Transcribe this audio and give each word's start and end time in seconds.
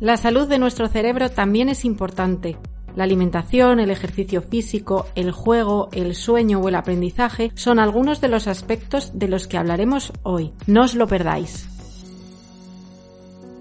La 0.00 0.16
salud 0.16 0.46
de 0.46 0.60
nuestro 0.60 0.86
cerebro 0.86 1.28
también 1.28 1.68
es 1.68 1.84
importante. 1.84 2.56
La 2.94 3.02
alimentación, 3.02 3.80
el 3.80 3.90
ejercicio 3.90 4.42
físico, 4.42 5.06
el 5.16 5.32
juego, 5.32 5.88
el 5.90 6.14
sueño 6.14 6.60
o 6.60 6.68
el 6.68 6.76
aprendizaje 6.76 7.50
son 7.56 7.80
algunos 7.80 8.20
de 8.20 8.28
los 8.28 8.46
aspectos 8.46 9.18
de 9.18 9.26
los 9.26 9.48
que 9.48 9.58
hablaremos 9.58 10.12
hoy. 10.22 10.52
No 10.68 10.84
os 10.84 10.94
lo 10.94 11.08
perdáis. 11.08 11.68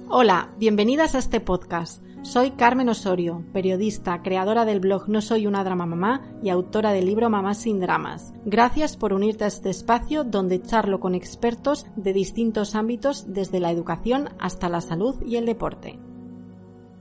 Hola, 0.09 0.51
bienvenidas 0.59 1.15
a 1.15 1.18
este 1.18 1.39
podcast. 1.39 2.04
Soy 2.21 2.51
Carmen 2.51 2.89
Osorio, 2.89 3.43
periodista, 3.51 4.21
creadora 4.21 4.63
del 4.63 4.79
blog 4.79 5.09
No 5.09 5.21
Soy 5.21 5.47
una 5.47 5.63
Drama 5.63 5.88
Mamá 5.88 6.21
y 6.43 6.49
autora 6.49 6.91
del 6.91 7.07
libro 7.07 7.31
Mamás 7.31 7.57
sin 7.57 7.79
Dramas. 7.79 8.31
Gracias 8.45 8.95
por 8.95 9.11
unirte 9.11 9.45
a 9.45 9.47
este 9.47 9.71
espacio 9.71 10.23
donde 10.23 10.61
charlo 10.61 10.99
con 10.99 11.15
expertos 11.15 11.88
de 11.95 12.13
distintos 12.13 12.75
ámbitos 12.75 13.25
desde 13.27 13.59
la 13.59 13.71
educación 13.71 14.29
hasta 14.38 14.69
la 14.69 14.81
salud 14.81 15.15
y 15.25 15.38
el 15.38 15.47
deporte. 15.47 15.97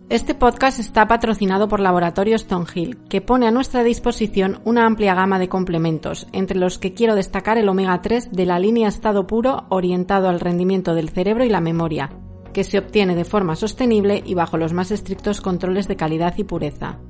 Este 0.08 0.36
podcast 0.36 0.78
está 0.78 1.08
patrocinado 1.08 1.66
por 1.66 1.80
Laboratorio 1.80 2.38
Stonehill, 2.38 2.96
que 3.08 3.20
pone 3.20 3.48
a 3.48 3.50
nuestra 3.50 3.82
disposición 3.82 4.60
una 4.64 4.86
amplia 4.86 5.16
gama 5.16 5.40
de 5.40 5.48
complementos, 5.48 6.28
entre 6.30 6.56
los 6.56 6.78
que 6.78 6.94
quiero 6.94 7.16
destacar 7.16 7.58
el 7.58 7.68
omega 7.68 8.00
3 8.00 8.30
de 8.30 8.46
la 8.46 8.60
línea 8.60 8.86
estado 8.86 9.26
puro 9.26 9.64
orientado 9.68 10.28
al 10.28 10.38
rendimiento 10.38 10.94
del 10.94 11.08
cerebro 11.08 11.44
y 11.44 11.48
la 11.48 11.60
memoria, 11.60 12.10
que 12.52 12.62
se 12.62 12.78
obtiene 12.78 13.16
de 13.16 13.24
forma 13.24 13.56
sostenible 13.56 14.22
y 14.24 14.34
bajo 14.34 14.56
los 14.58 14.72
más 14.72 14.92
estrictos 14.92 15.40
controles 15.40 15.88
de 15.88 15.96
calidad 15.96 16.34
y 16.36 16.44
pureza. 16.44 17.00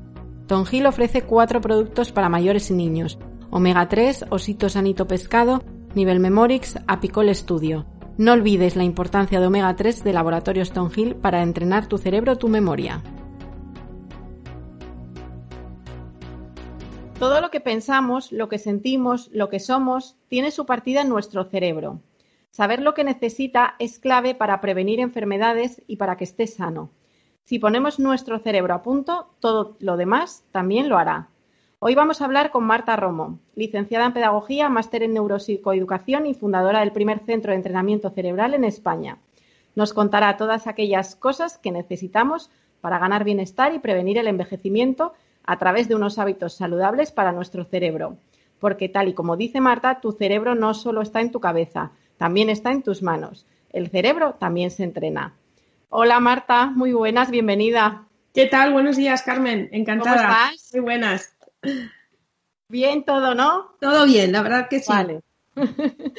Tongill 0.47 0.87
ofrece 0.87 1.21
cuatro 1.21 1.61
productos 1.61 2.13
para 2.13 2.31
mayores 2.31 2.71
y 2.71 2.75
niños: 2.75 3.19
omega 3.51 3.91
3, 3.91 4.25
osito 4.31 4.71
sanito 4.71 5.07
pescado, 5.07 5.63
nivel 5.95 6.19
Memorix, 6.19 6.79
Apicol 6.87 7.35
Studio 7.35 7.85
no 8.19 8.33
olvides 8.33 8.77
la 8.77 8.85
importancia 8.85 9.41
de 9.41 9.47
omega 9.47 9.77
3 9.77 10.03
de 10.03 10.13
Laboratorio 10.13 10.65
Stonehill 10.65 11.17
para 11.17 11.43
entrenar 11.43 11.87
tu 11.87 11.99
cerebro 11.99 12.37
tu 12.37 12.49
memoria. 12.49 13.03
Todo 17.19 17.41
lo 17.41 17.51
que 17.51 17.61
pensamos, 17.61 18.33
lo 18.33 18.49
que 18.49 18.59
sentimos, 18.59 19.31
lo 19.33 19.49
que 19.49 19.61
somos, 19.61 20.17
tiene 20.29 20.51
su 20.51 20.67
partida 20.67 21.03
en 21.03 21.09
nuestro 21.09 21.45
cerebro. 21.45 22.01
Saber 22.51 22.81
lo 22.81 22.95
que 22.95 23.05
necesita 23.05 23.75
es 23.79 23.99
clave 23.99 24.35
para 24.35 24.61
prevenir 24.61 25.01
enfermedades 25.01 25.83
y 25.87 25.97
para 25.97 26.17
que 26.17 26.25
esté 26.25 26.47
sano. 26.47 26.91
Si 27.45 27.59
ponemos 27.59 27.99
nuestro 27.99 28.39
cerebro 28.39 28.75
a 28.75 28.83
punto, 28.83 29.31
todo 29.41 29.77
lo 29.81 29.97
demás 29.97 30.45
también 30.53 30.89
lo 30.89 30.99
hará. 30.99 31.29
Hoy 31.79 31.95
vamos 31.95 32.23
a 32.23 32.25
hablar 32.25 32.53
con 32.53 32.65
Marta 32.65 32.97
Romo, 32.97 33.39
licenciada 33.55 34.07
en 34.07 34.15
Pedagogía, 34.15 34.71
máster 34.71 35.03
en 35.03 35.13
Neuropsicoeducación 35.13 36.25
y 36.25 36.33
fundadora 36.33 36.81
del 36.81 36.93
primer 36.93 37.19
centro 37.19 37.51
de 37.51 37.57
entrenamiento 37.57 38.09
cerebral 38.09 38.55
en 38.55 38.65
España. 38.65 39.19
Nos 39.75 39.93
contará 39.93 40.39
todas 40.39 40.67
aquellas 40.67 41.17
cosas 41.17 41.59
que 41.59 41.71
necesitamos 41.73 42.51
para 42.81 42.99
ganar 42.99 43.25
bienestar 43.25 43.75
y 43.75 43.79
prevenir 43.79 44.17
el 44.17 44.27
envejecimiento 44.27 45.13
a 45.45 45.59
través 45.59 45.87
de 45.87 45.95
unos 45.95 46.19
hábitos 46.19 46.55
saludables 46.55 47.13
para 47.13 47.33
nuestro 47.33 47.65
cerebro. 47.67 48.17
Porque 48.59 48.89
tal 48.89 49.09
y 49.09 49.13
como 49.13 49.37
dice 49.37 49.61
Marta, 49.61 50.01
tu 50.01 50.13
cerebro 50.13 50.55
no 50.55 50.73
solo 50.73 51.03
está 51.03 51.21
en 51.21 51.31
tu 51.31 51.41
cabeza, 51.41 51.93
también 52.17 52.49
está 52.49 52.73
en 52.73 52.83
tus 52.83 53.03
manos. 53.03 53.47
El 53.71 53.91
cerebro 53.91 54.37
también 54.41 54.71
se 54.71 54.83
entrena. 54.83 55.35
Hola 55.91 56.21
Marta, 56.21 56.71
muy 56.71 56.95
buenas, 56.95 57.31
bienvenida. 57.31 58.07
¿Qué 58.33 58.47
tal? 58.47 58.73
Buenos 58.73 58.97
días, 58.97 59.21
Carmen. 59.23 59.69
Encantada. 59.73 60.17
¿Cómo 60.17 60.33
estás? 60.33 60.71
Muy 60.73 60.81
buenas. 60.81 61.36
Bien 62.69 63.05
todo, 63.05 63.35
¿no? 63.35 63.77
Todo 63.81 64.07
bien, 64.07 64.33
la 64.33 64.43
verdad 64.43 64.69
que 64.69 64.81
sí. 64.81 64.93
Vale. 64.93 65.21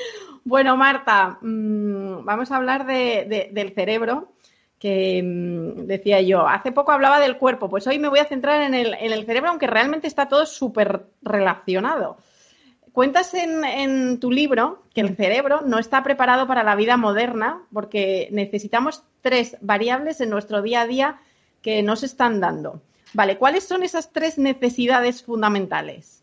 bueno, 0.45 0.77
Marta, 0.77 1.37
mm, 1.41 2.23
vamos 2.23 2.51
a 2.51 2.55
hablar 2.55 2.85
del 2.85 3.73
cerebro, 3.73 4.33
que 4.79 5.21
mm, 5.23 5.85
decía 5.85 6.21
yo, 6.21 6.47
hace 6.47 6.71
poco 6.71 6.91
hablaba 6.91 7.19
del 7.19 7.37
cuerpo, 7.37 7.69
pues 7.69 7.87
hoy 7.87 7.99
me 7.99 8.07
voy 8.07 8.19
a 8.19 8.25
centrar 8.25 8.61
en 8.61 8.73
el, 8.73 9.25
cerebro, 9.25 9.49
aunque 9.49 9.67
realmente 9.67 10.07
está 10.07 10.27
todo 10.27 10.45
súper 10.45 11.07
relacionado. 11.21 12.17
Cuentas 12.93 13.33
en, 13.35 14.19
tu 14.19 14.31
libro 14.31 14.83
que 14.95 15.01
el 15.01 15.15
cerebro 15.15 15.61
no 15.61 15.77
está 15.77 16.01
preparado 16.01 16.47
para 16.47 16.63
la 16.63 16.75
vida 16.75 16.97
moderna 16.97 17.61
porque 17.71 18.27
necesitamos 18.31 19.03
tres 19.21 19.55
variables 19.61 20.19
en 20.19 20.31
nuestro 20.31 20.63
día 20.63 20.81
a 20.81 20.87
día 20.87 21.19
que 21.61 21.83
nos 21.83 22.01
están 22.01 22.39
dando. 22.39 22.81
Vale, 23.13 23.37
¿cuáles 23.37 23.63
son 23.63 23.83
esas 23.83 24.11
tres 24.11 24.37
necesidades 24.37 25.23
fundamentales? 25.23 26.17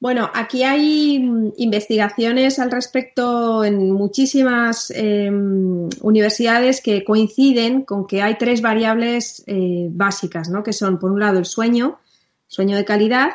Bueno, 0.00 0.30
aquí 0.34 0.64
hay 0.64 1.18
mm, 1.18 1.52
investigaciones 1.56 2.58
al 2.58 2.70
respecto 2.70 3.64
en 3.64 3.90
muchísimas 3.90 4.90
em, 4.90 5.88
universidades 6.02 6.82
que 6.82 7.04
coinciden 7.04 7.84
con 7.84 8.06
que 8.06 8.20
hay 8.20 8.36
tres 8.36 8.60
variables 8.60 9.42
eh, 9.46 9.88
básicas, 9.90 10.50
¿no? 10.50 10.62
Que 10.62 10.74
son, 10.74 10.98
por 10.98 11.10
un 11.10 11.20
lado, 11.20 11.38
el 11.38 11.46
sueño, 11.46 12.00
sueño 12.48 12.76
de 12.76 12.84
calidad, 12.84 13.30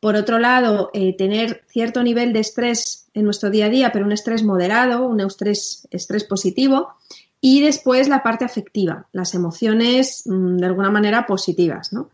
por 0.00 0.16
otro 0.16 0.38
lado, 0.38 0.90
eh, 0.92 1.16
tener 1.16 1.62
cierto 1.68 2.02
nivel 2.02 2.32
de 2.32 2.40
estrés 2.40 3.08
en 3.14 3.24
nuestro 3.24 3.50
día 3.50 3.66
a 3.66 3.70
día, 3.70 3.92
pero 3.92 4.04
un 4.04 4.12
estrés 4.12 4.42
moderado, 4.42 5.06
un 5.06 5.20
estrés, 5.20 5.86
estrés 5.90 6.24
positivo, 6.24 6.94
y 7.40 7.60
después 7.60 8.08
la 8.08 8.22
parte 8.22 8.44
afectiva, 8.44 9.06
las 9.12 9.34
emociones 9.34 10.24
mm, 10.26 10.56
de 10.56 10.66
alguna 10.66 10.90
manera 10.90 11.26
positivas, 11.26 11.92
¿no? 11.92 12.10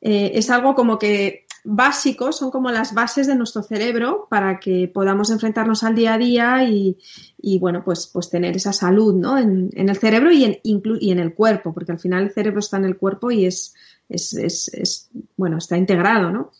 Eh, 0.00 0.32
es 0.34 0.50
algo 0.50 0.74
como 0.74 0.98
que 0.98 1.46
básico, 1.64 2.32
son 2.32 2.50
como 2.50 2.70
las 2.70 2.94
bases 2.94 3.26
de 3.26 3.34
nuestro 3.34 3.62
cerebro 3.62 4.26
para 4.30 4.60
que 4.60 4.90
podamos 4.92 5.30
enfrentarnos 5.30 5.82
al 5.82 5.94
día 5.94 6.14
a 6.14 6.18
día 6.18 6.64
y, 6.64 7.58
bueno, 7.58 7.82
pues, 7.84 8.08
pues 8.12 8.30
tener 8.30 8.56
esa 8.56 8.72
salud, 8.72 9.14
¿no? 9.14 9.36
En, 9.36 9.70
el 9.74 9.96
cerebro 9.96 10.32
y 10.32 10.44
en, 10.44 10.58
y 10.62 11.10
en 11.10 11.18
el 11.18 11.34
cuerpo, 11.34 11.74
porque 11.74 11.92
al 11.92 11.98
final 11.98 12.24
el 12.24 12.30
cerebro 12.30 12.60
está 12.60 12.76
en 12.76 12.84
el 12.84 12.96
cuerpo 12.96 13.30
y 13.30 13.44
es, 13.44 13.74
es, 14.08 14.32
es 14.34 15.10
bueno, 15.36 15.58
está 15.58 15.76
integrado, 15.76 16.30
¿no? 16.30 16.52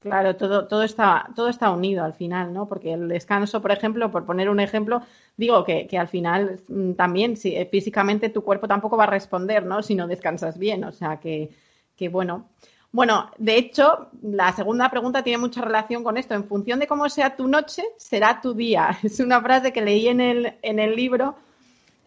Claro, 0.00 0.36
todo, 0.36 0.68
todo, 0.68 0.84
está, 0.84 1.28
todo 1.34 1.48
está 1.48 1.70
unido 1.72 2.04
al 2.04 2.14
final, 2.14 2.52
¿no? 2.52 2.68
Porque 2.68 2.92
el 2.92 3.08
descanso, 3.08 3.60
por 3.60 3.72
ejemplo, 3.72 4.12
por 4.12 4.24
poner 4.24 4.48
un 4.48 4.60
ejemplo, 4.60 5.02
digo 5.36 5.64
que, 5.64 5.88
que 5.88 5.98
al 5.98 6.06
final 6.06 6.60
mm, 6.68 6.92
también 6.92 7.34
eh, 7.42 7.66
físicamente 7.68 8.28
tu 8.28 8.44
cuerpo 8.44 8.68
tampoco 8.68 8.96
va 8.96 9.04
a 9.04 9.06
responder, 9.08 9.66
¿no? 9.66 9.82
Si 9.82 9.96
no 9.96 10.06
descansas 10.06 10.56
bien. 10.56 10.84
O 10.84 10.92
sea 10.92 11.18
que, 11.18 11.50
que 11.96 12.08
bueno. 12.08 12.48
Bueno, 12.92 13.30
de 13.38 13.56
hecho, 13.58 14.08
la 14.22 14.52
segunda 14.52 14.88
pregunta 14.88 15.22
tiene 15.24 15.38
mucha 15.38 15.62
relación 15.62 16.04
con 16.04 16.16
esto. 16.16 16.34
En 16.34 16.44
función 16.44 16.78
de 16.78 16.86
cómo 16.86 17.08
sea 17.08 17.34
tu 17.36 17.48
noche, 17.48 17.82
será 17.96 18.40
tu 18.40 18.54
día. 18.54 18.96
Es 19.02 19.18
una 19.18 19.40
frase 19.42 19.72
que 19.72 19.82
leí 19.82 20.06
en 20.06 20.20
el, 20.20 20.54
en 20.62 20.78
el 20.78 20.94
libro. 20.94 21.34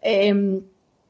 Eh, 0.00 0.62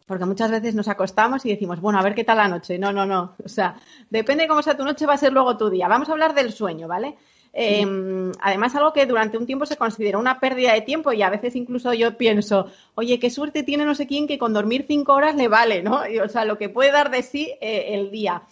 porque 0.06 0.24
muchas 0.24 0.50
veces 0.50 0.74
nos 0.74 0.88
acostamos 0.88 1.44
y 1.46 1.50
decimos, 1.50 1.80
bueno, 1.80 1.98
a 1.98 2.02
ver 2.02 2.14
qué 2.14 2.24
tal 2.24 2.38
la 2.38 2.48
noche. 2.48 2.78
No, 2.78 2.92
no, 2.92 3.06
no. 3.06 3.34
O 3.44 3.48
sea, 3.48 3.76
depende 4.10 4.44
de 4.44 4.48
cómo 4.48 4.62
sea 4.62 4.76
tu 4.76 4.84
noche, 4.84 5.06
va 5.06 5.14
a 5.14 5.18
ser 5.18 5.32
luego 5.32 5.56
tu 5.56 5.70
día. 5.70 5.88
Vamos 5.88 6.08
a 6.08 6.12
hablar 6.12 6.34
del 6.34 6.52
sueño, 6.52 6.88
¿vale? 6.88 7.16
Em, 7.54 8.32
además, 8.40 8.74
algo 8.74 8.94
que 8.94 9.04
durante 9.04 9.36
un 9.36 9.44
tiempo 9.44 9.66
se 9.66 9.76
considera 9.76 10.18
una 10.18 10.40
pérdida 10.40 10.72
de 10.72 10.80
tiempo 10.80 11.12
y 11.12 11.22
a 11.22 11.28
veces 11.28 11.54
incluso 11.54 11.92
yo 11.92 12.16
pienso, 12.16 12.70
oye, 12.94 13.18
qué 13.18 13.28
suerte 13.28 13.62
tiene 13.62 13.84
no 13.84 13.94
sé 13.94 14.06
quién 14.06 14.26
que 14.26 14.38
con 14.38 14.54
dormir 14.54 14.86
cinco 14.88 15.12
horas 15.12 15.34
le 15.34 15.48
vale, 15.48 15.82
¿no? 15.82 16.00
o 16.24 16.28
sea, 16.28 16.46
lo 16.46 16.56
que 16.56 16.70
puede 16.70 16.92
dar 16.92 17.10
de 17.10 17.22
sí 17.22 17.52
eh, 17.60 17.88
el 17.90 18.10
día. 18.10 18.42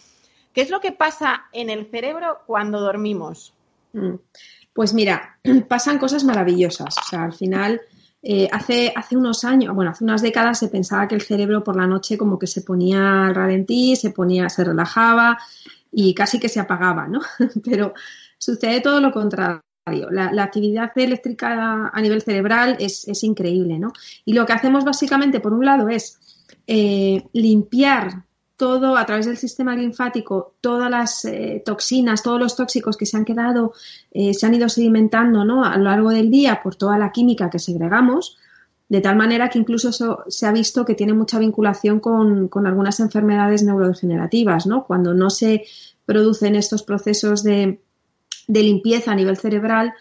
¿Qué 0.52 0.60
es 0.60 0.70
lo 0.70 0.80
que 0.80 0.92
pasa 0.92 1.44
en 1.52 1.70
el 1.70 1.86
cerebro 1.86 2.40
cuando 2.46 2.80
dormimos? 2.80 3.54
Mm. 3.92 4.16
Pues 4.72 4.92
mira, 4.92 5.38
pasan 5.68 5.98
cosas 5.98 6.24
maravillosas. 6.24 6.96
O 6.98 7.02
sea, 7.08 7.24
al 7.24 7.32
final 7.32 7.80
eh, 8.22 8.48
hace, 8.52 8.92
hace 8.94 9.16
unos 9.16 9.44
años, 9.44 9.74
bueno, 9.74 9.92
hace 9.92 10.04
unas 10.04 10.20
décadas 10.20 10.58
se 10.58 10.68
pensaba 10.68 11.08
que 11.08 11.14
el 11.14 11.22
cerebro 11.22 11.64
por 11.64 11.76
la 11.76 11.86
noche 11.86 12.18
como 12.18 12.38
que 12.38 12.46
se 12.46 12.60
ponía 12.60 13.26
al 13.26 13.34
ralentí, 13.34 13.96
se 13.96 14.10
ponía, 14.10 14.48
se 14.50 14.64
relajaba 14.64 15.38
y 15.90 16.12
casi 16.14 16.38
que 16.38 16.48
se 16.48 16.60
apagaba, 16.60 17.08
¿no? 17.08 17.20
Pero 17.64 17.94
sucede 18.38 18.80
todo 18.80 19.00
lo 19.00 19.12
contrario. 19.12 19.62
La, 20.10 20.42
actividad 20.42 20.92
eléctrica 20.94 21.88
a 21.88 22.00
nivel 22.00 22.22
cerebral 22.22 22.76
es, 22.78 23.24
increíble, 23.24 23.78
¿no? 23.78 23.92
Y 24.24 24.34
lo 24.34 24.46
que 24.46 24.52
hacemos 24.52 24.84
básicamente, 24.84 25.40
por 25.40 25.52
un 25.52 25.64
lado, 25.64 25.88
es 25.88 26.20
eh, 26.66 27.24
limpiar 27.32 28.24
todo 28.60 28.98
a 28.98 29.06
través 29.06 29.24
del 29.24 29.38
sistema 29.38 29.74
linfático, 29.74 30.52
todas 30.60 30.90
las 30.90 31.24
eh, 31.24 31.62
toxinas, 31.64 32.22
todos 32.22 32.38
los 32.38 32.54
tóxicos 32.56 32.98
que 32.98 33.06
se 33.06 33.16
han 33.16 33.24
quedado, 33.24 33.72
eh, 34.10 34.34
se 34.34 34.44
han 34.44 34.52
ido 34.52 34.68
sedimentando 34.68 35.46
¿no? 35.46 35.64
a 35.64 35.78
lo 35.78 35.84
largo 35.84 36.10
del 36.10 36.30
día 36.30 36.60
por 36.62 36.76
toda 36.76 36.98
la 36.98 37.10
química 37.10 37.48
que 37.48 37.58
segregamos, 37.58 38.36
de 38.90 39.00
tal 39.00 39.16
manera 39.16 39.48
que 39.48 39.58
incluso 39.58 39.92
se 40.28 40.46
ha 40.46 40.52
visto 40.52 40.84
que 40.84 40.94
tiene 40.94 41.14
mucha 41.14 41.38
vinculación 41.38 42.00
con, 42.00 42.50
algunas 42.66 43.00
enfermedades 43.00 43.62
neurodegenerativas, 43.62 44.66
¿no? 44.66 44.84
Cuando 44.84 45.14
no 45.14 45.30
se 45.30 45.64
producen 46.04 46.54
estos 46.54 46.82
procesos 46.82 47.42
de, 47.42 47.80
limpieza 48.48 49.12
a 49.12 49.14
nivel 49.14 49.38
cerebral, 49.38 49.94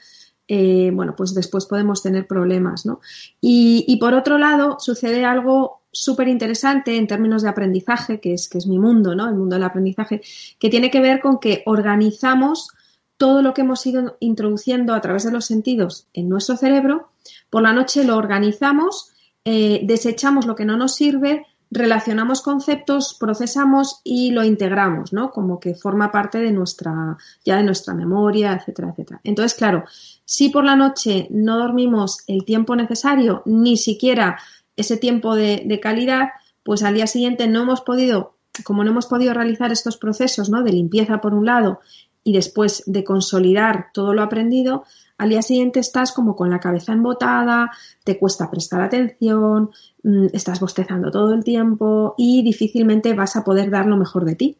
eh, 0.50 0.92
bueno, 0.92 1.16
pues 1.16 1.34
después 1.34 1.66
podemos 1.66 2.02
tener 2.04 2.28
problemas, 2.28 2.86
¿no? 2.86 3.00
Y, 3.40 3.86
y, 3.88 3.98
por 4.00 4.16
otro 4.16 4.38
lado, 4.40 4.78
sucede 4.80 5.24
algo 5.24 5.79
súper 5.92 6.28
interesante 6.28 6.96
en 6.96 7.08
términos 7.08 7.42
de 7.42 7.50
aprendizaje, 7.50 8.20
que 8.20 8.34
es, 8.34 8.48
que 8.48 8.58
es 8.58 8.68
mi 8.68 8.80
mundo, 8.80 9.16
¿no? 9.16 9.28
El 9.28 9.36
mundo 9.36 9.56
del 9.56 9.64
aprendizaje, 9.64 10.22
que 10.58 10.70
tiene 10.70 10.92
que 10.92 11.02
ver 11.02 11.20
con 11.20 11.40
que 11.40 11.64
organizamos 11.66 12.70
todo 13.18 13.42
lo 13.42 13.54
que 13.54 13.62
hemos 13.62 13.86
ido 13.86 14.16
introduciendo 14.20 14.94
a 14.94 15.02
través 15.02 15.26
de 15.26 15.32
los 15.32 15.46
sentidos 15.46 16.08
en 16.14 16.30
nuestro 16.30 16.56
cerebro, 16.56 17.10
por 17.50 17.62
la 17.62 17.74
noche 17.74 18.04
lo 18.04 18.16
organizamos, 18.16 19.12
eh, 19.44 19.82
desechamos 19.84 20.46
lo 20.46 20.56
que 20.56 20.66
no 20.66 20.78
nos 20.78 20.96
sirve, 20.96 21.46
relacionamos 21.72 22.42
conceptos, 22.42 23.16
procesamos 23.20 24.02
y 24.04 24.32
lo 24.32 24.44
integramos, 24.44 25.14
¿no? 25.14 25.32
Como 25.32 25.60
que 25.60 25.76
forma 25.76 26.12
parte 26.12 26.40
de 26.40 26.52
nuestra, 26.52 27.18
ya 27.46 27.58
de 27.58 27.64
nuestra 27.64 27.94
memoria, 27.94 28.54
etcétera, 28.54 28.90
etcétera. 28.90 29.22
Entonces, 29.24 29.58
claro, 29.58 29.84
si 30.26 30.50
por 30.50 30.64
la 30.64 30.76
noche 30.76 31.28
no 31.30 31.58
dormimos 31.58 32.24
el 32.28 32.44
tiempo 32.44 32.76
necesario, 32.76 33.44
ni 33.46 33.78
siquiera 33.78 34.40
ese 34.80 34.98
tiempo 34.98 35.36
de, 35.36 35.64
de 35.66 35.80
calidad, 35.80 36.30
pues 36.64 36.84
al 36.84 36.96
día 36.96 37.08
siguiente 37.08 37.48
no 37.48 37.62
hemos 37.62 37.82
podido, 37.82 38.36
como 38.64 38.84
no 38.84 38.92
hemos 38.92 39.08
podido 39.08 39.34
realizar 39.34 39.72
estos 39.72 39.98
procesos, 39.98 40.50
¿no? 40.50 40.64
De 40.64 40.72
limpieza 40.72 41.22
por 41.22 41.34
un 41.34 41.46
lado 41.46 41.80
y 42.24 42.34
después 42.34 42.84
de 42.86 43.04
consolidar 43.04 43.88
todo 43.94 44.14
lo 44.14 44.22
aprendido, 44.22 44.84
al 45.18 45.30
día 45.30 45.42
siguiente 45.42 45.80
estás 45.80 46.12
como 46.12 46.36
con 46.36 46.50
la 46.50 46.60
cabeza 46.60 46.94
embotada, 46.94 47.72
te 48.04 48.18
cuesta 48.18 48.50
prestar 48.50 48.82
atención, 48.82 49.72
mm, 50.04 50.28
estás 50.34 50.60
bostezando 50.60 51.12
todo 51.12 51.34
el 51.34 51.44
tiempo 51.44 52.16
y 52.18 52.42
difícilmente 52.44 53.14
vas 53.14 53.36
a 53.36 53.44
poder 53.44 53.70
dar 53.70 53.86
lo 53.86 53.98
mejor 53.98 54.26
de 54.26 54.36
ti. 54.36 54.58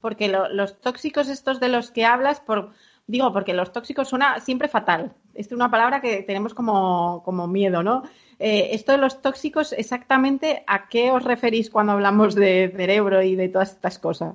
Porque 0.00 0.28
los 0.28 0.80
tóxicos 0.80 1.28
estos 1.28 1.58
de 1.58 1.68
los 1.68 1.90
que 1.90 2.04
hablas, 2.04 2.40
por, 2.40 2.72
digo, 3.06 3.32
porque 3.32 3.54
los 3.54 3.72
tóxicos 3.72 4.08
suena 4.08 4.38
siempre 4.40 4.68
fatal. 4.68 5.14
Es 5.32 5.50
una 5.52 5.70
palabra 5.70 6.00
que 6.00 6.22
tenemos 6.22 6.52
como, 6.52 7.22
como 7.24 7.46
miedo, 7.46 7.82
¿no? 7.82 8.02
Eh, 8.38 8.70
esto 8.72 8.92
de 8.92 8.98
los 8.98 9.22
tóxicos, 9.22 9.72
exactamente 9.72 10.64
a 10.66 10.88
qué 10.88 11.10
os 11.10 11.22
referís 11.24 11.70
cuando 11.70 11.92
hablamos 11.92 12.34
de 12.34 12.72
cerebro 12.76 13.22
y 13.22 13.36
de 13.36 13.48
todas 13.48 13.72
estas 13.72 13.98
cosas. 13.98 14.34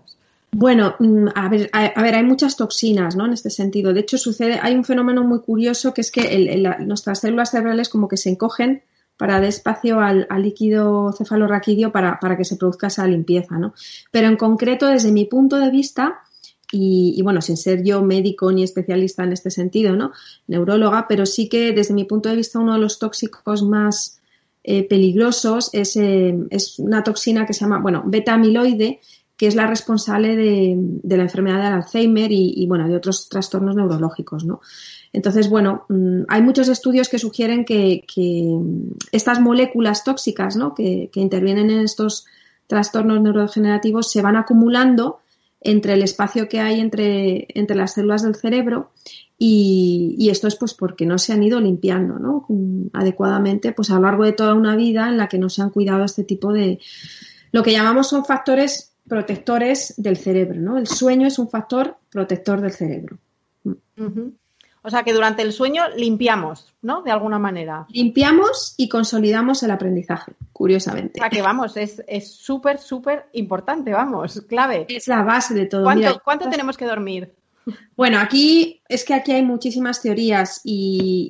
Bueno, 0.52 0.96
mm, 1.00 1.28
a 1.36 1.50
ver, 1.50 1.70
a, 1.74 2.02
ver, 2.02 2.16
hay 2.16 2.24
muchas 2.24 2.58
toxinas, 2.58 3.16
¿no? 3.16 3.26
En 3.26 3.34
este 3.34 3.50
sentido. 3.50 3.94
De 3.94 4.00
hecho, 4.00 4.18
sucede, 4.18 4.60
hay 4.62 4.76
un 4.76 4.84
fenómeno 4.84 5.24
muy 5.24 5.42
curioso 5.42 5.94
que 5.94 6.02
es 6.02 6.12
que 6.12 6.78
nuestras 6.80 7.20
células 7.20 7.52
cerebrales 7.52 7.90
como 7.90 8.08
que 8.08 8.18
se 8.18 8.30
encogen 8.30 8.84
para 9.18 9.34
dar 9.34 9.44
espacio 9.44 10.00
al, 10.00 10.28
líquido 10.38 11.12
cefalorraquídeo 11.12 11.92
para, 11.92 12.20
para, 12.20 12.38
que 12.38 12.46
se 12.46 12.56
produzca 12.56 12.88
esa 12.88 13.06
limpieza, 13.06 13.60
¿no? 13.60 13.74
Pero 14.12 14.28
en 14.28 14.38
concreto, 14.38 14.88
desde 14.88 15.12
mi 15.12 15.26
punto 15.26 15.58
de 15.58 15.70
vista, 15.70 16.22
y, 16.72 17.20
bueno, 17.24 17.42
sin 17.42 17.58
ser 17.58 17.84
yo 17.84 18.04
médico 18.04 18.52
ni 18.52 18.64
especialista 18.64 19.24
en 19.24 19.34
este 19.34 19.50
sentido, 19.50 19.96
¿no? 19.96 20.12
Neuróloga, 20.48 21.08
pero 21.08 21.26
sí 21.26 21.50
que 21.50 21.72
desde 21.72 21.94
mi 21.94 22.06
punto 22.06 22.30
de 22.30 22.36
vista 22.36 22.60
uno 22.60 22.74
de 22.74 22.80
los 22.80 23.00
tóxicos 23.00 23.64
más 23.64 24.20
eh, 24.64 24.88
peligrosos 24.88 25.70
es, 25.74 25.96
eh, 25.96 26.38
es, 26.52 26.78
una 26.80 27.04
toxina 27.04 27.46
que 27.46 27.54
se 27.54 27.62
llama, 27.62 27.80
bueno, 27.80 28.04
beta-amiloide, 28.06 29.00
que 29.36 29.48
es 29.48 29.56
la 29.56 29.68
responsable 29.68 30.36
de, 30.36 31.16
la 31.16 31.24
enfermedad 31.24 31.64
del 31.64 31.74
Alzheimer 31.74 32.30
y, 32.30 32.66
bueno, 32.68 32.90
de 32.90 32.96
otros 32.98 33.30
trastornos 33.30 33.74
neurológicos, 33.74 34.44
¿no? 34.44 34.60
Entonces, 35.14 35.50
bueno, 35.50 35.86
mm, 35.88 36.24
hay 36.28 36.42
muchos 36.42 36.68
estudios 36.68 37.08
que 37.08 37.20
sugieren 37.20 37.64
que, 37.64 38.04
estas 39.14 39.40
moléculas 39.40 40.04
tóxicas, 40.04 40.58
¿no? 40.58 40.76
Que, 40.76 41.10
intervienen 41.14 41.72
en 41.72 41.80
estos 41.80 42.26
trastornos 42.68 43.22
neurodegenerativos 43.22 44.12
se 44.12 44.22
van 44.22 44.36
acumulando 44.36 45.22
entre 45.62 45.94
el 45.94 46.04
espacio 46.04 46.48
que 46.48 46.60
hay 46.60 46.80
entre, 46.80 47.48
entre 47.50 47.76
las 47.76 47.94
células 47.94 48.24
del 48.24 48.36
cerebro 48.36 48.92
y, 49.38 50.28
esto 50.30 50.48
es 50.48 50.56
pues 50.56 50.74
porque 50.74 51.06
no 51.06 51.18
se 51.18 51.34
han 51.34 51.44
ido 51.44 51.60
limpiando 51.60 52.20
¿no? 52.20 52.46
adecuadamente 52.94 53.72
pues 53.72 53.90
a 53.90 53.96
lo 53.96 54.02
largo 54.02 54.26
de 54.26 54.34
toda 54.34 54.54
una 54.54 54.76
vida 54.76 55.10
en 55.10 55.18
la 55.18 55.28
que 55.28 55.38
no 55.38 55.50
se 55.50 55.62
han 55.62 55.70
cuidado 55.70 56.04
este 56.04 56.24
tipo 56.24 56.54
de 56.54 56.80
lo 57.52 57.64
que 57.64 57.72
llamamos 57.72 58.10
son 58.10 58.26
factores 58.26 58.90
protectores 59.08 59.96
del 59.98 60.18
cerebro, 60.18 60.62
¿no? 60.62 60.78
El 60.78 60.88
sueño 60.88 61.28
es 61.28 61.40
un 61.40 61.50
factor 61.50 61.98
protector 62.12 62.62
del 62.62 62.72
cerebro. 62.72 63.18
O 64.82 64.90
sea 64.90 65.04
que 65.04 65.14
durante 65.14 65.42
el 65.42 65.52
sueño 65.52 65.84
limpiamos, 65.98 66.74
¿no? 66.82 67.02
De 67.02 67.12
alguna 67.12 67.40
manera. 67.40 67.86
Limpiamos 67.90 68.76
y 68.78 68.88
consolidamos 68.88 69.64
el 69.64 69.72
aprendizaje, 69.72 70.34
curiosamente. 70.60 71.22
O 71.22 71.24
sea 71.24 71.30
que 71.30 71.42
vamos, 71.42 71.78
es 71.78 72.36
súper, 72.36 72.80
súper 72.80 73.28
importante, 73.32 73.94
vamos, 73.94 74.42
clave. 74.42 74.86
Es 74.90 75.08
la 75.08 75.24
base 75.24 75.54
de 75.54 75.68
todo. 75.68 75.86
¿Cuánto, 76.22 76.50
tenemos 76.50 76.76
que 76.76 76.84
dormir? 76.84 77.34
Bueno, 77.96 78.20
aquí 78.20 78.82
es 78.90 79.06
que 79.06 79.14
aquí 79.14 79.32
hay 79.32 79.42
muchísimas 79.42 80.02
teorías 80.02 80.60
y, 80.66 81.30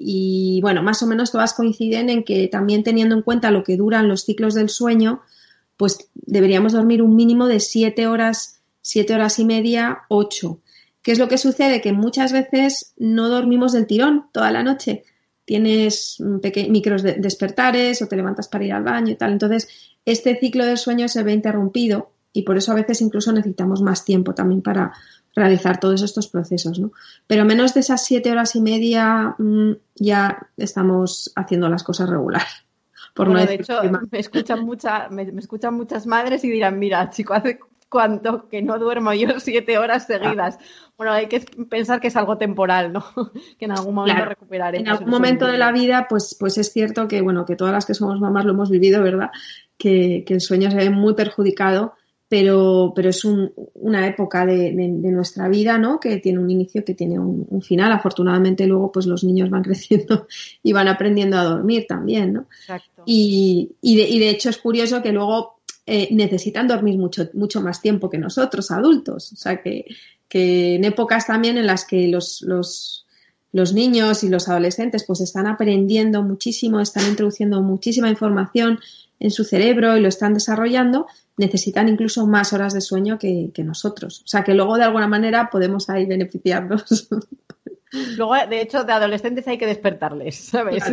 y, 0.58 0.62
bueno, 0.62 0.82
más 0.82 1.04
o 1.04 1.06
menos 1.06 1.32
todas 1.32 1.54
coinciden 1.54 2.10
en 2.10 2.24
que 2.24 2.48
también 2.48 2.82
teniendo 2.82 3.14
en 3.14 3.22
cuenta 3.22 3.52
lo 3.52 3.64
que 3.64 3.78
duran 3.78 4.08
los 4.08 4.26
ciclos 4.26 4.56
del 4.56 4.70
sueño, 4.70 5.22
pues 5.78 6.10
deberíamos 6.16 6.74
dormir 6.74 7.04
un 7.04 7.16
mínimo 7.16 7.48
de 7.48 7.60
siete 7.60 8.08
horas, 8.08 8.62
siete 8.82 9.14
horas 9.14 9.38
y 9.38 9.46
media, 9.46 10.06
ocho. 10.08 10.60
¿Qué 11.04 11.12
es 11.12 11.20
lo 11.20 11.28
que 11.28 11.38
sucede? 11.38 11.82
Que 11.82 11.94
muchas 11.94 12.32
veces 12.32 12.96
no 12.98 13.30
dormimos 13.30 13.74
del 13.74 13.86
tirón 13.86 14.26
toda 14.32 14.50
la 14.50 14.64
noche. 14.64 15.04
Tienes 15.50 16.18
micros 16.70 17.02
despertares 17.02 18.04
o 18.04 18.08
te 18.08 18.16
levantas 18.16 18.48
para 18.48 18.66
ir 18.66 18.74
al 18.74 18.84
baño 18.84 19.14
y 19.14 19.16
tal. 19.16 19.32
Entonces, 19.32 19.68
este 20.06 20.38
ciclo 20.40 20.64
del 20.64 20.78
sueño 20.78 21.08
se 21.08 21.24
ve 21.24 21.34
interrumpido 21.34 22.12
y 22.32 22.44
por 22.44 22.56
eso 22.56 22.72
a 22.72 22.76
veces 22.76 23.02
incluso 23.02 23.32
necesitamos 23.32 23.82
más 23.82 24.06
tiempo 24.06 24.36
también 24.36 24.62
para 24.62 24.94
realizar 25.36 25.80
todos 25.80 26.04
estos 26.04 26.28
procesos, 26.28 26.78
¿no? 26.78 26.92
Pero 27.26 27.46
menos 27.46 27.74
de 27.74 27.80
esas 27.80 28.06
siete 28.06 28.32
horas 28.32 28.56
y 28.56 28.62
media 28.62 29.34
mm, 29.40 29.72
ya 29.96 30.50
estamos 30.56 31.32
haciendo 31.36 31.68
las 31.68 31.82
cosas 31.82 32.10
regular 32.10 32.44
de 33.26 33.54
hecho, 33.56 33.82
me 34.12 34.20
escuchan, 34.20 34.66
me, 35.12 35.24
escuchan 35.38 35.74
muchas 35.74 36.08
madres 36.08 36.44
y 36.44 36.50
dirán, 36.50 36.80
mira, 36.80 37.10
chico, 37.10 37.34
hace 37.34 37.60
cuánto 37.90 38.48
que 38.48 38.62
no 38.62 38.80
duermo 38.80 39.14
yo 39.14 39.28
siete 39.40 39.78
horas 39.78 40.06
seguidas. 40.06 40.58
Bueno, 40.98 41.14
hay 41.14 41.28
que 41.28 41.40
pensar 41.70 42.00
que 42.00 42.08
es 42.08 42.16
algo 42.16 42.38
temporal, 42.38 42.94
¿no? 42.94 43.04
que 43.58 43.66
en 43.66 43.72
algún 43.72 43.96
momento 43.96 44.26
recuperaré. 44.26 44.80
En 44.80 44.90
algún 44.90 45.10
momento 45.10 45.48
de 45.48 45.58
la 45.58 45.72
vida, 45.72 46.08
pues, 46.10 46.36
pues 46.40 46.58
es 46.58 46.72
cierto 46.72 47.08
que, 47.08 47.22
bueno, 47.22 47.46
que 47.46 47.56
todas 47.56 47.74
las 47.74 47.86
que 47.86 47.94
somos 47.94 48.20
mamás 48.20 48.46
lo 48.46 48.52
hemos 48.52 48.70
vivido, 48.70 49.02
¿verdad? 49.02 49.32
Que, 49.78 50.24
que 50.26 50.34
el 50.34 50.42
sueño 50.42 50.70
se 50.72 50.78
ve 50.78 50.90
muy 50.90 51.16
perjudicado 51.16 51.94
pero, 52.30 52.94
pero 52.96 53.10
es 53.10 53.26
una 53.26 54.08
época 54.08 54.46
de, 54.46 54.72
nuestra 54.72 55.50
vida, 55.50 55.80
¿no? 55.80 56.00
Que 56.00 56.18
tiene 56.18 56.38
un 56.38 56.52
inicio, 56.52 56.86
que 56.86 56.94
tiene 56.94 57.18
un, 57.18 57.62
final. 57.64 57.92
Afortunadamente 57.92 58.68
luego, 58.68 58.92
pues 58.92 59.08
los 59.08 59.24
niños 59.24 59.50
van 59.50 59.64
creciendo 59.64 60.28
y 60.62 60.72
van 60.72 60.88
aprendiendo 60.88 61.38
a 61.38 61.44
dormir 61.44 61.88
también, 61.90 62.34
¿no? 62.34 62.42
Exacto. 62.42 63.02
Y, 63.06 63.72
y, 63.82 63.98
de, 63.98 64.04
y 64.08 64.20
de 64.20 64.30
hecho 64.30 64.50
es 64.50 64.60
curioso 64.60 65.02
que 65.02 65.12
luego 65.12 65.59
eh, 65.92 66.08
necesitan 66.12 66.68
dormir 66.68 67.00
mucho, 67.00 67.30
mucho 67.34 67.62
más 67.62 67.82
tiempo 67.82 68.10
que 68.10 68.20
nosotros, 68.20 68.70
adultos. 68.70 69.34
O 69.34 69.36
sea 69.36 69.62
que, 69.62 69.86
que 70.28 70.76
en 70.76 70.86
épocas 70.86 71.26
también 71.26 71.58
en 71.58 71.66
las 71.66 71.84
que 71.86 72.08
los, 72.08 72.44
los, 72.44 73.08
los 73.52 73.74
niños 73.74 74.24
y 74.24 74.30
los 74.30 74.48
adolescentes 74.50 75.04
pues 75.04 75.20
están 75.22 75.48
aprendiendo 75.48 76.22
muchísimo, 76.22 76.80
están 76.80 77.08
introduciendo 77.10 77.62
muchísima 77.62 78.10
información 78.10 78.80
en 79.20 79.32
su 79.32 79.44
cerebro 79.44 79.98
y 79.98 80.02
lo 80.02 80.08
están 80.08 80.36
desarrollando, 80.36 81.08
necesitan 81.38 81.90
incluso 81.90 82.28
más 82.28 82.54
horas 82.54 82.74
de 82.74 82.82
sueño 82.82 83.18
que, 83.18 83.52
nosotros. 83.64 84.22
O 84.24 84.28
sea 84.28 84.44
que 84.44 84.54
luego 84.54 84.78
de 84.78 84.84
alguna 84.84 85.08
manera 85.08 85.50
podemos 85.52 85.90
ahí 85.90 86.06
beneficiarnos. 86.06 87.10
Luego, 87.92 88.36
de 88.48 88.62
hecho, 88.62 88.84
de 88.84 88.94
adolescentes 88.94 89.48
hay 89.48 89.58
que 89.58 89.66
despertarles, 89.66 90.36
¿sabes? 90.36 90.84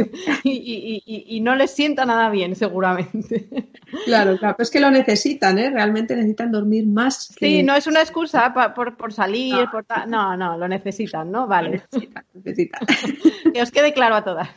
Y, 0.45 1.41
no 1.41 1.55
les 1.55 1.71
sienta 1.71 2.05
nada 2.07 2.31
bien, 2.31 2.57
seguramente. 2.57 3.49
Claro, 4.05 4.37
claro, 4.38 4.57
es 4.59 4.71
que 4.71 4.81
lo 4.81 4.91
necesitan, 4.91 5.59
¿eh? 5.59 5.71
Realmente 5.71 6.17
necesitan 6.17 6.50
dormir 6.50 6.87
más. 6.87 7.35
Sí, 7.38 7.62
no 7.62 7.75
es 7.75 7.87
una 7.87 8.00
excusa 8.00 8.53
por, 8.75 9.12
salir, 9.12 9.55
no. 9.55 9.71
por 9.71 9.85
no, 10.09 10.37
no, 10.37 10.57
lo 10.57 10.69
necesitan, 10.69 11.31
¿no? 11.31 11.47
Vale. 11.47 11.71
necesitan, 11.71 12.25
necesitan. 12.35 12.87
que 13.55 13.62
os 13.62 13.71
quede 13.71 13.93
claro 13.93 14.17
a 14.17 14.25
todas. 14.25 14.49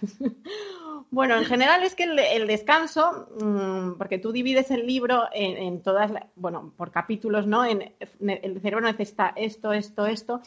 Bueno, 1.11 1.35
en 1.35 1.45
general 1.45 1.83
es 1.83 1.95
que 1.95 2.03
el, 2.03 2.47
descanso, 2.47 3.29
mm, 3.41 3.97
porque 3.97 4.19
tú 4.19 4.31
divides 4.31 4.69
el 4.69 4.85
libro 4.85 5.23
en, 5.33 5.81
todas, 5.81 6.11
bueno, 6.35 6.71
por 6.77 6.91
capítulos, 6.91 7.47
¿no? 7.47 7.65
En, 7.65 7.93
el 8.19 8.61
cerebro 8.61 8.85
necesita 8.85 9.33
esto, 9.35 9.73
esto, 9.73 10.05
esto. 10.05 10.41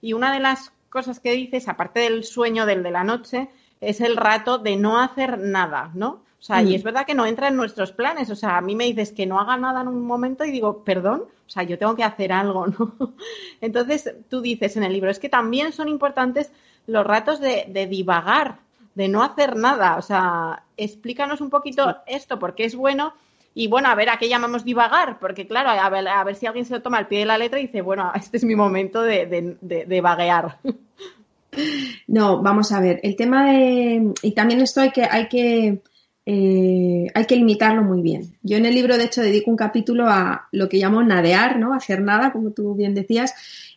Y 0.00 0.14
una 0.14 0.32
de 0.32 0.40
las 0.40 0.72
cosas 0.88 1.20
que 1.20 1.32
dices, 1.32 1.68
aparte 1.68 2.00
del 2.00 2.24
sueño 2.24 2.66
del 2.66 2.82
de 2.82 2.90
la 2.90 3.04
noche, 3.04 3.48
es 3.80 4.00
el 4.00 4.16
rato 4.16 4.58
de 4.58 4.76
no 4.76 5.00
hacer 5.00 5.38
nada, 5.38 5.90
¿no? 5.94 6.22
O 6.38 6.42
sea, 6.42 6.62
y 6.62 6.70
mm. 6.70 6.74
es 6.74 6.82
verdad 6.82 7.06
que 7.06 7.14
no 7.14 7.26
entra 7.26 7.48
en 7.48 7.56
nuestros 7.56 7.92
planes. 7.92 8.30
O 8.30 8.36
sea, 8.36 8.56
a 8.56 8.60
mí 8.60 8.76
me 8.76 8.84
dices 8.84 9.12
que 9.12 9.26
no 9.26 9.40
haga 9.40 9.56
nada 9.56 9.80
en 9.80 9.88
un 9.88 10.06
momento 10.06 10.44
y 10.44 10.50
digo, 10.50 10.84
perdón, 10.84 11.24
o 11.46 11.50
sea, 11.50 11.64
yo 11.64 11.78
tengo 11.78 11.96
que 11.96 12.04
hacer 12.04 12.32
algo, 12.32 12.66
¿no? 12.78 13.14
Entonces, 13.60 14.14
tú 14.28 14.40
dices 14.40 14.76
en 14.76 14.84
el 14.84 14.92
libro, 14.92 15.10
es 15.10 15.18
que 15.18 15.28
también 15.28 15.72
son 15.72 15.88
importantes 15.88 16.52
los 16.86 17.04
ratos 17.04 17.40
de, 17.40 17.66
de 17.68 17.86
divagar, 17.86 18.58
de 18.94 19.08
no 19.08 19.22
hacer 19.22 19.56
nada. 19.56 19.96
O 19.96 20.02
sea, 20.02 20.62
explícanos 20.76 21.40
un 21.40 21.50
poquito 21.50 21.96
esto, 22.06 22.38
porque 22.38 22.64
es 22.64 22.76
bueno. 22.76 23.14
Y 23.54 23.68
bueno, 23.68 23.88
a 23.88 23.94
ver, 23.94 24.08
¿a 24.10 24.18
qué 24.18 24.28
llamamos 24.28 24.64
divagar? 24.64 25.18
Porque 25.18 25.46
claro, 25.46 25.70
a 25.70 25.90
ver, 25.90 26.06
a 26.06 26.22
ver 26.24 26.36
si 26.36 26.46
alguien 26.46 26.64
se 26.64 26.74
lo 26.74 26.82
toma 26.82 26.98
al 26.98 27.08
pie 27.08 27.20
de 27.20 27.26
la 27.26 27.38
letra 27.38 27.58
y 27.58 27.66
dice, 27.66 27.80
bueno, 27.80 28.12
este 28.16 28.36
es 28.36 28.44
mi 28.44 28.54
momento 28.54 29.02
de, 29.02 29.56
de, 29.60 30.00
vaguear. 30.00 30.58
No, 32.06 32.40
vamos 32.40 32.70
a 32.70 32.80
ver, 32.80 33.00
el 33.02 33.16
tema 33.16 33.50
de... 33.50 34.12
Y 34.22 34.32
también 34.32 34.60
esto 34.60 34.80
hay 34.80 34.90
que, 34.90 35.02
hay 35.02 35.28
que, 35.28 35.80
eh, 36.26 37.06
hay 37.12 37.24
que 37.24 37.36
limitarlo 37.36 37.82
muy 37.82 38.00
bien. 38.00 38.36
Yo 38.42 38.58
en 38.58 38.66
el 38.66 38.74
libro, 38.74 38.96
de 38.96 39.04
hecho, 39.04 39.22
dedico 39.22 39.50
un 39.50 39.56
capítulo 39.56 40.06
a 40.06 40.46
lo 40.52 40.68
que 40.68 40.76
llamo 40.76 41.02
nadear, 41.02 41.58
¿no? 41.58 41.74
Hacer 41.74 42.02
nada, 42.02 42.32
como 42.32 42.50
tú 42.50 42.74
bien 42.74 42.94
decías, 42.94 43.34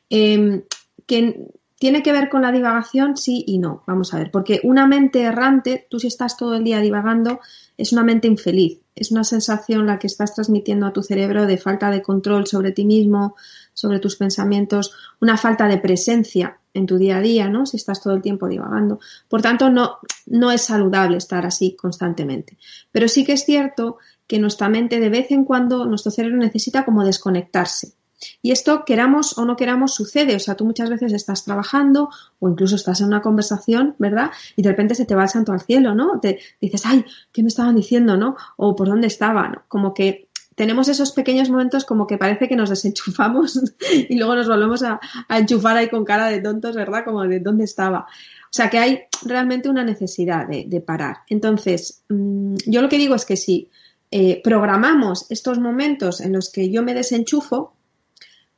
eh, 0.10 0.63
que 1.08 1.48
¿Tiene 1.82 2.04
que 2.04 2.12
ver 2.12 2.30
con 2.30 2.44
la 2.44 2.51
divagación? 2.51 3.18
Sí 3.18 3.44
y 3.48 3.58
no. 3.58 3.82
Vamos 3.88 4.13
a 4.13 4.20
ver, 4.20 4.30
porque 4.30 4.60
una 4.62 4.86
mente 4.86 5.24
errante, 5.24 5.88
tú 5.90 6.00
si 6.00 6.06
estás 6.06 6.38
todo 6.38 6.54
el 6.54 6.63
día 6.63 6.80
divagando, 6.80 7.40
es 7.75 7.92
una 7.92 8.04
mente 8.04 8.28
infeliz. 8.28 8.81
Es 8.96 9.12
una 9.12 9.24
sensación 9.24 9.86
la 9.86 10.00
que 10.00 10.08
estás 10.08 10.34
transmitiendo 10.34 10.86
a 10.86 10.94
tu 10.94 11.04
cerebro 11.04 11.46
de 11.46 11.58
falta 11.58 11.90
de 11.92 12.02
control 12.02 12.48
sobre 12.48 12.72
ti 12.72 12.86
mismo, 12.86 13.36
sobre 13.74 14.00
tus 14.00 14.16
pensamientos, 14.16 14.94
una 15.20 15.38
falta 15.38 15.68
de 15.68 15.78
presencia 15.78 16.60
en 16.74 16.86
tu 16.86 16.98
día 16.98 17.18
a 17.18 17.22
día, 17.22 17.50
¿no? 17.50 17.66
Si 17.66 17.78
estás 17.78 18.02
todo 18.02 18.14
el 18.14 18.22
tiempo 18.22 18.48
divagando. 18.48 19.00
Por 19.28 19.42
tanto, 19.42 19.70
no, 19.70 19.98
no 20.26 20.52
es 20.52 20.62
saludable 20.62 21.18
estar 21.18 21.46
así 21.46 21.76
constantemente. 21.76 22.58
Pero 22.92 23.08
sí 23.08 23.26
que 23.26 23.34
es 23.34 23.46
cierto 23.46 23.98
que 24.28 24.40
nuestra 24.40 24.70
mente 24.70 25.00
de 25.00 25.10
vez 25.10 25.32
en 25.32 25.44
cuando, 25.44 25.86
nuestro 25.86 26.12
cerebro 26.12 26.38
necesita 26.38 26.86
como 26.86 27.04
desconectarse. 27.04 27.94
Y 28.42 28.51
esto, 28.51 28.86
queramos 28.86 29.38
o 29.38 29.46
no 29.46 29.56
queramos, 29.56 29.94
sucede. 29.94 30.36
O 30.36 30.40
sea, 30.40 30.56
tú 30.56 30.66
muchas 30.66 30.90
veces 30.90 31.13
estás 31.13 31.44
trabajando 31.44 32.10
o 32.40 32.50
incluso 32.50 32.75
estás 32.75 33.01
en 33.01 33.08
una 33.08 33.22
conversación, 33.22 33.96
¿verdad? 34.00 34.32
Y 34.56 34.62
de 34.62 34.70
repente 34.70 34.96
se 34.96 35.06
te 35.06 35.16
va 35.16 35.24
el 35.24 35.30
santo 35.30 35.51
al 35.51 35.62
cielo, 35.62 35.96
¿no? 35.96 36.20
Te 36.20 36.40
dices, 36.60 36.86
ay, 36.86 37.06
¿qué 37.32 37.44
me 37.44 37.50
estaban 37.50 37.75
diciendo, 37.75 38.18
no? 38.18 38.36
O 38.58 38.75
por 38.75 38.88
dónde 38.88 39.08
estaba, 39.08 39.66
Como 39.68 39.94
que 39.94 40.28
tenemos 40.56 40.88
esos 40.90 41.12
pequeños 41.12 41.50
momentos 41.50 41.86
como 41.86 42.06
que 42.06 42.18
parece 42.18 42.48
que 42.48 42.56
nos 42.56 42.70
desenchufamos 42.70 43.60
y 44.10 44.16
luego 44.16 44.36
nos 44.36 44.48
volvemos 44.48 44.84
a, 44.84 45.00
enchufar 45.30 45.78
ahí 45.78 45.90
con 45.90 46.06
cara 46.06 46.28
de 46.28 46.42
tontos, 46.42 46.75
¿verdad? 46.75 47.04
Como 47.06 47.24
de 47.24 47.40
dónde 47.40 47.63
estaba. 47.63 48.01
O 48.01 48.54
sea 48.54 48.70
que 48.70 48.78
hay 48.78 49.00
realmente 49.24 49.70
una 49.70 49.84
necesidad 49.84 50.48
de, 50.48 50.82
parar. 50.82 51.20
Entonces, 51.30 52.04
mm, 52.10 52.56
yo 52.68 52.82
lo 52.82 52.90
que 52.90 52.98
digo 52.98 53.16
es 53.16 53.25
que 53.25 53.38
si 53.38 53.70
eh, 54.12 54.42
programamos 54.44 55.25
estos 55.30 55.58
momentos 55.58 56.20
en 56.20 56.34
los 56.34 56.51
que 56.51 56.70
yo 56.70 56.84
me 56.84 56.94
desenchufo, 56.94 57.74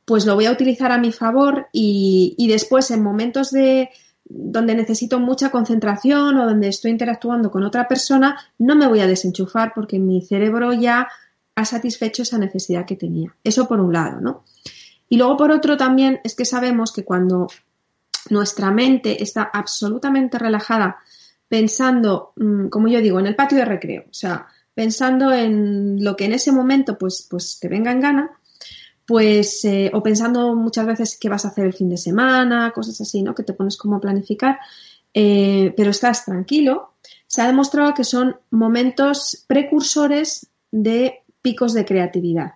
pues 0.04 0.26
lo 0.26 0.34
voy 0.34 0.46
a 0.46 0.52
utilizar 0.52 0.92
a 0.92 0.98
mi 0.98 1.12
favor 1.12 1.68
y, 1.72 2.46
después 2.48 2.90
en 2.90 3.02
momentos 3.02 3.50
de 3.50 3.90
donde 4.24 4.74
necesito 4.74 5.20
mucha 5.20 5.50
concentración 5.50 6.38
o 6.38 6.46
donde 6.46 6.68
estoy 6.68 6.90
interactuando 6.90 7.50
con 7.50 7.62
otra 7.62 7.88
persona, 7.88 8.38
no 8.58 8.74
me 8.74 8.86
voy 8.86 9.00
a 9.00 9.06
desenchufar 9.06 9.72
porque 9.74 9.98
mi 9.98 10.22
cerebro 10.22 10.72
ya 10.72 11.08
ha 11.54 11.64
satisfecho 11.64 12.22
esa 12.22 12.38
necesidad 12.38 12.86
que 12.86 12.96
tenía. 12.96 13.34
Eso 13.44 13.68
por 13.68 13.80
un 13.80 13.92
lado, 13.92 14.20
¿no? 14.20 14.44
Y 15.08 15.16
luego 15.16 15.36
por 15.36 15.50
otro 15.50 15.76
también 15.76 16.20
es 16.24 16.34
que 16.34 16.44
sabemos 16.44 16.92
que 16.92 17.04
cuando 17.04 17.48
nuestra 18.30 18.70
mente 18.70 19.22
está 19.22 19.42
absolutamente 19.42 20.38
relajada 20.38 20.98
pensando, 21.48 22.32
mm, 22.36 22.68
como 22.68 22.88
yo 22.88 23.00
digo, 23.00 23.20
en 23.20 23.26
el 23.26 23.36
patio 23.36 23.58
de 23.58 23.66
recreo, 23.66 24.04
o 24.10 24.14
sea, 24.14 24.46
pensando 24.74 25.32
en 25.32 26.02
lo 26.02 26.16
que 26.16 26.24
en 26.24 26.32
ese 26.32 26.50
momento 26.50 26.98
pues, 26.98 27.26
pues 27.30 27.58
te 27.60 27.68
venga 27.68 27.92
en 27.92 28.00
gana, 28.00 28.30
pues, 29.06 29.64
eh, 29.64 29.90
o 29.92 30.02
pensando 30.02 30.54
muchas 30.54 30.86
veces 30.86 31.18
qué 31.20 31.28
vas 31.28 31.44
a 31.44 31.48
hacer 31.48 31.66
el 31.66 31.74
fin 31.74 31.88
de 31.88 31.96
semana, 31.96 32.72
cosas 32.72 33.00
así, 33.00 33.22
¿no? 33.22 33.34
Que 33.34 33.42
te 33.42 33.52
pones 33.52 33.76
como 33.76 33.96
a 33.96 34.00
planificar, 34.00 34.58
eh, 35.12 35.72
pero 35.76 35.90
estás 35.90 36.24
tranquilo. 36.24 36.94
Se 37.26 37.42
ha 37.42 37.46
demostrado 37.46 37.94
que 37.94 38.04
son 38.04 38.36
momentos 38.50 39.44
precursores 39.46 40.46
de 40.70 41.22
picos 41.42 41.74
de 41.74 41.84
creatividad. 41.84 42.54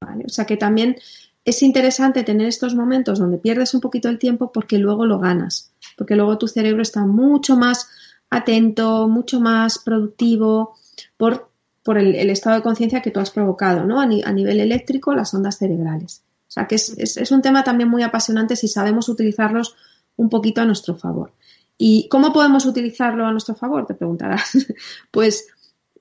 ¿vale? 0.00 0.24
O 0.26 0.28
sea 0.28 0.44
que 0.44 0.56
también 0.56 0.96
es 1.44 1.62
interesante 1.62 2.22
tener 2.22 2.46
estos 2.46 2.74
momentos 2.74 3.18
donde 3.18 3.38
pierdes 3.38 3.74
un 3.74 3.80
poquito 3.80 4.08
el 4.08 4.18
tiempo 4.18 4.52
porque 4.52 4.78
luego 4.78 5.06
lo 5.06 5.18
ganas, 5.18 5.72
porque 5.96 6.14
luego 6.14 6.38
tu 6.38 6.46
cerebro 6.46 6.82
está 6.82 7.04
mucho 7.04 7.56
más 7.56 7.88
atento, 8.30 9.08
mucho 9.08 9.40
más 9.40 9.78
productivo 9.78 10.76
por 11.16 11.51
por 11.82 11.98
el, 11.98 12.30
estado 12.30 12.56
de 12.56 12.62
conciencia 12.62 13.02
que 13.02 13.10
tú 13.10 13.20
has 13.20 13.30
provocado, 13.30 13.84
¿no? 13.84 14.00
A, 14.00 14.06
nivel 14.06 14.60
eléctrico, 14.60 15.14
las 15.14 15.34
ondas 15.34 15.58
cerebrales. 15.58 16.22
O 16.48 16.50
sea, 16.52 16.66
que 16.66 16.76
es, 16.76 17.30
un 17.30 17.42
tema 17.42 17.64
también 17.64 17.88
muy 17.88 18.02
apasionante 18.02 18.56
si 18.56 18.68
sabemos 18.68 19.08
utilizarlos 19.08 19.74
un 20.16 20.28
poquito 20.28 20.60
a 20.60 20.64
nuestro 20.64 20.94
favor. 20.94 21.32
¿Y 21.78 22.08
cómo 22.08 22.32
podemos 22.32 22.66
utilizarlo 22.66 23.26
a 23.26 23.32
nuestro 23.32 23.54
favor? 23.54 23.86
Te 23.86 23.94
preguntarás. 23.94 24.52
pues, 25.10 25.48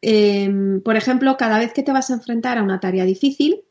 em, 0.01 0.81
por 0.81 0.95
ejemplo, 0.95 1.35
cada 1.37 1.57
vez 1.57 1.73
que 1.73 1.83
te 1.83 1.91
vas 1.91 2.09
a 2.11 2.13
enfrentar 2.13 2.57
a 2.57 2.63
una 2.63 2.79
tarea 2.79 3.05
difícil, 3.05 3.63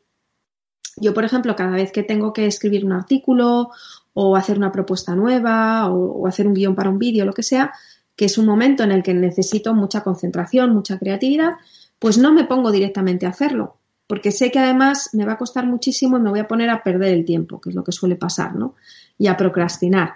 yo, 0.97 1.13
por 1.13 1.23
ejemplo, 1.23 1.55
cada 1.55 1.71
vez 1.71 1.91
que 1.93 2.03
tengo 2.03 2.33
que 2.33 2.45
escribir 2.45 2.83
un 2.83 2.91
artículo 2.91 3.69
o 4.13 4.35
hacer 4.35 4.57
una 4.57 4.73
propuesta 4.73 5.15
nueva 5.15 5.89
o, 5.89 6.23
o 6.23 6.27
hacer 6.27 6.47
un 6.47 6.53
guion 6.53 6.75
para 6.75 6.89
un 6.89 6.99
vídeo, 6.99 7.23
lo 7.23 7.33
que 7.33 7.43
sea, 7.43 7.71
que 8.17 8.25
es 8.25 8.37
un 8.37 8.45
momento 8.45 8.83
en 8.83 8.91
el 8.91 9.03
que 9.03 9.13
necesito 9.13 9.73
mucha 9.73 10.03
concentración, 10.03 10.73
mucha 10.73 10.99
creatividad, 10.99 11.53
pues 12.01 12.17
no 12.17 12.33
me 12.33 12.45
pongo 12.45 12.71
directamente 12.71 13.27
a 13.27 13.29
hacerlo, 13.29 13.77
porque 14.07 14.31
sé 14.31 14.51
que 14.51 14.57
además 14.57 15.11
me 15.13 15.23
va 15.23 15.33
a 15.33 15.37
costar 15.37 15.67
muchísimo 15.67 16.17
y 16.17 16.19
me 16.19 16.31
voy 16.31 16.39
a 16.39 16.47
poner 16.47 16.71
a 16.71 16.81
perder 16.81 17.13
el 17.13 17.25
tiempo, 17.25 17.61
que 17.61 17.69
es 17.69 17.75
lo 17.75 17.83
que 17.83 17.91
suele 17.91 18.15
pasar, 18.15 18.55
¿no? 18.55 18.73
Y 19.19 19.27
a 19.27 19.37
procrastinar. 19.37 20.15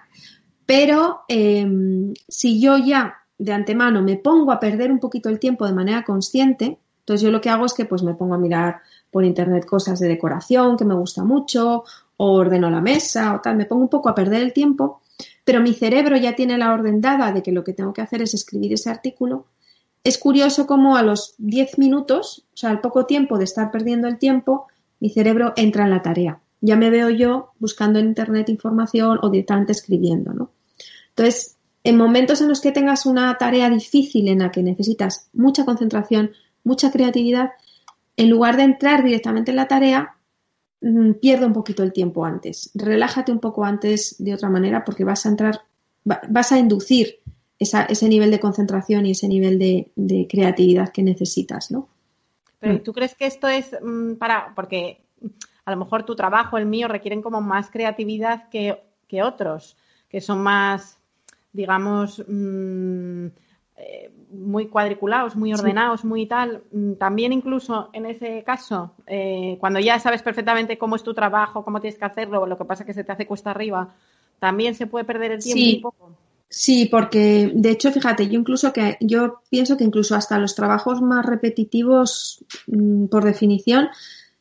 Pero 0.66 1.22
em, 1.28 2.16
si 2.28 2.60
yo 2.60 2.80
ya 2.80 3.18
de 3.38 3.54
antemano 3.54 4.02
me 4.02 4.16
pongo 4.16 4.52
a 4.52 4.60
perder 4.60 4.92
un 4.92 4.98
poquito 4.98 5.30
el 5.30 5.38
tiempo 5.38 5.68
de 5.68 5.74
manera 5.74 6.04
consciente, 6.04 6.80
entonces 7.02 7.22
yo 7.22 7.30
lo 7.30 7.40
que 7.40 7.52
hago 7.52 7.68
es 7.68 7.74
que 7.76 7.86
pues 7.86 8.02
me 8.02 8.16
pongo 8.16 8.34
a 8.34 8.40
mirar 8.40 8.82
por 9.12 9.24
internet 9.24 9.68
cosas 9.68 10.00
de 10.00 10.08
decoración 10.08 10.78
que 10.78 10.86
me 10.86 10.96
gusta 10.96 11.24
mucho, 11.24 11.84
o 12.18 12.32
ordeno 12.34 12.72
la 12.72 12.82
mesa 12.82 13.36
o 13.36 13.42
tal, 13.42 13.58
me 13.58 13.66
pongo 13.66 13.84
un 13.84 13.90
poco 13.90 14.10
a 14.10 14.16
perder 14.16 14.42
el 14.42 14.54
tiempo, 14.54 15.02
pero 15.44 15.62
mi 15.62 15.76
cerebro 15.76 16.18
ya 16.18 16.36
tiene 16.36 16.58
la 16.58 16.74
orden 16.74 17.00
dada 17.00 17.32
de 17.32 17.44
que 17.44 17.52
lo 17.52 17.64
que 17.64 17.74
tengo 17.74 17.94
que 17.94 18.02
hacer 18.02 18.24
es 18.24 18.34
escribir 18.34 18.74
ese 18.74 18.90
artículo 18.90 19.46
es 20.06 20.20
curioso 20.20 20.68
cómo 20.68 20.98
a 20.98 21.02
los 21.02 21.34
10 21.40 21.80
minutos, 21.80 22.46
o 22.54 22.58
sea, 22.58 22.70
al 22.70 22.80
poco 22.80 23.08
tiempo 23.08 23.40
de 23.40 23.44
estar 23.44 23.72
perdiendo 23.72 24.08
el 24.08 24.20
tiempo, 24.20 24.68
mi 25.00 25.10
cerebro 25.10 25.54
entra 25.56 25.86
en 25.86 25.90
la 25.90 26.04
tarea. 26.04 26.40
Ya 26.62 26.76
me 26.76 26.92
veo 26.92 27.10
yo 27.10 27.54
buscando 27.58 27.98
en 27.98 28.06
Internet 28.06 28.50
información 28.50 29.18
o 29.24 29.32
directamente 29.32 29.72
escribiendo, 29.72 30.32
¿no? 30.32 30.52
Entonces, 31.10 31.58
en 31.84 31.98
momentos 31.98 32.40
en 32.42 32.50
los 32.50 32.62
que 32.62 32.72
tengas 32.72 33.08
una 33.08 33.36
tarea 33.40 33.68
difícil 33.68 34.28
en 34.28 34.40
la 34.40 34.52
que 34.52 34.62
necesitas 34.62 35.28
mucha 35.34 35.66
concentración, 35.66 36.34
mucha 36.64 36.92
creatividad, 36.92 37.54
en 38.16 38.30
lugar 38.30 38.58
de 38.58 38.64
entrar 38.64 39.04
directamente 39.04 39.52
en 39.52 39.58
la 39.58 39.68
tarea, 39.68 40.18
mm, 40.82 41.14
pierde 41.14 41.48
un 41.48 41.54
poquito 41.54 41.82
el 41.82 41.94
tiempo 41.94 42.26
antes. 42.26 42.70
Relájate 42.76 43.32
un 43.32 43.40
poco 43.40 43.66
antes 43.66 44.18
de 44.20 44.36
otra 44.36 44.52
manera 44.52 44.86
porque 44.86 45.04
vas 45.04 45.26
a 45.26 45.30
entrar, 45.30 45.62
vas 46.04 46.52
a 46.52 46.60
inducir 46.60 47.22
ese 47.60 48.10
nivel 48.10 48.32
de 48.32 48.40
concentración 48.40 49.06
y 49.06 49.12
ese 49.12 49.28
nivel 49.28 49.60
de, 49.60 50.28
creatividad 50.30 50.90
que 50.90 51.04
necesitas, 51.04 51.72
¿no? 51.72 51.88
Pero 52.60 52.76
mm. 52.76 52.84
¿tú 52.84 52.94
crees 52.94 53.16
que 53.16 53.26
esto 53.26 53.48
es 53.48 53.76
mm, 53.82 54.16
para, 54.16 54.54
porque 54.56 55.02
a 55.66 55.72
lo 55.72 55.78
mejor 55.78 56.04
tu 56.04 56.16
trabajo, 56.16 56.58
el 56.58 56.66
mío, 56.66 56.88
requieren 56.88 57.22
como 57.22 57.42
más 57.42 57.70
creatividad 57.70 58.50
que, 58.50 58.78
otros, 59.24 59.78
que 60.10 60.20
son 60.20 60.44
más, 60.44 61.00
digamos, 61.54 62.24
mm, 62.28 63.28
eh, 63.78 64.12
muy 64.32 64.68
cuadriculados, 64.68 65.36
muy 65.36 65.54
ordenados, 65.54 66.04
muy 66.04 66.26
tal. 66.26 66.64
También 67.00 67.32
incluso 67.32 67.90
en 67.94 68.06
ese 68.06 68.44
caso, 68.44 68.94
eh, 69.08 69.58
cuando 69.60 69.80
ya 69.80 69.98
sabes 70.00 70.22
perfectamente 70.22 70.78
cómo 70.78 70.98
es 70.98 71.04
tu 71.04 71.14
trabajo, 71.14 71.64
cómo 71.64 71.80
tienes 71.80 71.98
que 71.98 72.06
hacerlo, 72.06 72.46
lo 72.46 72.58
que 72.58 72.66
pasa 72.66 72.84
es 72.84 72.88
que 72.88 72.94
se 72.94 73.04
te 73.04 73.14
hace 73.14 73.26
cuesta 73.26 73.52
arriba, 73.52 73.94
también 74.40 74.76
se 74.76 74.88
puede 74.88 75.06
perder 75.06 75.32
el 75.32 75.44
tiempo 75.44 75.76
un 75.76 75.82
poco. 75.82 76.25
Sí, 76.58 76.88
porque 76.90 77.52
de 77.54 77.70
hecho, 77.70 77.92
fíjate, 77.92 78.30
yo 78.30 78.40
incluso 78.40 78.72
que 78.72 78.98
yo 79.02 79.42
pienso 79.50 79.76
que 79.76 79.84
incluso 79.84 80.16
hasta 80.16 80.40
los 80.40 80.56
trabajos 80.56 81.02
más 81.02 81.26
repetitivos, 81.26 82.46
mm, 82.68 83.08
por 83.08 83.26
definición, 83.26 83.90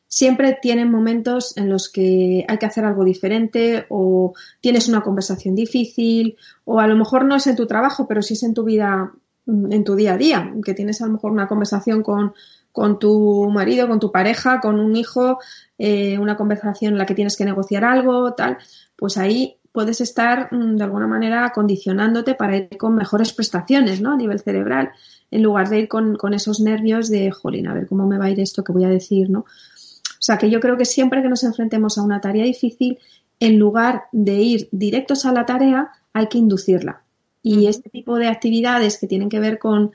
siempre 0.07 0.57
tienen 0.63 0.93
momentos 0.93 1.57
en 1.57 1.69
los 1.69 1.89
que 1.91 2.45
hay 2.47 2.59
que 2.59 2.67
hacer 2.67 2.85
algo 2.85 3.03
diferente 3.05 3.87
o 3.89 4.33
tienes 4.61 4.87
una 4.89 5.01
conversación 5.01 5.57
difícil 5.57 6.37
o 6.65 6.79
a 6.79 6.87
lo 6.87 6.95
mejor 6.95 7.25
no 7.25 7.35
es 7.35 7.49
en 7.49 7.57
tu 7.57 7.67
trabajo, 7.67 8.07
pero 8.07 8.23
sí 8.23 8.35
es 8.35 8.45
en 8.45 8.55
tu 8.55 8.63
vida, 8.63 9.13
mm, 9.47 9.73
en 9.73 9.83
tu 9.83 9.97
día 9.97 10.15
a 10.15 10.17
día, 10.17 10.55
que 10.65 10.75
tienes 10.75 11.03
a 11.03 11.07
lo 11.07 11.15
mejor 11.15 11.33
una 11.33 11.49
conversación 11.49 12.05
con, 12.05 12.33
con 12.71 13.01
tu 13.01 13.51
marido, 13.51 13.89
con 13.89 13.99
tu 13.99 14.13
pareja, 14.13 14.61
con 14.61 14.79
un 14.79 14.95
hijo, 14.95 15.39
eh, 15.79 16.17
una 16.21 16.37
conversación 16.37 16.93
en 16.93 16.99
la 16.99 17.07
que 17.07 17.17
tienes 17.17 17.37
que 17.37 17.45
negociar 17.45 17.85
algo, 17.85 18.35
tal, 18.35 18.59
pues 18.97 19.19
ahí 19.19 19.59
puedes 19.75 20.01
estar 20.01 20.51
mm, 20.53 20.77
de 20.77 20.85
alguna 20.85 21.09
manera 21.09 21.51
condicionándote 21.53 22.37
para 22.37 22.57
ir 22.57 22.79
con 22.79 22.95
mejores 22.95 23.33
prestaciones 23.33 24.01
¿no? 24.01 24.13
a 24.13 24.17
nivel 24.17 24.39
cerebral, 24.39 24.93
en 25.33 25.43
lugar 25.43 25.69
de 25.69 25.81
ir 25.81 25.89
con, 25.89 26.17
esos 26.33 26.61
nervios 26.61 27.11
de, 27.11 27.33
jolín, 27.33 27.67
a 27.67 27.75
ver 27.75 27.89
cómo 27.89 28.07
me 28.07 28.17
va 28.17 28.27
a 28.27 28.31
ir 28.31 28.39
esto 28.39 28.63
que 28.63 28.71
voy 28.71 28.85
a 28.85 28.89
decir, 28.89 29.31
¿no? 29.31 29.41
O 29.41 30.27
sea, 30.27 30.39
que 30.39 30.49
yo 30.49 30.61
creo 30.61 30.77
que 30.77 30.85
siempre 30.85 31.23
que 31.23 31.29
nos 31.29 31.43
enfrentemos 31.43 31.99
a 31.99 32.03
una 32.03 32.21
tarea 32.21 32.45
difícil, 32.45 32.99
en 33.41 33.59
lugar 33.59 34.05
de 34.13 34.35
ir 34.35 34.69
directos 34.71 35.27
a 35.27 35.33
la 35.33 35.45
tarea, 35.45 35.91
hay 36.13 36.29
que 36.29 36.39
inducirla. 36.39 37.03
Y 37.43 37.67
este 37.67 37.91
tipo 37.91 38.17
de 38.17 38.29
actividades 38.29 38.97
que 38.97 39.09
tienen 39.09 39.29
que 39.29 39.41
ver 39.41 39.59
con 39.59 39.91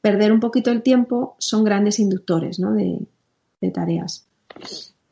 perder 0.00 0.32
un 0.32 0.38
poquito 0.38 0.70
el 0.70 0.82
tiempo 0.82 1.34
son 1.38 1.64
grandes 1.64 1.98
inductores 1.98 2.60
¿no? 2.60 2.72
de, 2.72 3.00
de 3.60 3.70
tareas. 3.72 4.28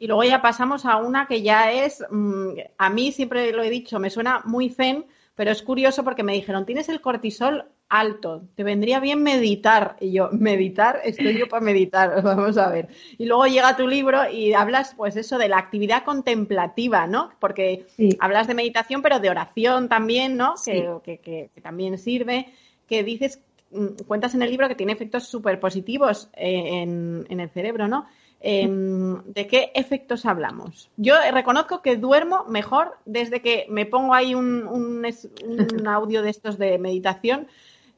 Y 0.02 0.08
luego 0.08 0.24
ya 0.24 0.42
pasamos 0.42 0.84
a 0.84 0.96
una 0.96 1.28
que 1.28 1.42
ya 1.42 1.70
es, 1.70 2.04
mm, 2.10 2.54
a 2.76 2.90
mí 2.90 3.12
siempre 3.12 3.52
lo 3.52 3.62
he 3.62 3.70
dicho, 3.70 4.00
me 4.00 4.10
suena 4.10 4.42
muy 4.44 4.68
zen, 4.68 5.06
pero 5.36 5.52
es 5.52 5.62
curioso 5.62 6.02
porque 6.02 6.24
me 6.24 6.32
dijeron, 6.32 6.66
tienes 6.66 6.88
el 6.88 7.00
cortisol 7.00 7.66
alto, 7.88 8.42
te 8.56 8.64
vendría 8.64 8.98
bien 8.98 9.22
meditar. 9.22 9.94
Y 10.00 10.10
yo, 10.10 10.28
meditar, 10.32 10.98
estoy 11.04 11.38
yo 11.38 11.46
para 11.46 11.64
meditar, 11.64 12.20
vamos 12.24 12.58
a 12.58 12.68
ver. 12.68 12.88
Y 13.16 13.26
luego 13.26 13.46
llega 13.46 13.76
tu 13.76 13.86
libro 13.86 14.28
y 14.28 14.54
hablas, 14.54 14.92
pues 14.96 15.14
eso, 15.14 15.38
de 15.38 15.48
la 15.48 15.58
actividad 15.58 16.02
contemplativa, 16.02 17.06
¿no? 17.06 17.30
Porque 17.38 17.86
hablas 18.18 18.48
de 18.48 18.54
meditación, 18.54 19.02
pero 19.02 19.20
de 19.20 19.30
oración 19.30 19.88
también, 19.88 20.36
¿no? 20.36 20.54
Que, 20.64 20.98
que, 21.04 21.48
que, 21.54 21.60
también 21.60 21.96
sirve, 21.96 22.48
que 22.88 23.04
dices 23.04 23.40
mm, 23.70 24.02
cuentas 24.08 24.34
en 24.34 24.42
el 24.42 24.50
libro 24.50 24.66
que 24.66 24.74
tiene 24.74 24.94
efectos 24.94 25.28
súper 25.28 25.60
positivos 25.60 26.28
eh, 26.32 26.82
en, 26.82 27.24
en, 27.28 27.38
el 27.38 27.50
cerebro, 27.50 27.86
¿no? 27.86 28.08
Em, 28.44 29.22
¿De 29.24 29.46
qué 29.46 29.70
efectos 29.74 30.26
hablamos? 30.26 30.90
Yo 30.96 31.14
reconozco 31.32 31.80
que 31.80 31.96
duermo 31.96 32.44
mejor 32.48 32.98
desde 33.04 33.40
que 33.40 33.66
me 33.68 33.86
pongo 33.86 34.14
ahí 34.14 34.34
un, 34.34 34.66
un, 34.66 35.06
un 35.46 35.86
audio 35.86 36.22
de 36.22 36.30
estos 36.30 36.58
de 36.58 36.76
meditación, 36.78 37.46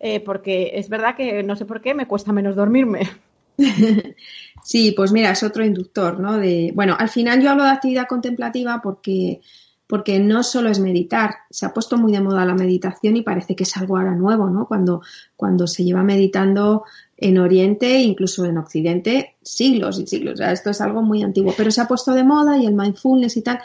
eh, 0.00 0.20
porque 0.20 0.72
es 0.74 0.90
verdad 0.90 1.16
que 1.16 1.42
no 1.42 1.56
sé 1.56 1.64
por 1.64 1.80
qué 1.80 1.94
me 1.94 2.06
cuesta 2.06 2.32
menos 2.32 2.56
dormirme. 2.56 3.08
Sí, 4.64 4.94
pues 4.96 5.12
mira, 5.12 5.30
es 5.30 5.42
otro 5.42 5.62
inductor, 5.62 6.18
¿no? 6.18 6.38
De, 6.38 6.72
bueno, 6.74 6.96
al 6.98 7.10
final 7.10 7.42
yo 7.42 7.50
hablo 7.50 7.64
de 7.64 7.70
actividad 7.70 8.06
contemplativa 8.08 8.80
porque, 8.82 9.42
porque 9.86 10.18
no 10.18 10.42
solo 10.42 10.70
es 10.70 10.80
meditar, 10.80 11.34
se 11.50 11.66
ha 11.66 11.74
puesto 11.74 11.98
muy 11.98 12.12
de 12.12 12.22
moda 12.22 12.46
la 12.46 12.54
meditación 12.54 13.14
y 13.18 13.22
parece 13.22 13.54
que 13.54 13.64
es 13.64 13.76
algo 13.76 13.98
ahora 13.98 14.14
nuevo, 14.14 14.48
¿no? 14.48 14.66
Cuando, 14.66 15.02
cuando 15.36 15.66
se 15.66 15.84
lleva 15.84 16.02
meditando 16.02 16.84
en 17.16 17.38
Oriente, 17.38 18.00
incluso 18.00 18.44
en 18.44 18.58
Occidente, 18.58 19.36
siglos 19.42 19.98
y 19.98 20.06
siglos. 20.06 20.40
Esto 20.40 20.70
es 20.70 20.80
algo 20.80 21.02
muy 21.02 21.22
antiguo, 21.22 21.54
pero 21.56 21.70
se 21.70 21.80
ha 21.80 21.88
puesto 21.88 22.12
de 22.12 22.24
moda 22.24 22.58
y 22.58 22.66
el 22.66 22.74
mindfulness 22.74 23.36
y 23.36 23.42
tal. 23.42 23.60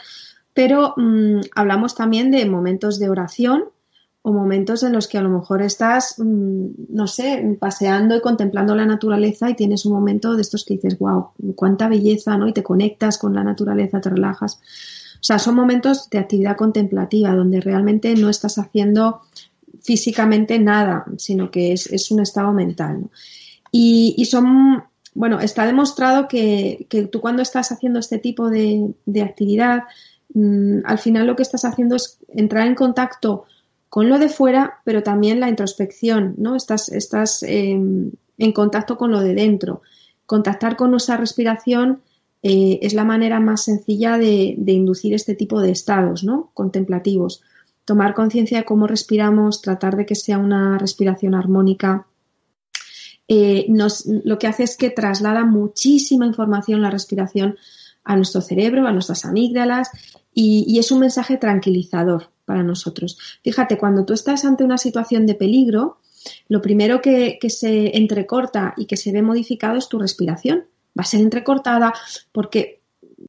Pero 0.54 0.94
mmm, 0.96 1.40
hablamos 1.54 1.94
también 1.94 2.30
de 2.30 2.44
momentos 2.46 2.98
de 2.98 3.08
oración, 3.08 3.64
o 4.22 4.32
momentos 4.32 4.82
en 4.82 4.92
los 4.92 5.08
que 5.08 5.18
a 5.18 5.22
lo 5.22 5.30
mejor 5.30 5.62
estás, 5.62 6.16
mm, 6.18 6.66
no 6.90 7.06
sé, 7.06 7.56
paseando 7.58 8.16
y 8.16 8.20
contemplando 8.20 8.74
la 8.74 8.84
naturaleza 8.84 9.48
y 9.48 9.54
tienes 9.54 9.86
un 9.86 9.94
momento 9.94 10.36
de 10.36 10.42
estos 10.42 10.64
que 10.64 10.74
dices, 10.74 10.98
wow, 10.98 11.30
cuánta 11.56 11.88
belleza, 11.88 12.36
¿no? 12.36 12.46
Y 12.46 12.52
te 12.52 12.62
conectas 12.62 13.16
con 13.16 13.34
la 13.34 13.42
naturaleza, 13.42 14.00
te 14.00 14.10
relajas. 14.10 14.60
O 15.14 15.22
sea, 15.22 15.38
son 15.38 15.54
momentos 15.54 16.08
de 16.10 16.18
actividad 16.18 16.56
contemplativa 16.56 17.34
donde 17.34 17.60
realmente 17.60 18.14
no 18.14 18.28
estás 18.28 18.58
haciendo 18.58 19.22
físicamente 19.82 20.58
nada, 20.58 21.04
sino 21.16 21.50
que 21.50 21.72
es, 21.72 21.86
es 21.86 22.10
un 22.10 22.20
estado 22.20 22.52
mental. 22.52 23.08
Y, 23.72 24.14
y, 24.16 24.24
son, 24.26 24.84
bueno, 25.14 25.40
está 25.40 25.66
demostrado 25.66 26.28
que, 26.28 26.86
que, 26.88 27.04
tú 27.04 27.20
cuando 27.20 27.42
estás 27.42 27.72
haciendo 27.72 27.98
este 27.98 28.18
tipo 28.18 28.50
de, 28.50 28.92
de 29.06 29.22
actividad, 29.22 29.84
mmm, 30.34 30.78
al 30.84 30.98
final 30.98 31.26
lo 31.26 31.36
que 31.36 31.42
estás 31.42 31.64
haciendo 31.64 31.96
es 31.96 32.18
entrar 32.28 32.66
en 32.66 32.74
contacto 32.74 33.44
con 33.88 34.08
lo 34.08 34.18
de 34.18 34.28
fuera, 34.28 34.80
pero 34.84 35.02
también 35.02 35.40
la 35.40 35.48
introspección, 35.48 36.34
¿no? 36.38 36.54
Estás, 36.54 36.88
estás 36.90 37.42
eh, 37.42 37.72
en 37.72 38.52
contacto 38.52 38.96
con 38.96 39.10
lo 39.10 39.20
de 39.20 39.34
dentro. 39.34 39.82
Contactar 40.26 40.76
con 40.76 40.92
nuestra 40.92 41.16
respiración 41.16 42.00
eh, 42.42 42.78
es 42.82 42.94
la 42.94 43.04
manera 43.04 43.40
más 43.40 43.64
sencilla 43.64 44.16
de, 44.16 44.54
de, 44.56 44.72
inducir 44.72 45.12
este 45.12 45.34
tipo 45.34 45.60
de 45.60 45.72
estados, 45.72 46.22
¿no? 46.22 46.50
Contemplativos. 46.54 47.42
Tomar 47.90 48.14
conciencia 48.14 48.58
de 48.58 48.64
cómo 48.64 48.86
respiramos, 48.86 49.62
tratar 49.62 49.96
de 49.96 50.06
que 50.06 50.14
sea 50.14 50.38
una 50.38 50.78
respiración 50.78 51.34
armónica. 51.34 52.06
Eh, 53.26 53.66
lo 54.22 54.38
que 54.38 54.46
hace 54.46 54.62
es 54.62 54.76
que 54.76 54.90
traslada 54.90 55.44
muchísima 55.44 56.24
información 56.24 56.82
la 56.82 56.90
respiración 56.92 57.58
a 58.04 58.14
nuestro 58.14 58.42
cerebro, 58.42 58.86
a 58.86 58.92
nuestras 58.92 59.24
amígdalas 59.24 59.90
y, 60.32 60.78
es 60.78 60.92
un 60.92 61.00
mensaje 61.00 61.36
tranquilizador 61.36 62.30
para 62.44 62.62
nosotros. 62.62 63.18
Fíjate, 63.42 63.76
cuando 63.76 64.04
tú 64.04 64.12
estás 64.12 64.44
ante 64.44 64.62
una 64.62 64.78
situación 64.78 65.26
de 65.26 65.34
peligro, 65.34 65.98
lo 66.46 66.62
primero 66.62 67.00
que, 67.00 67.40
se 67.48 67.96
entrecorta 67.96 68.72
y 68.76 68.86
que 68.86 68.96
se 68.96 69.10
ve 69.10 69.22
modificado 69.22 69.78
es 69.78 69.88
tu 69.88 69.98
respiración. 69.98 70.66
Va 70.96 71.02
a 71.02 71.06
ser 71.06 71.22
entrecortada 71.22 71.92
porque, 72.30 72.79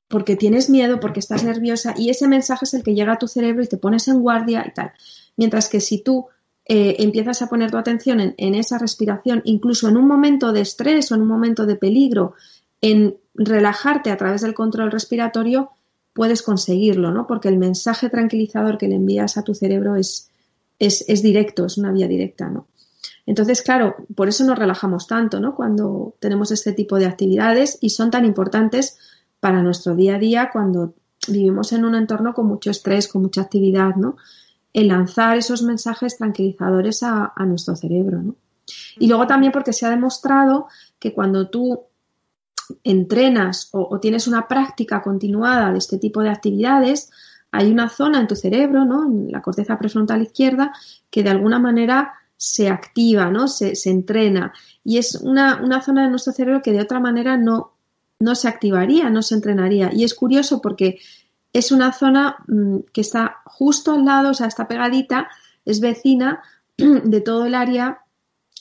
porque 0.08 0.36
tienes 0.36 0.70
miedo, 0.70 1.00
porque 1.00 1.20
estás 1.20 1.44
nerviosa 1.44 1.94
y 1.98 2.10
ese 2.10 2.28
mensaje 2.28 2.66
es 2.66 2.74
el 2.74 2.84
que 2.84 2.94
llega 2.94 3.14
a 3.14 3.20
tu 3.20 3.28
cerebro 3.28 3.64
y 3.64 3.68
te 3.68 3.78
pones 3.78 4.08
en 4.08 4.22
guardia 4.22 4.66
y 4.68 4.74
tal. 4.74 4.92
Mientras 5.38 5.70
que 5.70 5.80
si 5.80 6.04
tú 6.04 6.28
eh, 6.66 6.98
empiezas 7.00 7.42
a 7.42 7.48
poner 7.48 7.72
tu 7.72 7.78
atención 7.78 8.20
en, 8.20 8.36
en 8.38 8.56
esa 8.56 8.78
respiración, 8.78 9.42
incluso 9.46 9.90
en 9.90 9.98
un 9.98 10.08
momento 10.08 10.52
de 10.54 10.62
estrés 10.62 11.12
o 11.12 11.16
en 11.16 11.22
un 11.22 11.28
momento 11.28 11.66
de 11.66 11.76
peligro, 11.76 12.34
en 12.82 13.18
relajarte 13.34 14.12
a 14.12 14.18
través 14.18 14.42
del 14.42 14.54
control 14.54 14.92
respiratorio, 14.92 15.72
puedes 16.14 16.42
conseguirlo, 16.42 17.12
¿no? 17.12 17.28
Porque 17.28 17.48
el 17.48 17.58
mensaje 17.58 18.10
tranquilizador 18.10 18.78
que 18.78 18.88
le 18.88 18.96
envías 18.96 19.38
a 19.38 19.44
tu 19.44 19.54
cerebro 19.56 19.96
es, 19.96 20.30
es, 20.80 21.06
es 21.08 21.22
directo, 21.22 21.66
es 21.66 21.78
una 21.78 21.92
vía 21.92 22.08
directa, 22.08 22.50
¿no? 22.50 22.68
Entonces, 23.26 23.62
claro, 23.62 23.96
por 24.16 24.28
eso 24.28 24.44
nos 24.44 24.58
relajamos 24.58 25.08
tanto, 25.08 25.40
¿no? 25.40 25.56
Cuando 25.56 26.16
tenemos 26.20 26.52
este 26.52 26.74
tipo 26.74 26.98
de 26.98 27.06
actividades 27.06 27.78
y 27.80 27.92
son 27.92 28.12
tan 28.12 28.26
importantes 28.26 28.98
para 29.42 29.62
nuestro 29.62 29.96
día 29.96 30.16
a 30.16 30.20
día 30.20 30.50
cuando 30.54 30.94
vivimos 31.28 31.74
en 31.74 31.84
un 31.84 31.96
entorno 31.96 32.34
con 32.34 32.48
mucho 32.48 32.72
estrés, 32.72 33.10
con 33.10 33.24
mucha 33.24 33.42
actividad, 33.42 33.96
¿no? 33.96 34.16
El 34.72 34.88
lanzar 34.88 35.38
esos 35.38 35.64
mensajes 35.64 36.18
tranquilizadores 36.18 37.04
a, 37.04 37.34
nuestro 37.40 37.76
cerebro, 37.76 38.22
¿no? 38.22 38.36
Y 38.98 39.08
luego 39.08 39.28
también 39.28 39.52
porque 39.52 39.74
se 39.74 39.86
ha 39.86 39.90
demostrado 39.90 40.68
que 40.98 41.14
cuando 41.14 41.50
tú 41.50 41.82
entrenas 42.86 43.68
o, 43.74 43.86
o, 43.92 44.00
tienes 44.00 44.28
una 44.28 44.48
práctica 44.48 45.02
continuada 45.02 45.72
de 45.72 45.80
este 45.80 45.98
tipo 45.98 46.22
de 46.22 46.30
actividades, 46.30 47.10
hay 47.52 47.70
una 47.70 47.90
zona 47.90 48.20
en 48.22 48.28
tu 48.28 48.36
cerebro, 48.36 48.86
¿no? 48.86 49.06
en 49.06 49.32
la 49.32 49.42
corteza 49.42 49.78
prefrontal 49.78 50.22
izquierda, 50.22 50.74
que 51.10 51.22
de 51.24 51.32
alguna 51.32 51.60
manera 51.60 52.14
se 52.38 52.70
activa, 52.70 53.30
¿no? 53.30 53.48
se, 53.48 53.76
se 53.76 53.92
entrena. 53.92 54.54
Y 54.84 54.98
es 54.98 55.16
una, 55.16 55.62
una, 55.62 55.82
zona 55.82 56.04
de 56.04 56.10
nuestro 56.10 56.34
cerebro 56.34 56.62
que 56.62 56.72
de 56.72 56.82
otra 56.82 57.00
manera 57.00 57.38
no, 57.38 57.74
no 58.22 58.36
se 58.36 58.48
activaría, 58.48 59.10
no 59.10 59.22
se 59.22 59.36
entrenaría. 59.36 59.92
Y 59.94 60.04
es 60.04 60.14
curioso 60.14 60.62
porque 60.62 61.00
es 61.54 61.72
una 61.72 61.92
zona 61.92 62.38
mmm, 62.48 62.80
que 62.94 63.02
está 63.02 63.42
justo 63.46 63.92
al 63.94 64.06
lado, 64.06 64.32
o 64.32 64.34
sea, 64.34 64.48
está 64.48 64.68
pegadita, 64.68 65.30
es 65.66 65.80
vecina 65.80 66.42
de 66.78 67.22
todo 67.22 67.46
el 67.46 67.56
área 67.56 68.02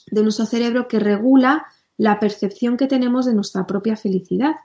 de 0.09 0.23
nuestro 0.23 0.45
cerebro 0.45 0.87
que 0.87 0.99
regula 0.99 1.65
la 1.97 2.19
percepción 2.19 2.77
que 2.77 2.87
tenemos 2.87 3.25
de 3.25 3.33
nuestra 3.33 3.67
propia 3.67 3.95
felicidad, 3.95 4.55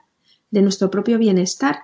de 0.49 0.61
nuestro 0.61 0.89
propio 0.89 1.17
bienestar. 1.17 1.83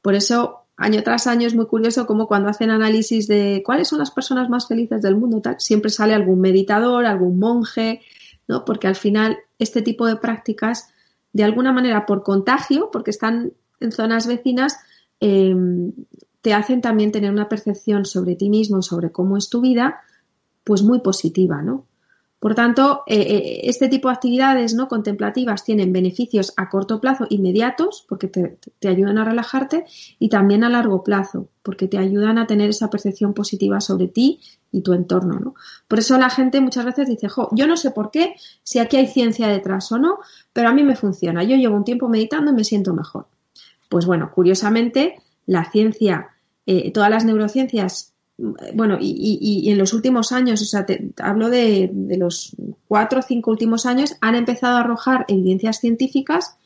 Por 0.00 0.14
eso, 0.14 0.66
año 0.76 1.02
tras 1.02 1.26
año 1.26 1.46
es 1.46 1.54
muy 1.54 1.66
curioso 1.66 2.06
como 2.06 2.26
cuando 2.26 2.48
hacen 2.48 2.70
análisis 2.70 3.26
de 3.26 3.62
cuáles 3.64 3.88
son 3.88 3.98
las 3.98 4.10
personas 4.10 4.48
más 4.48 4.68
felices 4.68 5.02
del 5.02 5.16
mundo, 5.16 5.42
siempre 5.58 5.90
sale 5.90 6.14
algún 6.14 6.40
meditador, 6.40 7.04
algún 7.04 7.38
monje, 7.38 8.00
¿no? 8.48 8.64
Porque 8.64 8.86
al 8.86 8.96
final 8.96 9.38
este 9.58 9.82
tipo 9.82 10.06
de 10.06 10.16
prácticas, 10.16 10.92
de 11.32 11.44
alguna 11.44 11.72
manera 11.72 12.06
por 12.06 12.22
contagio, 12.22 12.90
porque 12.92 13.10
están 13.10 13.52
en 13.80 13.92
zonas 13.92 14.26
vecinas, 14.26 14.78
eh, 15.20 15.54
te 16.40 16.54
hacen 16.54 16.80
también 16.80 17.12
tener 17.12 17.30
una 17.30 17.48
percepción 17.48 18.04
sobre 18.04 18.34
ti 18.34 18.50
mismo, 18.50 18.82
sobre 18.82 19.12
cómo 19.12 19.36
es 19.36 19.48
tu 19.48 19.60
vida, 19.60 20.00
pues 20.64 20.82
muy 20.82 21.00
positiva, 21.00 21.62
¿no? 21.62 21.86
Por 22.42 22.56
tanto, 22.56 23.04
eh, 23.06 23.20
eh, 23.20 23.60
este 23.68 23.86
tipo 23.86 24.08
de 24.08 24.14
actividades 24.14 24.74
no 24.74 24.88
contemplativas 24.88 25.62
tienen 25.62 25.92
beneficios 25.92 26.52
a 26.56 26.70
corto 26.70 27.00
plazo 27.00 27.24
inmediatos 27.30 28.04
porque 28.08 28.26
te, 28.26 28.88
ayudan 28.88 29.18
a 29.18 29.24
relajarte 29.24 29.84
y 30.18 30.28
también 30.28 30.64
a 30.64 30.68
largo 30.68 31.04
plazo 31.04 31.50
porque 31.62 31.86
te 31.86 31.98
ayudan 31.98 32.38
a 32.38 32.48
tener 32.48 32.70
esa 32.70 32.90
percepción 32.90 33.32
positiva 33.32 33.80
sobre 33.80 34.08
ti 34.08 34.40
y 34.72 34.80
tu 34.80 34.92
entorno. 34.92 35.38
¿no? 35.38 35.54
Por 35.86 36.00
eso 36.00 36.18
la 36.18 36.30
gente 36.30 36.60
muchas 36.60 36.84
veces 36.84 37.06
dice, 37.06 37.28
jo, 37.28 37.48
yo 37.52 37.68
no 37.68 37.76
sé 37.76 37.92
por 37.92 38.10
qué, 38.10 38.34
si 38.64 38.80
aquí 38.80 38.96
hay 38.96 39.06
ciencia 39.06 39.46
detrás 39.46 39.92
o 39.92 39.98
no, 39.98 40.18
pero 40.52 40.68
a 40.68 40.72
mí 40.72 40.82
me 40.82 40.96
funciona. 40.96 41.44
Yo 41.44 41.54
llevo 41.54 41.76
un 41.76 41.84
tiempo 41.84 42.08
meditando 42.08 42.50
y 42.50 42.54
me 42.56 42.64
siento 42.64 42.92
mejor. 42.92 43.28
Pues 43.88 44.04
bueno, 44.04 44.32
curiosamente, 44.34 45.14
la 45.46 45.70
ciencia, 45.70 46.30
eh, 46.66 46.90
todas 46.90 47.08
las 47.08 47.24
neurociencias 47.24 48.11
bueno, 48.38 48.98
y, 49.00 49.10
y, 49.10 49.66
y, 49.66 49.70
en 49.70 49.78
los 49.78 49.92
últimos 49.92 50.32
años, 50.32 50.60
o 50.62 50.64
sea, 50.64 50.84
te, 50.84 51.10
hablo 51.18 51.48
de, 51.48 51.90
de, 51.92 52.16
los 52.16 52.56
cuatro 52.88 53.20
o 53.20 53.22
cinco 53.22 53.50
últimos 53.50 53.86
años, 53.86 54.16
han 54.20 54.34
empezado 54.34 54.76
a 54.76 54.80
arrojar 54.80 55.24
evidencias 55.28 55.80
científicas 55.80 56.56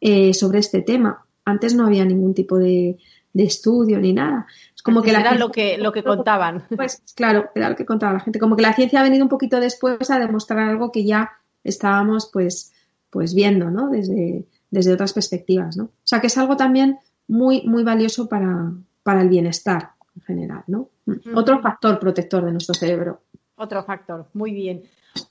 eh, 0.00 0.34
sobre 0.34 0.58
este 0.58 0.82
tema. 0.82 1.24
Antes 1.44 1.74
no 1.74 1.86
había 1.86 2.04
ningún 2.04 2.34
tipo 2.34 2.58
de, 2.58 2.98
de 3.32 3.44
estudio 3.44 3.98
ni 4.00 4.12
nada. 4.12 4.46
Es 4.74 4.82
como 4.82 4.98
Antes 4.98 5.10
que 5.10 5.12
la 5.12 5.20
era 5.20 5.30
gente, 5.30 5.44
lo 5.44 5.52
que 5.52 5.78
lo 5.78 5.92
que 5.92 6.02
contaban. 6.04 6.64
Pues 6.74 7.02
claro, 7.14 7.50
era 7.54 7.70
lo 7.70 7.76
que 7.76 7.86
contaba 7.86 8.14
la 8.14 8.20
gente. 8.20 8.38
Como 8.38 8.56
que 8.56 8.62
la 8.62 8.74
ciencia 8.74 9.00
ha 9.00 9.04
venido 9.04 9.22
un 9.22 9.28
poquito 9.28 9.60
después 9.60 10.10
a 10.10 10.18
demostrar 10.18 10.68
algo 10.70 10.90
que 10.90 11.04
ya 11.04 11.30
estábamos 11.62 12.30
pues 12.32 12.72
pues 13.10 13.34
viendo, 13.34 13.70
¿no? 13.70 13.90
Desde, 13.90 14.46
desde 14.70 14.92
otras 14.92 15.12
perspectivas, 15.12 15.76
¿no? 15.76 15.84
O 15.84 15.90
sea, 16.02 16.20
que 16.20 16.28
es 16.28 16.38
algo 16.38 16.56
también 16.56 16.98
muy 17.28 17.62
muy 17.66 17.84
valioso 17.84 18.28
para, 18.28 18.72
para 19.02 19.22
el 19.22 19.28
bienestar 19.28 19.91
en 20.16 20.22
general, 20.22 20.64
¿no? 20.66 20.88
Mm. 21.06 21.36
Otro 21.36 21.60
factor 21.60 21.98
protector 21.98 22.44
de 22.44 22.52
nuestro 22.52 22.74
cerebro. 22.74 23.20
Otro 23.56 23.82
factor, 23.84 24.26
muy 24.34 24.52
bien. 24.52 24.82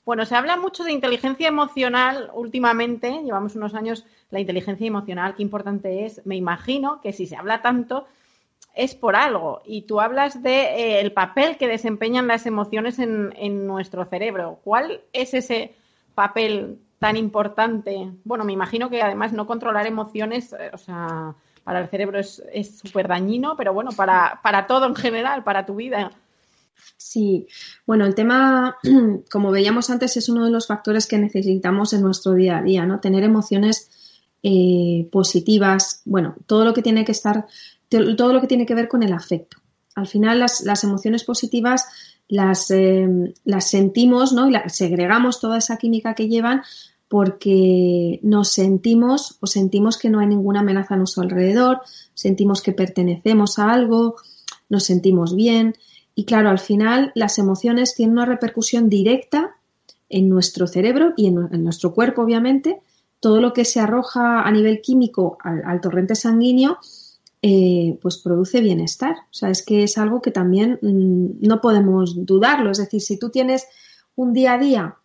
Bueno, 0.04 0.24
se 0.24 0.36
habla 0.36 0.56
mucho 0.56 0.84
de 0.84 0.92
inteligencia 0.92 1.48
emocional 1.48 2.30
últimamente, 2.34 3.22
llevamos 3.24 3.56
unos 3.56 3.74
años 3.74 4.06
la 4.30 4.40
inteligencia 4.40 4.86
emocional, 4.86 5.34
qué 5.34 5.42
importante 5.42 6.06
es. 6.06 6.24
Me 6.24 6.36
imagino 6.36 7.00
que 7.00 7.12
si 7.12 7.26
se 7.26 7.36
habla 7.36 7.62
tanto 7.62 8.06
es 8.74 8.94
por 8.94 9.16
algo. 9.16 9.62
Y 9.64 9.82
tú 9.82 10.00
hablas 10.00 10.42
de 10.42 10.62
eh, 10.62 11.00
el 11.00 11.12
papel 11.12 11.56
que 11.56 11.68
desempeñan 11.68 12.26
las 12.26 12.46
emociones 12.46 12.98
en, 12.98 13.34
en, 13.36 13.66
nuestro 13.66 14.04
cerebro. 14.04 14.60
¿Cuál 14.64 15.02
es 15.12 15.34
ese 15.34 15.74
papel 16.14 16.78
tan 16.98 17.16
importante? 17.16 18.12
Bueno, 18.24 18.44
me 18.44 18.52
imagino 18.52 18.88
que 18.88 19.02
además 19.02 19.32
no 19.32 19.46
controlar 19.46 19.86
emociones, 19.86 20.52
eh, 20.52 20.70
o 20.72 20.78
sea, 20.78 21.34
para 21.64 21.80
el 21.80 21.88
cerebro 21.88 22.18
es 22.18 22.42
súper 22.82 23.08
dañino, 23.08 23.56
pero 23.56 23.72
bueno, 23.72 23.90
para, 23.92 24.40
para 24.42 24.66
todo 24.66 24.86
en 24.86 24.94
general, 24.94 25.44
para 25.44 25.64
tu 25.64 25.74
vida. 25.76 26.10
Sí, 26.96 27.46
bueno, 27.86 28.06
el 28.06 28.14
tema, 28.14 28.76
como 29.30 29.50
veíamos 29.50 29.90
antes, 29.90 30.16
es 30.16 30.28
uno 30.28 30.44
de 30.44 30.50
los 30.50 30.66
factores 30.66 31.06
que 31.06 31.18
necesitamos 31.18 31.92
en 31.92 32.02
nuestro 32.02 32.32
día 32.34 32.58
a 32.58 32.62
día, 32.62 32.86
¿no? 32.86 33.00
Tener 33.00 33.24
emociones 33.24 33.90
eh, 34.42 35.08
positivas, 35.10 36.02
bueno, 36.04 36.34
todo 36.46 36.64
lo 36.64 36.72
que 36.72 36.82
tiene 36.82 37.04
que 37.04 37.12
estar, 37.12 37.46
todo 38.16 38.32
lo 38.32 38.40
que 38.40 38.46
tiene 38.46 38.66
que 38.66 38.74
ver 38.74 38.88
con 38.88 39.02
el 39.02 39.12
afecto. 39.12 39.58
Al 39.94 40.06
final, 40.06 40.38
las, 40.38 40.62
las 40.62 40.84
emociones 40.84 41.24
positivas 41.24 41.86
las, 42.28 42.70
eh, 42.70 43.34
las 43.44 43.68
sentimos, 43.68 44.32
¿no? 44.32 44.48
Y 44.48 44.54
segregamos 44.68 45.38
toda 45.38 45.58
esa 45.58 45.76
química 45.76 46.14
que 46.14 46.28
llevan 46.28 46.62
porque 47.12 48.20
nos 48.22 48.48
sentimos 48.48 49.36
o 49.42 49.46
sentimos 49.46 49.98
que 49.98 50.08
no 50.08 50.20
hay 50.20 50.26
ninguna 50.28 50.60
amenaza 50.60 50.94
a 50.94 50.96
nuestro 50.96 51.22
alrededor, 51.22 51.82
sentimos 52.14 52.62
que 52.62 52.72
pertenecemos 52.72 53.58
a 53.58 53.70
algo, 53.70 54.16
nos 54.70 54.84
sentimos 54.84 55.36
bien 55.36 55.74
y 56.14 56.24
claro, 56.24 56.48
al 56.48 56.58
final 56.58 57.12
las 57.14 57.38
emociones 57.38 57.94
tienen 57.94 58.14
una 58.14 58.24
repercusión 58.24 58.88
directa 58.88 59.56
en 60.08 60.30
nuestro 60.30 60.66
cerebro 60.66 61.12
y 61.14 61.26
en, 61.26 61.62
nuestro 61.62 61.92
cuerpo, 61.92 62.22
obviamente. 62.22 62.80
Todo 63.20 63.42
lo 63.42 63.52
que 63.52 63.66
se 63.66 63.78
arroja 63.78 64.40
a 64.40 64.50
nivel 64.50 64.80
químico 64.80 65.36
al, 65.44 65.82
torrente 65.82 66.14
sanguíneo, 66.14 66.78
eh, 67.42 67.98
pues 68.00 68.16
produce 68.16 68.62
bienestar. 68.62 69.16
O 69.30 69.34
sea, 69.34 69.50
es 69.50 69.62
que 69.62 69.82
es 69.82 69.98
algo 69.98 70.22
que 70.22 70.30
también 70.30 70.78
mm, 70.80 71.46
no 71.46 71.60
podemos 71.60 72.24
dudarlo. 72.24 72.70
Es 72.70 72.78
decir, 72.78 73.02
si 73.02 73.18
tú 73.18 73.28
tienes 73.28 73.66
un 74.16 74.32
día 74.32 74.54
a 74.54 74.58
día 74.58 74.96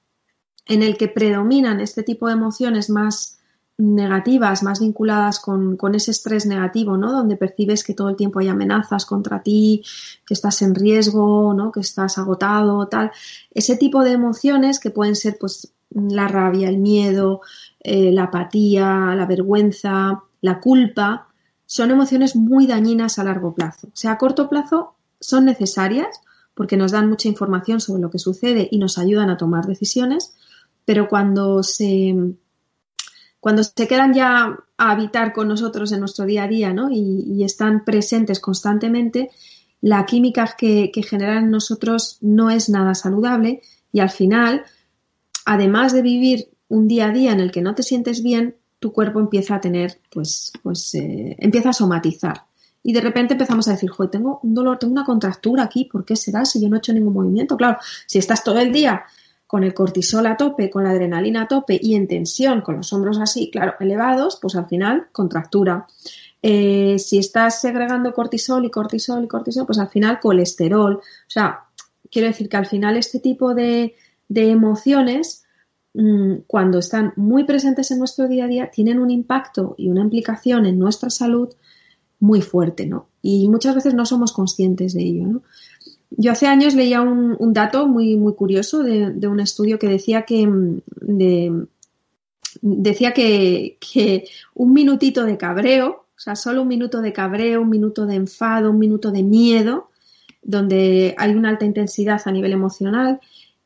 en 0.68 0.84
el 0.84 0.98
que 0.98 1.08
predominan 1.08 1.80
este 1.80 2.04
tipo 2.04 2.28
de 2.28 2.34
emociones 2.34 2.90
más 2.90 3.38
negativas, 3.78 4.64
más 4.64 4.80
vinculadas 4.80 5.40
con, 5.40 5.78
ese 5.94 6.12
estrés 6.12 6.46
negativo, 6.48 6.98
¿no? 6.98 7.12
Donde 7.12 7.38
percibes 7.38 7.84
que 7.84 7.94
todo 7.94 8.10
el 8.10 8.16
tiempo 8.16 8.40
hay 8.40 8.48
amenazas 8.48 9.06
contra 9.06 9.44
ti, 9.44 9.84
que 10.26 10.34
estás 10.34 10.62
en 10.64 10.74
riesgo, 10.74 11.54
¿no? 11.54 11.72
Que 11.72 11.82
estás 11.82 12.18
agotado, 12.18 12.88
tal. 12.88 13.12
Ese 13.52 13.78
tipo 13.78 14.04
de 14.04 14.14
emociones 14.14 14.80
que 14.80 14.90
pueden 14.90 15.16
ser, 15.16 15.38
pues, 15.40 15.74
la 15.92 16.28
rabia, 16.28 16.70
el 16.70 16.80
miedo, 16.80 17.42
eh, 17.80 18.12
la 18.12 18.24
apatía, 18.24 19.14
la 19.16 19.26
vergüenza, 19.26 20.24
la 20.42 20.60
culpa, 20.60 21.28
son 21.66 21.92
emociones 21.92 22.36
muy 22.36 22.66
dañinas 22.66 23.20
a 23.20 23.24
largo 23.24 23.54
plazo. 23.54 23.88
O 23.88 23.96
sea, 23.96 24.14
a 24.14 24.18
corto 24.18 24.50
plazo 24.50 24.96
son 25.20 25.46
necesarias 25.46 26.22
porque 26.56 26.78
nos 26.78 26.92
dan 26.92 27.08
mucha 27.08 27.28
información 27.28 27.80
sobre 27.80 28.02
lo 28.02 28.10
que 28.10 28.18
sucede 28.20 28.68
y 28.72 28.80
nos 28.80 28.98
ayudan 28.98 29.30
a 29.30 29.38
tomar 29.38 29.68
decisiones, 29.68 30.36
pero 30.88 31.10
cuando 31.10 31.64
se 31.64 32.16
cuando 33.42 33.62
se 33.62 33.88
quedan 33.90 34.14
ya 34.14 34.58
a 34.78 34.92
habitar 34.92 35.34
con 35.34 35.50
nosotros 35.50 35.92
en 35.92 36.00
nuestro 36.00 36.26
día 36.26 36.46
a 36.46 36.48
día 36.48 36.74
¿no? 36.74 36.90
y, 36.90 37.44
están 37.44 37.84
presentes 37.84 38.40
constantemente, 38.40 39.30
la 39.82 40.06
química 40.06 40.56
que, 40.58 40.90
generan 41.08 41.46
en 41.46 41.52
nosotros 41.52 42.20
no 42.22 42.50
es 42.50 42.70
nada 42.70 42.96
saludable 42.96 43.62
y 43.92 44.00
al 44.00 44.10
final, 44.10 44.64
además 45.46 45.92
de 45.92 46.02
vivir 46.02 46.50
un 46.70 46.88
día 46.88 47.08
a 47.08 47.12
día 47.12 47.34
en 47.34 47.42
el 47.42 47.52
que 47.52 47.62
no 47.62 47.76
te 47.76 47.84
sientes 47.84 48.24
bien, 48.24 48.56
tu 48.80 48.94
cuerpo 48.94 49.20
empieza 49.20 49.56
a 49.56 49.62
tener, 49.62 50.00
pues, 50.10 50.54
pues 50.64 50.96
eh, 50.96 51.36
empieza 51.40 51.70
a 51.70 51.74
somatizar. 51.74 52.46
Y 52.82 52.94
de 52.94 53.02
repente 53.02 53.34
empezamos 53.34 53.68
a 53.68 53.72
decir, 53.72 53.90
joder, 53.90 54.12
tengo 54.12 54.40
un 54.42 54.54
dolor, 54.54 54.80
tengo 54.80 54.94
una 54.94 55.06
contractura 55.06 55.64
aquí, 55.64 55.86
¿por 55.86 56.06
qué 56.06 56.16
será 56.16 56.46
si 56.46 56.62
yo 56.62 56.70
no 56.70 56.78
he 56.78 56.80
hecho 56.80 56.94
ningún 56.94 57.14
movimiento? 57.14 57.58
Claro, 57.58 57.78
si 58.06 58.20
estás 58.20 58.44
todo 58.44 58.60
el 58.60 58.72
día 58.72 59.04
con 59.48 59.64
el 59.64 59.74
cortisol 59.74 60.28
a 60.28 60.36
tope, 60.36 60.70
con 60.70 60.84
la 60.84 60.92
adrenalina 60.92 61.44
a 61.44 61.48
tope 61.48 61.80
y 61.82 61.96
en 61.96 62.08
tensión, 62.08 62.62
con 62.62 62.76
los 62.76 62.92
hombros 62.92 63.18
así, 63.20 63.50
claro, 63.50 63.76
elevados, 63.80 64.38
pues 64.42 64.56
al 64.56 64.68
final 64.68 65.08
contractura. 65.14 65.88
Eh, 66.42 67.00
si 67.00 67.18
estás 67.18 67.62
segregando 67.62 68.14
cortisol 68.14 68.66
y 68.66 68.70
cortisol 68.70 69.24
y 69.24 69.28
cortisol, 69.28 69.66
pues 69.66 69.80
al 69.80 69.88
final 69.88 70.20
colesterol. 70.20 70.96
O 70.98 71.02
sea, 71.30 71.62
quiero 72.12 72.28
decir 72.28 72.50
que 72.50 72.58
al 72.58 72.66
final 72.66 72.98
este 72.98 73.20
tipo 73.20 73.56
de, 73.56 73.96
emociones, 74.30 75.46
mm, 75.94 76.40
cuando 76.46 76.80
están 76.80 77.14
muy 77.16 77.46
presentes 77.46 77.90
en 77.92 78.00
nuestro 78.00 78.28
día 78.28 78.46
a 78.46 78.48
día, 78.48 78.70
tienen 78.70 79.00
un 79.00 79.10
impacto 79.10 79.76
y 79.78 79.90
una 79.90 80.02
implicación 80.02 80.66
en 80.66 80.78
nuestra 80.78 81.10
salud 81.10 81.50
muy 82.20 82.42
fuerte, 82.42 82.86
¿no? 82.86 83.08
Y 83.22 83.48
muchas 83.48 83.76
veces 83.76 83.94
no 83.94 84.06
somos 84.06 84.34
conscientes 84.34 84.94
de 84.94 85.04
ello, 85.04 85.28
¿no? 85.28 85.42
Yo 86.20 86.32
hace 86.32 86.48
años 86.48 86.74
leía 86.74 87.02
un, 87.02 87.54
dato 87.54 87.88
muy, 87.88 88.16
muy 88.16 88.34
curioso 88.34 88.82
de, 88.82 89.28
un 89.28 89.40
estudio 89.40 89.78
que 89.78 89.88
decía 89.88 90.24
que, 90.24 90.48
mm, 90.48 91.68
decía 92.62 93.14
que, 93.14 94.28
un 94.56 94.74
minutito 94.74 95.26
de 95.26 95.38
cabreo, 95.38 96.06
o 96.16 96.20
sea, 96.20 96.36
solo 96.36 96.64
un 96.64 96.70
minuto 96.70 97.02
de 97.02 97.14
cabreo, 97.14 97.62
un 97.62 97.70
minuto 97.70 98.08
de 98.08 98.16
enfado, 98.16 98.72
un 98.72 98.80
minuto 98.80 99.12
de 99.12 99.22
miedo, 99.22 99.92
donde 100.42 101.14
hay 101.20 101.36
una 101.36 101.50
alta 101.50 101.66
intensidad 101.66 102.20
a 102.26 102.32
nivel 102.32 102.52
emocional, 102.52 103.20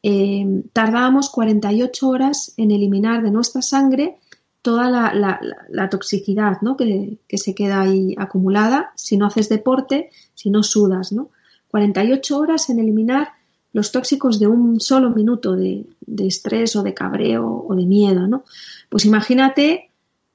eh, 0.04 0.64
tardábamos 0.74 1.30
48 1.30 2.10
horas 2.10 2.54
en 2.58 2.72
eliminar 2.72 3.24
de 3.24 3.32
nuestra 3.32 3.62
sangre 3.62 4.18
toda 4.62 4.90
la, 4.90 5.90
toxicidad 5.90 6.58
¿no? 6.62 6.76
que, 6.76 7.18
que, 7.30 7.38
se 7.38 7.56
queda 7.56 7.82
ahí 7.82 8.14
acumulada 8.18 8.92
si 8.96 9.16
no 9.16 9.28
haces 9.28 9.48
deporte, 9.48 10.10
si 10.34 10.50
no 10.50 10.64
sudas. 10.64 11.14
¿no? 11.14 11.30
48 11.72 12.38
horas 12.38 12.70
en 12.70 12.80
eliminar 12.80 13.30
los 13.74 13.92
tóxicos 13.92 14.40
de 14.40 14.48
un 14.48 14.80
solo 14.80 15.10
minuto 15.10 15.56
de, 15.56 15.86
estrés 16.20 16.76
o 16.76 16.84
de 16.84 16.94
cabreo 16.94 17.66
o 17.68 17.74
de 17.76 17.86
miedo, 17.86 18.28
¿no? 18.28 18.44
Pues 18.90 19.06
imagínate 19.06 19.90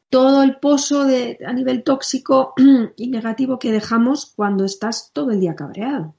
todo 0.08 0.42
el 0.42 0.56
pozo 0.56 1.04
de, 1.04 1.38
a 1.46 1.52
nivel 1.52 1.82
tóxico 1.82 2.54
y 2.96 3.08
negativo 3.08 3.58
que 3.58 3.72
dejamos 3.72 4.32
cuando 4.34 4.64
estás 4.64 5.10
todo 5.12 5.30
el 5.30 5.40
día 5.40 5.54
cabreado. 5.54 6.14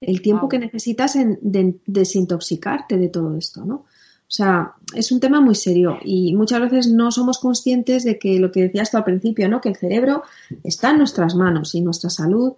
El 0.00 0.22
tiempo 0.22 0.48
que 0.48 0.58
necesitas 0.58 1.16
en 1.16 1.38
desintoxicarte 1.86 2.98
de 2.98 3.08
todo 3.08 3.34
esto, 3.36 3.64
¿no? 3.64 3.86
O 4.28 4.30
sea, 4.30 4.74
es 4.92 5.12
un 5.12 5.20
tema 5.20 5.40
muy 5.40 5.54
serio 5.54 5.98
y 6.04 6.34
muchas 6.34 6.60
veces 6.60 6.88
no 6.88 7.12
somos 7.12 7.38
conscientes 7.38 8.02
de 8.02 8.18
que 8.18 8.40
lo 8.40 8.50
que 8.50 8.62
decías 8.62 8.90
tú 8.90 8.96
al 8.96 9.04
principio, 9.04 9.48
¿no? 9.48 9.60
Que 9.60 9.68
el 9.68 9.76
cerebro 9.76 10.24
está 10.64 10.90
en 10.90 10.98
nuestras 10.98 11.36
manos 11.36 11.74
y 11.76 11.80
nuestra 11.80 12.10
salud 12.10 12.54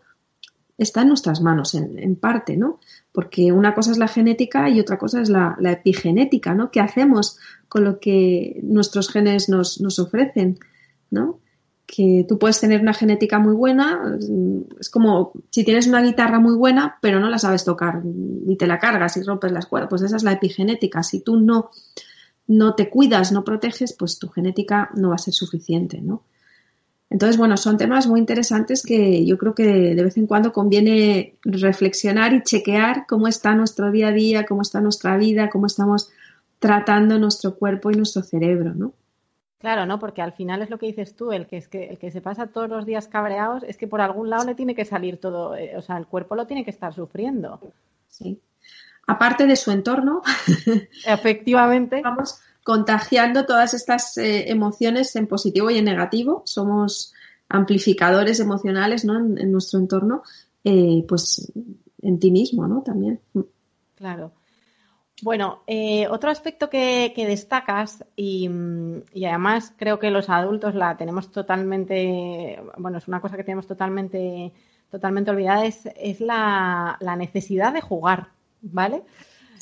está 0.79 1.03
en 1.03 1.09
nuestras 1.09 1.41
manos, 1.41 1.75
en, 1.75 2.17
parte, 2.17 2.57
¿no? 2.57 2.79
Porque 3.13 3.53
una 3.53 3.75
cosa 3.75 3.91
es 3.91 3.99
la 3.99 4.07
genética 4.07 4.71
y 4.71 4.79
otra 4.79 4.97
cosa 4.97 5.21
es 5.21 5.29
la, 5.29 5.57
epigenética, 5.61 6.55
¿no? 6.55 6.71
¿Qué 6.71 6.81
hacemos 6.81 7.37
con 7.69 7.85
lo 7.85 7.99
que 7.99 8.61
nuestros 8.63 9.11
genes 9.11 9.49
nos, 9.49 9.81
nos 9.81 9.99
ofrecen, 9.99 10.59
¿no? 11.11 11.41
que 11.89 12.27
tú 12.29 12.39
puedes 12.39 12.61
tener 12.61 12.83
una 12.83 12.93
genética 12.93 13.39
muy 13.39 13.55
buena, 13.55 14.19
es 14.79 14.91
como 14.91 15.33
si 15.49 15.65
tienes 15.65 15.87
una 15.87 16.03
guitarra 16.03 16.39
muy 16.39 16.55
buena, 16.55 16.99
pero 17.01 17.19
no 17.19 17.31
la 17.31 17.39
sabes 17.39 17.65
tocar 17.65 18.03
y 18.47 18.57
te 18.57 18.67
la 18.67 18.79
cargas 18.79 19.17
y 19.17 19.23
rompes 19.23 19.53
las 19.53 19.65
cuerdas, 19.65 19.89
pues 19.89 20.03
esa 20.03 20.17
es 20.17 20.23
la 20.23 20.33
epigenética. 20.33 21.03
Si 21.03 21.21
tú 21.21 21.41
no, 21.41 21.71
no 22.47 22.75
te 22.75 22.91
cuidas, 22.91 23.33
no 23.33 23.43
proteges, 23.43 23.95
pues 23.95 24.19
tu 24.19 24.29
genética 24.29 24.91
no 24.97 25.09
va 25.09 25.15
a 25.15 25.19
ser 25.19 25.33
suficiente, 25.33 26.03
¿no? 26.03 26.25
Entonces, 27.11 27.39
bueno, 27.39 27.57
son 27.57 27.79
temas 27.79 28.07
muy 28.07 28.21
interesantes 28.21 28.83
que 28.83 29.25
yo 29.25 29.39
creo 29.39 29.55
que 29.55 29.65
de 29.65 30.05
vez 30.05 30.19
en 30.19 30.27
cuando 30.27 30.53
conviene 30.53 31.37
reflexionar 31.43 32.35
y 32.35 32.43
chequear 32.43 33.07
cómo 33.07 33.29
está 33.29 33.55
nuestro 33.55 33.91
día 33.91 34.09
a 34.09 34.13
día, 34.13 34.45
cómo 34.45 34.61
está 34.61 34.81
nuestra 34.81 35.17
vida, 35.17 35.49
cómo 35.49 35.67
estamos 35.67 36.11
tratando 36.59 37.19
nuestro 37.19 37.55
cuerpo 37.55 37.91
y 37.91 37.95
nuestro 37.95 38.23
cerebro, 38.23 38.75
¿no? 38.75 38.93
Claro, 39.59 39.87
¿no? 39.87 39.99
Porque 39.99 40.23
al 40.23 40.33
final 40.33 40.63
es 40.63 40.71
lo 40.71 40.79
que 40.79 40.87
dices 40.87 41.17
tú, 41.17 41.33
el 41.33 41.47
que 41.47 41.57
es 41.57 41.67
que 41.67 41.89
el 41.89 41.99
que 41.99 42.11
se 42.11 42.21
pasa 42.21 42.47
todos 42.47 42.69
los 42.69 42.87
días 42.87 43.09
cabreados 43.09 43.65
es 43.65 43.77
que 43.77 43.89
por 43.89 44.01
algún 44.01 44.31
lado 44.31 44.45
le 44.45 44.55
tiene 44.55 44.75
que 44.75 44.85
salir 44.85 45.19
todo, 45.19 45.57
eh, 45.57 45.77
o 45.77 45.83
sea, 45.83 45.97
el 45.97 46.07
cuerpo 46.07 46.37
lo 46.37 46.47
tiene 46.47 46.65
que 46.65 46.71
estar 46.71 46.95
sufriendo. 46.95 47.59
Sí. 48.09 48.39
Aparte 49.07 49.47
de 49.47 49.57
su 49.57 49.73
entorno. 49.73 50.23
Efectivamente. 51.07 52.03
Vamos 52.03 52.41
contagiando 52.69 53.47
todas 53.47 53.73
estas 53.73 54.19
eh, 54.19 54.51
emociones 54.51 55.17
en 55.17 55.27
positivo 55.27 55.71
y 55.71 55.79
en 55.79 55.87
negativo. 55.87 56.43
Somos 56.45 57.15
amplificadores 57.49 58.41
emocionales 58.41 59.07
¿no? 59.07 59.17
en, 59.17 59.51
nuestro 59.51 59.79
entorno, 59.79 60.23
eh, 60.65 61.03
pues 61.09 61.51
en 62.03 62.19
ti 62.19 62.31
mismo, 62.31 62.69
¿no? 62.69 62.83
También. 62.83 63.21
Claro. 63.95 64.33
Bueno, 65.23 65.63
eh, 65.67 66.09
otro 66.09 66.31
aspecto 66.31 66.69
que, 66.69 67.11
destacas 67.17 68.05
y, 68.15 68.47
además 69.25 69.73
creo 69.79 69.99
que 69.99 70.11
los 70.11 70.29
adultos 70.29 70.75
la 70.75 70.99
tenemos 70.99 71.33
totalmente, 71.33 72.63
bueno, 72.77 72.99
es 72.99 73.09
una 73.09 73.23
cosa 73.23 73.39
que 73.39 73.45
tenemos 73.45 73.67
totalmente, 73.67 74.53
totalmente 74.91 75.31
olvidada, 75.31 75.65
es, 75.65 75.89
es 75.97 76.21
la, 76.21 76.99
la, 77.01 77.17
necesidad 77.17 77.73
de 77.73 77.81
jugar, 77.81 78.29
¿vale? 78.61 79.05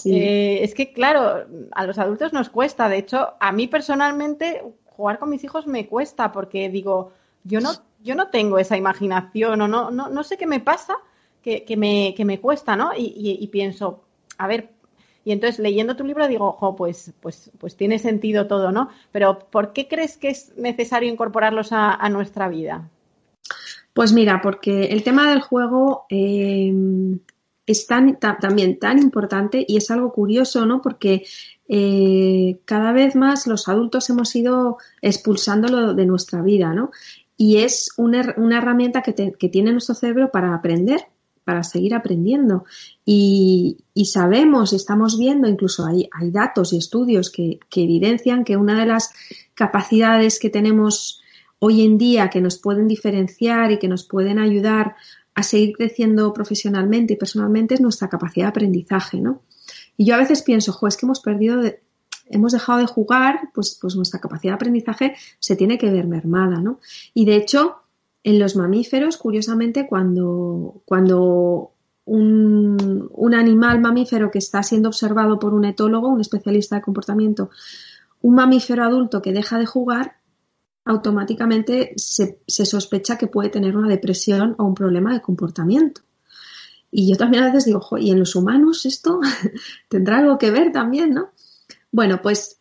Eh, 0.05 0.61
es 0.63 0.75
que, 0.75 0.93
claro, 0.93 1.47
a 1.73 1.87
los 1.87 1.99
adultos 1.99 2.33
nos 2.33 2.51
cuesta. 2.51 2.89
De 2.89 2.99
hecho, 2.99 3.35
a 3.41 3.53
mí 3.53 3.67
personalmente 3.67 4.63
jugar 4.85 5.19
con 5.19 5.31
mis 5.31 5.45
hijos 5.45 5.67
me 5.67 5.87
cuesta 5.87 6.33
porque 6.33 6.69
digo, 6.69 7.13
yo 7.45 7.61
no, 7.61 7.71
yo 8.03 8.15
no 8.15 8.29
tengo 8.29 8.59
esa 8.59 8.77
imaginación 8.77 9.61
o 9.61 9.69
no, 9.69 9.91
no, 9.91 10.09
no 10.09 10.25
sé 10.25 10.37
qué 10.37 10.47
me 10.47 10.61
pasa 10.61 10.97
que, 11.43 11.65
que, 11.65 11.77
me, 11.77 12.15
que 12.17 12.25
me 12.25 12.41
cuesta, 12.41 12.77
¿no? 12.77 12.91
Y, 12.97 13.47
pienso, 13.53 14.03
a 14.39 14.47
ver, 14.47 14.71
y 15.25 15.33
entonces 15.33 15.59
leyendo 15.59 15.97
tu 15.97 16.05
libro 16.05 16.27
digo, 16.27 16.47
ojo, 16.47 16.75
pues, 16.75 17.13
pues, 17.21 17.51
pues 17.59 17.77
tiene 17.77 17.99
sentido 17.99 18.47
todo, 18.47 18.73
¿no? 18.73 18.89
Pero 19.13 19.39
¿por 19.39 19.73
qué 19.73 19.87
crees 19.87 20.17
que 20.17 20.29
es 20.31 20.57
necesario 20.57 21.11
incorporarlos 21.11 21.69
a, 21.73 22.09
nuestra 22.09 22.49
vida? 22.49 22.89
Pues 23.93 24.13
mira, 24.13 24.41
porque 24.43 24.87
el 24.87 25.03
tema 25.03 25.29
del 25.31 25.41
juego 25.41 26.07
eh, 26.11 26.73
es 27.67 27.87
también 27.87 28.79
tan 28.79 28.99
importante 28.99 29.65
y 29.67 29.77
es 29.77 29.91
algo 29.91 30.13
curioso, 30.13 30.67
¿no? 30.67 30.81
Porque 30.81 31.25
eh, 31.69 32.61
cada 32.65 32.93
vez 32.93 33.17
más 33.17 33.47
los 33.47 33.69
adultos 33.69 34.09
hemos 34.09 34.35
ido 34.37 34.79
expulsándolo 35.03 35.95
de 35.95 36.07
nuestra 36.07 36.43
vida, 36.43 36.73
¿no? 36.73 36.91
Y 37.37 37.59
es 37.59 37.91
una, 37.97 38.35
una 38.39 38.59
herramienta 38.59 39.03
que, 39.03 39.33
que, 39.39 39.49
tiene 39.49 39.73
nuestro 39.73 39.95
cerebro 39.95 40.31
para 40.31 40.55
aprender, 40.55 41.01
para 41.45 41.65
seguir 41.65 41.95
aprendiendo. 41.95 42.65
Y, 43.05 43.79
y 43.93 44.07
sabemos, 44.07 44.73
estamos 44.73 45.19
viendo, 45.19 45.49
incluso 45.49 45.85
hay, 45.85 46.09
hay 46.13 46.31
datos 46.31 46.73
y 46.73 46.79
estudios 46.79 47.31
que, 47.31 47.59
que 47.69 47.83
evidencian 47.83 48.45
que 48.45 48.57
una 48.57 48.79
de 48.79 48.87
las 48.87 49.13
capacidades 49.55 50.39
que 50.39 50.51
tenemos 50.51 51.21
hoy 51.59 51.85
en 51.85 51.99
día 51.99 52.31
que 52.31 52.41
nos 52.41 52.59
pueden 52.59 52.89
diferenciar 52.89 53.73
y 53.73 53.79
que 53.79 53.89
nos 53.89 54.05
pueden 54.05 54.39
ayudar 54.39 54.97
a 55.37 55.43
seguir 55.43 55.77
creciendo 55.77 56.33
profesionalmente 56.33 57.13
y 57.13 57.17
personalmente 57.17 57.75
es 57.75 57.81
nuestra 57.81 58.09
capacidad 58.09 58.47
de 58.47 58.51
aprendizaje, 58.51 59.21
¿no? 59.21 59.43
Y 59.99 60.07
yo 60.07 60.15
a 60.15 60.19
veces 60.19 60.43
pienso, 60.43 60.73
jo, 60.73 60.87
es 60.89 60.97
que 60.97 61.05
hemos 61.05 61.21
perdido, 61.21 61.61
hemos 62.31 62.53
dejado 62.53 62.79
de 62.79 62.87
jugar, 62.87 63.51
pues, 63.55 63.79
pues 63.81 63.95
nuestra 63.97 64.19
capacidad 64.19 64.53
de 64.53 64.57
aprendizaje 64.57 65.15
se 65.39 65.55
tiene 65.55 65.77
que 65.77 65.91
ver 65.91 66.07
mermada, 66.07 66.61
¿no? 66.61 66.81
Y 67.13 67.27
de 67.27 67.37
hecho, 67.37 67.77
en 68.25 68.39
los 68.39 68.57
mamíferos, 68.57 69.19
curiosamente, 69.19 69.87
cuando, 69.87 70.81
cuando 70.87 71.73
un, 72.07 73.11
un 73.13 73.35
animal 73.35 73.79
mamífero 73.81 74.31
que 74.31 74.39
está 74.39 74.63
siendo 74.63 74.89
observado 74.89 75.39
por 75.39 75.53
un 75.53 75.67
etólogo, 75.67 76.09
un 76.09 76.23
especialista 76.23 76.77
de 76.77 76.83
comportamiento, 76.83 77.51
un 78.23 78.37
mamífero 78.37 78.85
adulto 78.85 79.21
que 79.21 79.35
deja 79.35 79.59
de 79.59 79.67
jugar, 79.67 80.17
automáticamente 80.87 81.93
se, 81.97 82.39
se, 82.47 82.65
sospecha 82.65 83.19
que 83.19 83.27
puede 83.27 83.51
tener 83.51 83.77
una 83.77 83.89
depresión 83.89 84.55
o 84.59 84.65
un 84.65 84.75
problema 84.75 85.13
de 85.13 85.21
comportamiento. 85.21 86.01
Y 86.93 87.11
yo 87.11 87.17
también 87.17 87.43
a 87.43 87.47
veces 87.47 87.65
digo, 87.65 87.83
¿y 87.99 88.13
en 88.13 88.21
los 88.21 88.37
humanos 88.37 88.87
esto 88.87 89.21
tendrá 89.89 90.19
algo 90.19 90.39
que 90.39 90.53
ver 90.53 90.73
también, 90.73 91.13
no? 91.13 91.31
Bueno, 91.91 92.23
pues 92.23 92.61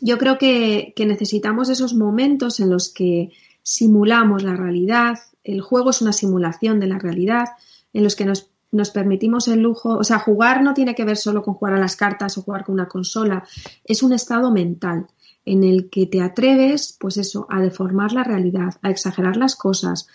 yo 0.00 0.16
creo 0.16 0.38
que, 0.38 0.94
que 0.96 1.04
necesitamos 1.04 1.68
esos 1.68 1.94
momentos 1.94 2.58
en 2.58 2.70
los 2.70 2.92
que 2.92 3.30
simulamos 3.62 4.42
la 4.42 4.56
realidad, 4.56 5.18
el 5.44 5.60
juego 5.60 5.90
es 5.90 6.00
una 6.00 6.14
simulación 6.14 6.80
de 6.80 6.86
la 6.86 6.98
realidad, 6.98 7.48
en 7.92 8.02
los 8.02 8.16
que 8.16 8.24
nos, 8.24 8.50
nos, 8.70 8.90
permitimos 8.90 9.46
el 9.48 9.60
lujo, 9.60 9.98
o 9.98 10.04
sea, 10.04 10.18
jugar 10.18 10.62
no 10.62 10.72
tiene 10.72 10.94
que 10.94 11.04
ver 11.04 11.18
solo 11.18 11.42
con 11.42 11.54
jugar 11.54 11.74
a 11.74 11.80
las 11.80 11.96
cartas 11.96 12.38
o 12.38 12.42
jugar 12.42 12.64
con 12.64 12.74
una 12.74 12.88
consola, 12.88 13.44
es 13.84 14.02
un 14.02 14.14
estado 14.14 14.50
mental 14.50 15.06
en 15.44 15.64
el 15.64 15.90
que 15.90 16.06
te 16.06 16.20
atreves, 16.20 16.96
pues 17.00 17.16
eso, 17.16 17.46
a 17.50 17.60
deformar 17.60 18.12
la 18.12 18.24
realidad, 18.24 18.74
a 18.82 18.90
exagerar 18.90 19.36
las 19.36 19.56
cosas, 19.56 20.06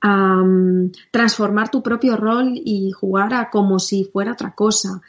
a 0.00 0.40
um, 0.42 0.90
transformar 1.10 1.70
tu 1.70 1.82
propio 1.82 2.16
rol 2.16 2.52
y 2.54 2.90
jugar 2.90 3.34
a 3.34 3.50
como 3.50 3.78
si 3.78 4.04
fuera 4.04 4.32
otra 4.32 4.54
cosa. 4.54 5.00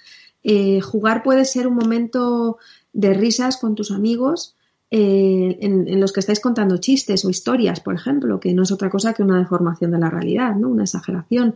Eh, 0.43 0.81
jugar 0.81 1.23
puede 1.23 1.45
ser 1.45 1.67
un 1.67 1.75
momento 1.75 2.57
de 2.93 3.13
risas 3.13 3.57
con 3.57 3.75
tus 3.75 3.91
amigos 3.91 4.55
eh, 4.91 5.57
en, 5.61 5.87
en, 5.87 5.99
los 5.99 6.13
que 6.13 6.19
estáis 6.19 6.39
contando 6.39 6.77
chistes 6.77 7.25
o 7.25 7.29
historias, 7.29 7.79
por 7.79 7.95
ejemplo, 7.95 8.39
que 8.39 8.53
no 8.53 8.63
es 8.63 8.71
otra 8.71 8.89
cosa 8.89 9.13
que 9.13 9.23
una 9.23 9.39
deformación 9.39 9.91
de 9.91 9.99
la 9.99 10.11
realidad, 10.11 10.55
¿no? 10.55 10.69
Una 10.69 10.83
exageración. 10.83 11.55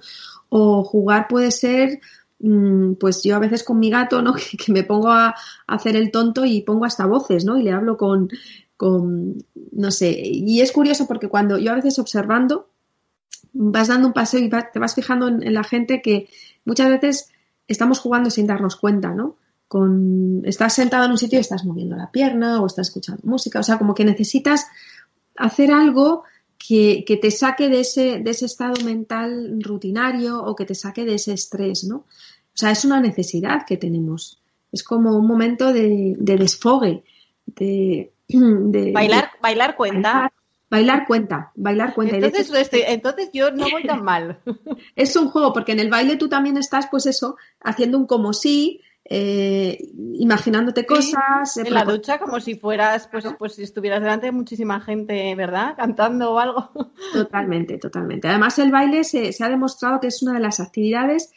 O 0.50 0.84
jugar 0.84 1.28
puede 1.28 1.52
ser 1.52 2.02
Mm, 2.02 2.29
pues 3.00 3.22
yo 3.24 3.36
a 3.36 3.40
veces 3.40 3.64
con 3.64 3.80
mi 3.80 3.90
gato, 3.90 4.22
¿no? 4.22 4.34
Que, 4.66 4.72
me 4.72 4.84
pongo 4.84 5.10
a, 5.10 5.36
hacer 5.68 5.96
el 5.96 6.12
tonto 6.12 6.46
y 6.46 6.62
pongo 6.62 6.86
hasta 6.86 7.06
voces, 7.06 7.46
¿no? 7.46 7.58
Y 7.58 7.64
le 7.64 7.72
hablo 7.72 7.98
con, 7.98 8.30
con, 8.78 9.44
no 9.72 9.92
sé, 9.92 10.12
y 10.24 10.62
es 10.62 10.72
curioso 10.72 11.08
porque 11.08 11.28
cuando 11.28 11.58
yo 11.58 11.72
a 11.72 11.76
veces 11.76 12.00
observando, 12.00 12.70
vas 13.52 13.88
dando 13.90 14.08
un 14.08 14.14
paseo 14.14 14.40
y 14.40 14.50
te 14.50 14.80
vas 14.80 14.96
fijando 14.96 15.28
en, 15.28 15.54
la 15.54 15.64
gente 15.64 16.02
que 16.02 16.30
muchas 16.66 16.90
veces 16.90 17.30
estamos 17.68 18.00
jugando 18.00 18.30
sin 18.30 18.48
darnos 18.48 18.76
cuenta, 18.76 19.14
¿no? 19.14 19.36
Con, 19.68 20.42
estás 20.46 20.74
sentado 20.74 21.06
en 21.06 21.12
un 21.12 21.18
sitio 21.18 21.38
y 21.38 21.42
estás 21.42 21.66
moviendo 21.66 21.96
la 21.96 22.12
pierna 22.12 22.62
o 22.62 22.66
estás 22.66 22.88
escuchando 22.88 23.22
música, 23.26 23.60
o 23.60 23.64
sea, 23.64 23.78
como 23.78 23.94
que 23.94 24.06
necesitas 24.06 24.66
hacer 25.36 25.72
algo 25.72 26.24
que, 26.60 27.04
que, 27.06 27.18
te 27.18 27.32
saque 27.32 27.70
de 27.70 27.80
ese, 27.80 28.20
de 28.20 28.32
ese 28.32 28.46
estado 28.46 28.84
mental 28.84 29.60
rutinario 29.62 30.44
o 30.44 30.56
que 30.56 30.66
te 30.66 30.76
saque 30.76 31.06
de 31.06 31.16
ese 31.16 31.34
estrés, 31.34 31.86
¿no? 31.86 31.96
O 31.96 32.58
sea, 32.60 32.72
es 32.72 32.84
una 32.84 33.00
necesidad 33.00 33.66
que 33.66 33.78
tenemos. 33.78 34.42
Es 34.72 34.84
como 34.84 35.18
un 35.18 35.26
momento 35.26 35.72
de, 35.72 36.16
de 36.20 36.38
desfogue, 36.38 37.04
de, 37.46 38.12
de 38.28 38.92
bailar, 38.92 39.32
bailar 39.42 39.76
cuenta. 39.76 40.14
Bailar, 40.14 40.32
bailar, 40.70 41.08
cuenta, 41.08 41.52
bailar 41.56 41.94
cuenta. 41.96 42.18
Entonces, 42.18 42.52
este, 42.54 42.92
entonces 42.92 43.30
yo 43.34 43.52
no 43.52 43.70
voy 43.72 43.84
tan 43.84 44.04
mal. 44.04 44.40
es 44.96 45.16
un 45.16 45.30
juego, 45.30 45.54
porque 45.54 45.72
en 45.72 45.80
el 45.80 45.90
baile 45.90 46.18
tú 46.18 46.28
también 46.28 46.58
estás, 46.58 46.88
pues 46.92 47.06
eso, 47.06 47.38
haciendo 47.62 47.98
un 47.98 48.06
como 48.06 48.34
si, 48.34 48.82
eh, 49.12 49.90
imaginándote 50.14 50.86
cosas. 50.86 51.54
Sí, 51.54 51.62
en 51.66 51.74
la 51.74 51.84
ducha 51.84 52.20
como 52.20 52.40
si 52.40 52.54
fueras, 52.54 53.08
pues, 53.12 53.26
pues 53.40 53.56
si 53.56 53.64
estuvieras 53.64 54.02
delante 54.02 54.28
de 54.28 54.32
muchísima 54.32 54.80
gente, 54.82 55.34
¿verdad? 55.34 55.74
Cantando 55.76 56.34
o 56.34 56.40
algo. 56.40 56.70
Totalmente, 57.14 57.80
totalmente. 57.80 58.28
Además 58.28 58.60
el 58.60 58.72
baile 58.72 59.04
se, 59.04 59.34
se, 59.34 59.44
ha 59.44 59.50
demostrado 59.50 60.00
que 60.00 60.08
es 60.08 60.22
una 60.22 60.34
de 60.34 60.42
las 60.42 60.60
actividades 60.60 61.32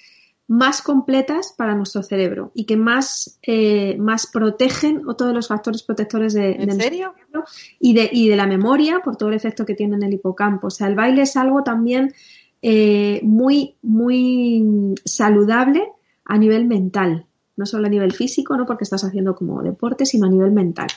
más 0.49 0.83
completas 0.83 1.55
para 1.57 1.75
nuestro 1.75 2.03
cerebro 2.03 2.53
y 2.55 2.67
que 2.67 2.77
más, 2.77 3.39
eh, 3.43 3.97
más 3.99 4.27
protegen 4.27 5.09
o 5.09 5.17
todos 5.17 5.33
los 5.33 5.49
factores 5.49 5.83
protectores 5.83 6.35
de, 6.35 6.53
¿En 6.53 6.67
de 6.67 6.73
serio? 6.73 7.15
cerebro 7.17 7.45
y 7.81 7.95
de, 7.95 8.11
y 8.13 8.29
de 8.29 8.37
la 8.37 8.47
memoria 8.47 9.01
por 9.03 9.17
todo 9.17 9.31
el 9.31 9.35
efecto 9.35 9.65
que 9.65 9.75
tiene 9.75 9.97
en 9.97 10.03
el 10.03 10.13
hipocampo. 10.13 10.67
O 10.67 10.71
sea, 10.71 10.89
el 10.89 10.95
baile 10.95 11.23
es 11.23 11.37
algo 11.37 11.63
también 11.63 12.13
eh, 12.61 13.21
muy, 13.23 13.77
muy 13.81 14.95
saludable 15.07 15.89
a 16.27 16.37
nivel 16.37 16.67
mental 16.67 17.27
no 17.57 17.67
solo 17.67 17.87
a 17.87 17.91
nivel 17.91 18.13
físico, 18.13 18.57
no 18.57 18.67
porque 18.67 18.85
estás 18.85 19.05
haciendo 19.05 19.35
como 19.35 19.63
deporte, 19.63 20.07
sino 20.07 20.27
a 20.27 20.31
nivel 20.31 20.53
mental. 20.53 20.89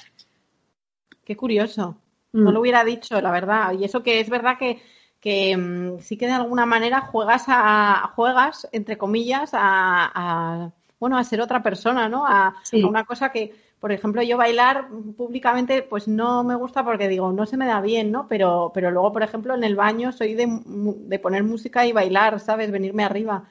Qué 1.23 1.35
curioso. 1.35 1.97
Mm. 2.31 2.43
No 2.43 2.51
lo 2.51 2.61
hubiera 2.61 2.83
dicho, 2.83 3.19
la 3.19 3.31
verdad. 3.31 3.73
Y 3.73 3.83
eso 3.83 4.03
que 4.03 4.19
es 4.19 4.29
verdad 4.29 4.57
que, 4.57 4.81
que 5.19 5.55
um, 5.57 5.99
sí 5.99 6.17
que 6.17 6.27
de 6.27 6.33
alguna 6.33 6.65
manera 6.65 7.01
juegas 7.01 7.45
a 7.47 8.13
juegas 8.15 8.67
entre 8.71 8.97
comillas 8.97 9.51
a, 9.53 10.11
a 10.13 10.71
bueno 10.99 11.17
a 11.17 11.23
ser 11.23 11.41
otra 11.41 11.63
persona, 11.63 12.07
¿no? 12.09 12.25
A, 12.25 12.55
sí. 12.63 12.81
a, 12.81 12.87
una 12.87 13.05
cosa 13.05 13.31
que, 13.31 13.53
por 13.79 13.91
ejemplo, 13.91 14.21
yo 14.21 14.37
bailar 14.37 14.87
públicamente, 15.17 15.81
pues 15.81 16.07
no 16.07 16.43
me 16.43 16.55
gusta 16.55 16.83
porque 16.83 17.07
digo 17.07 17.31
no 17.33 17.45
se 17.45 17.57
me 17.57 17.65
da 17.65 17.81
bien, 17.81 18.11
¿no? 18.11 18.27
Pero 18.27 18.71
pero 18.73 18.91
luego, 18.91 19.11
por 19.11 19.23
ejemplo, 19.23 19.55
en 19.55 19.63
el 19.63 19.75
baño 19.75 20.11
soy 20.11 20.35
de, 20.35 20.47
de 20.65 21.19
poner 21.19 21.43
música 21.43 21.85
y 21.85 21.91
bailar, 21.91 22.39
¿sabes? 22.39 22.71
Venirme 22.71 23.03
arriba. 23.03 23.45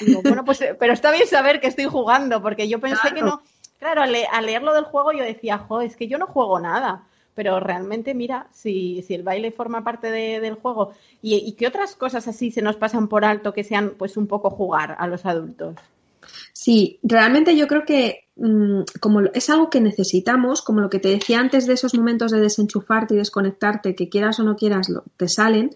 Digo, 0.00 0.22
bueno, 0.22 0.44
pues, 0.44 0.62
pero 0.78 0.92
está 0.92 1.10
bien 1.12 1.26
saber 1.26 1.60
que 1.60 1.68
estoy 1.68 1.86
jugando, 1.86 2.42
porque 2.42 2.68
yo 2.68 2.80
pensé 2.80 3.00
claro. 3.00 3.16
que 3.16 3.22
no. 3.22 3.42
Claro, 3.78 4.02
al, 4.02 4.12
le, 4.12 4.26
al, 4.26 4.46
del 4.46 4.84
juego 4.84 5.12
yo 5.12 5.24
decía, 5.24 5.58
jo, 5.58 5.80
es 5.80 5.96
que 5.96 6.08
yo 6.08 6.18
no 6.18 6.26
juego 6.26 6.60
nada. 6.60 7.04
Pero 7.34 7.60
realmente, 7.60 8.12
mira, 8.12 8.48
si, 8.52 9.02
si 9.02 9.14
el 9.14 9.22
baile 9.22 9.52
forma 9.52 9.82
parte 9.82 10.10
de, 10.10 10.40
del 10.40 10.56
juego. 10.56 10.92
¿Y, 11.22 11.36
¿Y 11.36 11.52
qué 11.52 11.66
otras 11.66 11.94
cosas 11.94 12.28
así 12.28 12.50
se 12.50 12.60
nos 12.60 12.76
pasan 12.76 13.08
por 13.08 13.24
alto 13.24 13.54
que 13.54 13.64
sean, 13.64 13.94
pues, 13.96 14.16
un 14.16 14.26
poco 14.26 14.50
jugar 14.50 14.96
a 14.98 15.06
los 15.06 15.24
adultos? 15.24 15.76
Sí, 16.52 16.98
realmente 17.02 17.56
yo 17.56 17.66
creo 17.66 17.84
que 17.84 18.24
mmm, 18.36 18.82
como 19.00 19.20
es 19.32 19.50
algo 19.50 19.70
que 19.70 19.80
necesitamos, 19.80 20.62
como 20.62 20.80
lo 20.80 20.90
que 20.90 20.98
te 20.98 21.08
decía 21.08 21.40
antes 21.40 21.66
de 21.66 21.74
esos 21.74 21.94
momentos 21.94 22.32
de 22.32 22.40
desenchufarte 22.40 23.14
y 23.14 23.18
desconectarte, 23.18 23.94
que 23.94 24.08
quieras 24.08 24.40
o 24.40 24.42
no 24.42 24.56
quieras, 24.56 24.88
lo, 24.88 25.04
te 25.16 25.28
salen, 25.28 25.70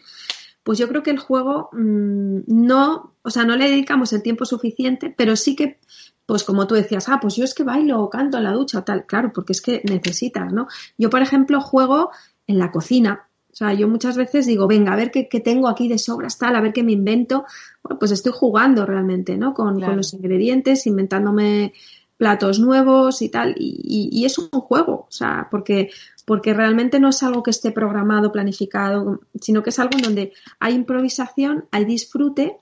pues 0.64 0.78
yo 0.78 0.88
creo 0.88 1.02
que 1.02 1.10
el 1.10 1.18
juego 1.18 1.68
mmm, 1.72 2.40
no, 2.46 3.14
o 3.22 3.30
sea, 3.30 3.44
no 3.44 3.54
le 3.54 3.70
dedicamos 3.70 4.12
el 4.12 4.22
tiempo 4.22 4.44
suficiente, 4.44 5.14
pero 5.16 5.36
sí 5.36 5.54
que, 5.54 5.78
pues 6.26 6.42
como 6.42 6.66
tú 6.66 6.74
decías, 6.74 7.08
ah, 7.08 7.18
pues 7.20 7.36
yo 7.36 7.44
es 7.44 7.54
que 7.54 7.62
bailo 7.62 8.02
o 8.02 8.10
canto 8.10 8.38
en 8.38 8.44
la 8.44 8.52
ducha 8.52 8.80
o 8.80 8.82
tal, 8.84 9.06
claro, 9.06 9.30
porque 9.32 9.52
es 9.52 9.60
que 9.60 9.82
necesitas, 9.84 10.52
¿no? 10.52 10.66
Yo, 10.98 11.10
por 11.10 11.22
ejemplo, 11.22 11.60
juego 11.60 12.10
en 12.46 12.58
la 12.58 12.72
cocina. 12.72 13.28
O 13.52 13.56
sea, 13.56 13.72
yo 13.72 13.86
muchas 13.86 14.16
veces 14.16 14.46
digo, 14.46 14.66
venga, 14.66 14.92
a 14.92 14.96
ver 14.96 15.12
qué, 15.12 15.28
qué 15.28 15.38
tengo 15.38 15.68
aquí 15.68 15.86
de 15.86 15.98
sobras, 15.98 16.38
tal, 16.38 16.56
a 16.56 16.60
ver 16.60 16.72
qué 16.72 16.82
me 16.82 16.92
invento. 16.92 17.44
Bueno, 17.82 17.98
pues 18.00 18.10
estoy 18.10 18.32
jugando 18.34 18.84
realmente, 18.84 19.36
¿no? 19.36 19.54
Con, 19.54 19.76
claro. 19.76 19.92
con 19.92 19.98
los 19.98 20.12
ingredientes, 20.14 20.86
inventándome 20.86 21.72
platos 22.16 22.58
nuevos 22.58 23.22
y 23.22 23.28
tal, 23.28 23.54
y, 23.58 23.80
y, 23.84 24.20
y, 24.20 24.24
es 24.24 24.38
un 24.38 24.48
juego, 24.48 25.06
o 25.08 25.10
sea, 25.10 25.48
porque, 25.50 25.90
porque 26.24 26.54
realmente 26.54 27.00
no 27.00 27.10
es 27.10 27.22
algo 27.22 27.42
que 27.42 27.50
esté 27.50 27.70
programado, 27.70 28.32
planificado, 28.32 29.20
sino 29.40 29.62
que 29.62 29.70
es 29.70 29.78
algo 29.78 29.96
en 29.96 30.02
donde 30.02 30.32
hay 30.58 30.74
improvisación, 30.74 31.66
hay 31.70 31.84
disfrute 31.84 32.58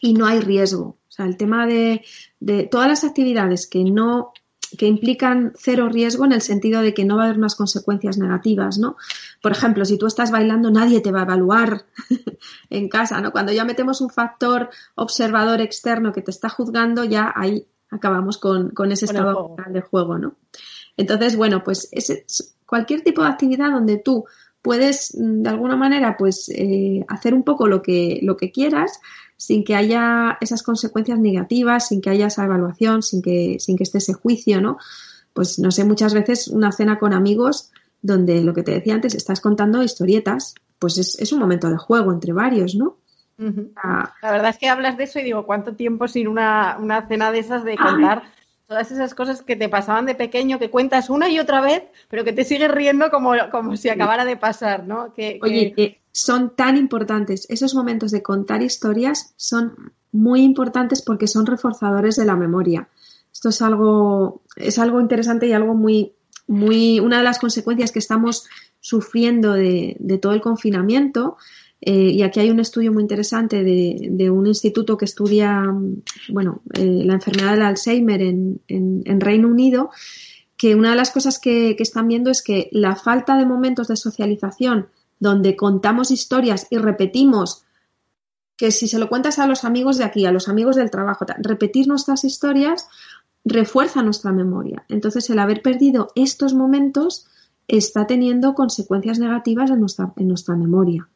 y 0.00 0.14
no 0.14 0.26
hay 0.26 0.40
riesgo. 0.40 0.98
O 1.08 1.10
sea, 1.10 1.26
el 1.26 1.36
tema 1.36 1.66
de, 1.66 2.04
de 2.40 2.64
todas 2.64 2.88
las 2.88 3.04
actividades 3.04 3.66
que 3.66 3.84
no 3.84 4.32
que 4.76 4.86
implican 4.86 5.52
cero 5.56 5.88
riesgo 5.88 6.24
en 6.24 6.32
el 6.32 6.42
sentido 6.42 6.82
de 6.82 6.92
que 6.92 7.04
no 7.04 7.16
va 7.16 7.22
a 7.22 7.24
haber 7.26 7.38
unas 7.38 7.54
consecuencias 7.54 8.18
negativas, 8.18 8.78
¿no? 8.78 8.96
Por 9.42 9.52
ejemplo, 9.52 9.84
si 9.84 9.96
tú 9.96 10.06
estás 10.06 10.30
bailando, 10.30 10.70
nadie 10.70 11.00
te 11.00 11.12
va 11.12 11.20
a 11.20 11.24
evaluar 11.24 11.86
en 12.70 12.88
casa, 12.88 13.20
¿no? 13.20 13.32
Cuando 13.32 13.52
ya 13.52 13.64
metemos 13.64 14.00
un 14.00 14.10
factor 14.10 14.70
observador 14.94 15.60
externo 15.60 16.12
que 16.12 16.22
te 16.22 16.30
está 16.30 16.48
juzgando, 16.48 17.04
ya 17.04 17.32
ahí 17.34 17.66
acabamos 17.90 18.38
con, 18.38 18.70
con 18.70 18.90
ese 18.92 19.04
estado 19.04 19.34
juego. 19.34 19.72
de 19.72 19.80
juego, 19.80 20.18
¿no? 20.18 20.34
Entonces, 20.96 21.36
bueno, 21.36 21.62
pues 21.62 21.88
ese, 21.92 22.24
cualquier 22.66 23.02
tipo 23.02 23.22
de 23.22 23.28
actividad 23.28 23.70
donde 23.70 23.98
tú 23.98 24.24
puedes, 24.62 25.16
mm, 25.16 25.42
de 25.42 25.48
alguna 25.48 25.76
manera, 25.76 26.16
pues 26.16 26.48
eh, 26.48 27.04
hacer 27.08 27.34
un 27.34 27.44
poco 27.44 27.68
lo 27.68 27.82
que, 27.82 28.18
lo 28.22 28.36
que 28.36 28.50
quieras, 28.50 29.00
sin 29.36 29.64
que 29.64 29.74
haya 29.74 30.38
esas 30.40 30.62
consecuencias 30.62 31.18
negativas, 31.18 31.88
sin 31.88 32.00
que 32.00 32.10
haya 32.10 32.26
esa 32.26 32.44
evaluación, 32.44 33.02
sin 33.02 33.22
que, 33.22 33.58
sin 33.60 33.76
que 33.76 33.84
esté 33.84 33.98
ese 33.98 34.14
juicio, 34.14 34.60
¿no? 34.60 34.78
Pues 35.32 35.58
no 35.58 35.70
sé, 35.70 35.84
muchas 35.84 36.14
veces 36.14 36.48
una 36.48 36.72
cena 36.72 36.98
con 36.98 37.12
amigos 37.12 37.70
donde 38.00 38.42
lo 38.42 38.54
que 38.54 38.62
te 38.62 38.72
decía 38.72 38.94
antes, 38.94 39.14
estás 39.14 39.40
contando 39.40 39.82
historietas, 39.82 40.54
pues 40.78 40.98
es, 40.98 41.32
un 41.32 41.40
momento 41.40 41.68
de 41.68 41.76
juego 41.76 42.12
entre 42.12 42.32
varios, 42.32 42.74
¿no? 42.74 42.96
La 43.38 44.32
verdad 44.32 44.50
es 44.50 44.58
que 44.58 44.68
hablas 44.68 44.96
de 44.96 45.04
eso 45.04 45.18
y 45.18 45.24
digo, 45.24 45.44
¿cuánto 45.44 45.74
tiempo 45.74 46.08
sin 46.08 46.26
una, 46.26 46.78
una 46.80 47.06
cena 47.06 47.30
de 47.32 47.40
esas 47.40 47.64
de 47.64 47.76
contar 47.76 48.22
todas 48.66 48.90
esas 48.90 49.14
cosas 49.14 49.42
que 49.42 49.56
te 49.56 49.68
pasaban 49.68 50.06
de 50.06 50.14
pequeño, 50.14 50.58
que 50.58 50.70
cuentas 50.70 51.08
una 51.08 51.28
y 51.28 51.38
otra 51.38 51.60
vez, 51.60 51.84
pero 52.08 52.24
que 52.24 52.32
te 52.32 52.44
sigues 52.44 52.70
riendo 52.70 53.10
como, 53.10 53.32
como 53.50 53.76
si 53.76 53.88
acabara 53.88 54.24
de 54.24 54.36
pasar, 54.36 54.86
¿no? 54.86 55.12
Que, 55.14 55.38
Oye, 55.42 56.00
son 56.12 56.54
tan 56.56 56.76
importantes. 56.76 57.46
Esos 57.48 57.74
momentos 57.74 58.10
de 58.10 58.22
contar 58.22 58.62
historias 58.62 59.34
son 59.36 59.92
muy 60.10 60.42
importantes 60.42 61.02
porque 61.02 61.28
son 61.28 61.46
reforzadores 61.46 62.16
de 62.16 62.24
la 62.24 62.34
memoria. 62.34 62.88
Esto 63.32 63.50
es 63.50 63.62
algo, 63.62 64.42
es 64.56 64.78
algo 64.78 65.00
interesante 65.00 65.46
y 65.46 65.52
algo 65.52 65.74
muy, 65.74 66.14
muy, 66.48 66.98
una 67.00 67.18
de 67.18 67.24
las 67.24 67.38
consecuencias 67.38 67.92
que 67.92 67.98
estamos 67.98 68.48
sufriendo 68.80 69.52
de, 69.52 69.96
de 70.00 70.18
todo 70.18 70.32
el 70.32 70.40
confinamiento 70.40 71.36
eh, 71.88 72.10
y 72.10 72.22
aquí 72.22 72.40
hay 72.40 72.50
un 72.50 72.58
estudio 72.58 72.92
muy 72.92 73.00
interesante 73.00 73.62
de, 73.62 74.28
un 74.28 74.48
instituto 74.48 74.96
que 74.96 75.04
estudia 75.04 75.62
bueno, 76.30 76.60
eh, 76.74 77.02
la 77.04 77.14
enfermedad 77.14 77.52
del 77.52 77.62
Alzheimer 77.62 78.22
en, 78.22 79.20
Reino 79.20 79.46
Unido, 79.46 79.90
que 80.56 80.74
una 80.74 80.90
de 80.90 80.96
las 80.96 81.12
cosas 81.12 81.38
que, 81.38 81.76
están 81.78 82.08
viendo 82.08 82.28
es 82.28 82.42
que 82.42 82.68
la 82.72 82.96
falta 82.96 83.38
de 83.38 83.46
momentos 83.46 83.86
de 83.86 83.94
socialización 83.94 84.88
donde 85.20 85.54
contamos 85.54 86.10
historias 86.10 86.66
y 86.70 86.78
repetimos 86.78 87.62
que 88.56 88.72
si 88.72 88.88
se 88.88 88.98
lo 88.98 89.08
cuentas 89.08 89.38
a 89.38 89.46
los 89.46 89.62
amigos 89.62 89.96
de 89.96 90.04
aquí, 90.04 90.26
a 90.26 90.32
los 90.32 90.48
amigos 90.48 90.74
del 90.74 90.90
trabajo, 90.90 91.24
repetir 91.38 91.86
nuestras 91.86 92.24
historias 92.24 92.88
refuerza 93.44 94.02
nuestra 94.02 94.32
memoria. 94.32 94.84
Entonces, 94.88 95.30
el 95.30 95.38
haber 95.38 95.62
perdido 95.62 96.08
estos 96.16 96.52
momentos 96.52 97.28
está 97.68 98.08
teniendo 98.08 98.54
consecuencias 98.54 99.20
negativas 99.20 99.70
en 99.70 99.78
nuestra 100.26 100.56
memoria 100.56 101.08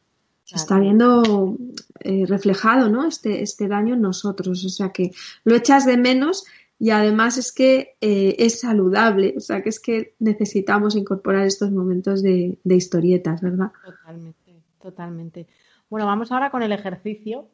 está 0.49 0.79
viendo 0.79 1.57
eh, 1.99 2.25
reflejado 2.27 2.89
¿no? 2.89 3.07
este, 3.07 3.41
este 3.41 3.67
daño 3.67 3.93
en 3.93 4.01
nosotros. 4.01 4.65
O 4.65 4.69
sea 4.69 4.89
que 4.89 5.11
lo 5.43 5.55
echas 5.55 5.85
de 5.85 5.97
menos 5.97 6.45
y 6.81 6.89
además 6.89 7.37
es 7.37 7.51
que 7.51 7.95
eh, 8.01 8.35
es 8.39 8.61
saludable. 8.61 9.35
O 9.37 9.39
sea 9.39 9.61
que 9.61 9.69
es 9.69 9.79
que 9.79 10.15
necesitamos 10.17 10.95
incorporar 10.95 11.45
estos 11.45 11.71
momentos 11.71 12.23
de, 12.23 12.57
historietas, 12.63 13.39
¿verdad? 13.39 13.71
Totalmente, 13.85 14.63
totalmente. 14.81 15.47
Bueno, 15.91 16.07
vamos 16.07 16.31
ahora 16.31 16.49
con 16.49 16.63
el 16.63 16.71
ejercicio. 16.71 17.47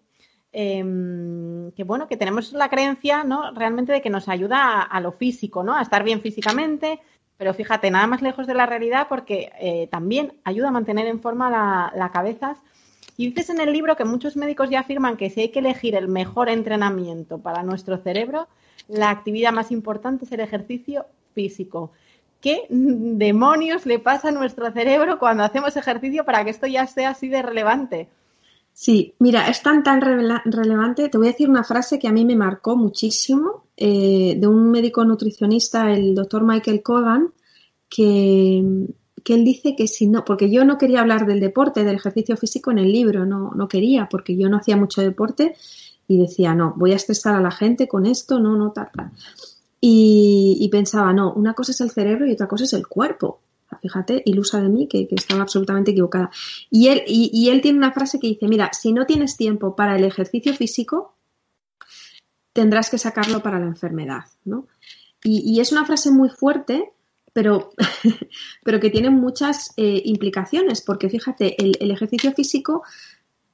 Em, 0.54 1.72
que 1.74 1.84
bueno, 1.84 2.08
que 2.08 2.16
tenemos 2.16 2.54
la 2.54 2.70
creencia, 2.70 3.26
¿no? 3.26 3.52
Realmente 3.52 3.92
de 3.92 4.02
que 4.02 4.10
nos 4.10 4.30
ayuda 4.30 4.82
a, 4.82 5.02
lo 5.02 5.12
físico, 5.12 5.62
¿no? 5.62 5.76
A 5.76 5.82
estar 5.82 6.06
bien 6.06 6.22
físicamente, 6.22 7.02
pero 7.36 7.54
fíjate, 7.54 7.92
nada 7.92 8.08
más 8.08 8.22
lejos 8.22 8.48
de 8.48 8.54
la 8.54 8.66
realidad 8.66 9.08
porque 9.10 9.52
eh, 9.60 9.90
también 9.92 10.34
ayuda 10.46 10.70
a 10.70 10.72
mantener 10.72 11.06
en 11.06 11.20
forma 11.20 11.50
la, 11.50 11.92
la 11.96 12.14
cabeza 12.14 12.56
y 13.18 13.28
dices 13.28 13.50
en 13.50 13.60
el 13.60 13.74
libro 13.74 13.96
que 13.96 14.06
muchos 14.06 14.38
médicos 14.38 14.70
ya 14.70 14.82
afirman 14.82 15.18
que 15.18 15.32
si 15.32 15.42
hay 15.42 15.50
que 15.50 15.60
elegir 15.60 15.96
el 15.96 16.08
mejor 16.08 16.50
entrenamiento 16.50 17.40
para 17.40 17.64
nuestro 17.64 17.98
cerebro, 17.98 18.48
la 18.88 19.10
actividad 19.10 19.52
más 19.52 19.72
importante 19.72 20.26
es 20.26 20.32
el 20.32 20.40
ejercicio 20.40 21.08
físico. 21.34 21.92
¿Qué 22.40 22.68
demonios 22.70 23.88
le 23.88 23.98
pasa 23.98 24.30
a 24.30 24.32
nuestro 24.32 24.72
cerebro 24.72 25.18
cuando 25.18 25.44
hacemos 25.44 25.76
ejercicio 25.76 26.24
para 26.24 26.44
que 26.44 26.52
esto 26.52 26.68
ya 26.68 26.86
sea 26.86 27.10
así 27.10 27.28
de 27.28 27.42
relevante? 27.42 28.08
Sí, 28.72 29.16
mira, 29.18 29.48
es 29.48 29.64
tan 29.64 29.82
tan 29.82 30.00
relevante. 30.02 31.10
Te 31.10 31.18
voy 31.18 31.28
a 31.28 31.32
decir 31.32 31.50
una 31.50 31.64
frase 31.64 31.98
que 31.98 32.08
a 32.08 32.12
mí 32.12 32.24
me 32.24 32.36
marcó 32.36 32.78
muchísimo 32.78 33.64
eh, 33.76 34.36
de 34.38 34.48
un 34.48 34.70
médico 34.70 35.04
nutricionista, 35.04 35.92
el 35.92 36.14
doctor 36.14 36.44
Michael 36.44 36.84
Kogan, 36.84 37.34
que, 37.90 38.64
que 39.28 39.34
él 39.34 39.44
dice 39.44 39.76
que 39.76 39.90
si 39.90 40.08
no, 40.08 40.24
porque 40.24 40.50
yo 40.50 40.64
no 40.64 40.78
quería 40.78 41.02
hablar 41.02 41.26
del 41.26 41.42
deporte, 41.42 41.84
del 41.84 41.98
ejercicio 41.98 42.38
físico 42.38 42.72
en 42.72 42.78
el 42.78 42.94
libro, 42.94 43.26
no, 43.26 43.52
no 43.54 43.68
quería, 43.68 44.08
porque 44.10 44.38
yo 44.38 44.48
no 44.48 44.56
hacía 44.56 44.78
mucho 44.78 45.02
deporte 45.02 45.54
y 46.08 46.18
decía, 46.18 46.56
no, 46.56 46.74
voy 46.78 46.94
a 46.94 46.96
estresar 46.96 47.36
a 47.36 47.42
la 47.42 47.52
gente 47.52 47.90
con 47.90 48.06
esto, 48.06 48.40
no, 48.40 48.56
no, 48.56 48.72
tal, 48.72 48.90
tal. 48.96 49.12
Y, 49.82 50.70
pensaba, 50.72 51.12
no, 51.12 51.34
una 51.34 51.54
cosa 51.56 51.74
es 51.74 51.82
el 51.82 51.92
cerebro 51.92 52.26
y 52.26 52.32
otra 52.32 52.48
cosa 52.48 52.64
es 52.64 52.72
el 52.72 52.88
cuerpo. 52.88 53.42
Fíjate, 53.82 54.24
ilusa 54.24 54.62
de 54.62 54.70
mí 54.70 54.88
que, 54.88 55.10
estaba 55.12 55.42
absolutamente 55.42 55.92
equivocada. 55.92 56.32
Y 56.70 56.88
él, 56.88 57.04
y, 57.06 57.50
él 57.50 57.60
tiene 57.60 57.80
una 57.80 57.92
frase 57.92 58.22
que 58.22 58.28
dice, 58.28 58.48
mira, 58.48 58.72
si 58.72 58.94
no 58.94 59.06
tienes 59.06 59.36
tiempo 59.36 59.76
para 59.76 59.98
el 59.98 60.06
ejercicio 60.06 60.54
físico, 60.54 61.16
tendrás 62.54 62.90
que 62.90 62.98
sacarlo 62.98 63.44
para 63.44 63.60
la 63.60 63.66
enfermedad, 63.66 64.24
¿no? 64.46 64.68
Y 65.22 65.60
es 65.60 65.74
una 65.74 65.84
frase 65.84 66.12
muy 66.12 66.30
fuerte 66.30 66.94
pero, 67.38 67.70
pero 68.64 68.80
que 68.80 68.90
tienen 68.90 69.14
muchas 69.14 69.72
eh, 69.78 70.02
implicaciones, 70.06 70.82
porque 70.82 71.08
fíjate, 71.08 71.56
el, 71.64 71.92
ejercicio 71.92 72.32
físico 72.32 72.82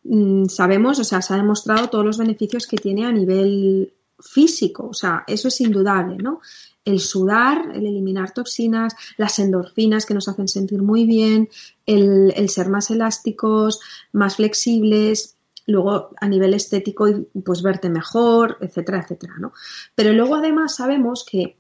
mm, 0.06 0.46
sabemos, 0.46 1.00
o 1.00 1.04
sea, 1.04 1.22
se 1.22 1.34
ha 1.34 1.36
demostrado 1.36 1.90
todos 1.90 2.06
los 2.06 2.18
beneficios 2.18 2.66
que 2.66 2.78
tiene 2.78 3.06
a 3.06 3.12
nivel 3.12 3.92
físico, 4.22 4.88
o 4.88 4.94
sea, 4.94 5.26
eso 5.28 5.50
es 5.50 5.60
indudable, 5.60 6.16
¿no? 6.16 6.40
El 6.86 7.02
sudar, 7.02 7.72
el 7.76 7.86
eliminar 7.86 8.32
toxinas, 8.32 8.96
las 9.18 9.38
endorfinas 9.40 10.06
que 10.06 10.14
nos 10.14 10.30
hacen 10.30 10.48
sentir 10.48 10.82
muy 10.82 11.06
bien, 11.06 11.50
el, 11.86 12.32
el 12.38 12.48
ser 12.48 12.70
más 12.70 12.90
elásticos, 12.90 13.82
más 14.14 14.38
flexibles, 14.38 15.36
luego 15.68 16.12
a 16.22 16.28
nivel 16.30 16.54
estético, 16.54 17.08
pues 17.44 17.62
verte 17.62 17.90
mejor, 17.90 18.60
etcétera, 18.62 19.02
etcétera, 19.02 19.34
¿no? 19.40 19.52
Pero 19.94 20.14
luego 20.14 20.36
además 20.36 20.78
sabemos 20.78 21.26
que, 21.30 21.58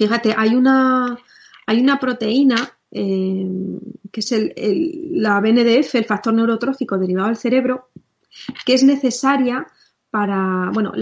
fíjate, 0.00 0.34
hay 0.34 0.54
una, 0.54 1.18
hay 1.66 1.78
una 1.78 2.00
proteína 2.00 2.72
eh, 2.90 3.46
que 4.10 4.20
es 4.20 4.34
la 5.12 5.38
BNDF, 5.40 5.94
el 5.94 6.06
factor 6.06 6.32
neurotrófico 6.32 6.96
derivado 6.96 7.28
del 7.28 7.36
cerebro, 7.36 7.90
que 8.64 8.72
es 8.72 8.82
necesaria 8.82 9.66
para, 10.10 10.70
bueno, 10.72 10.92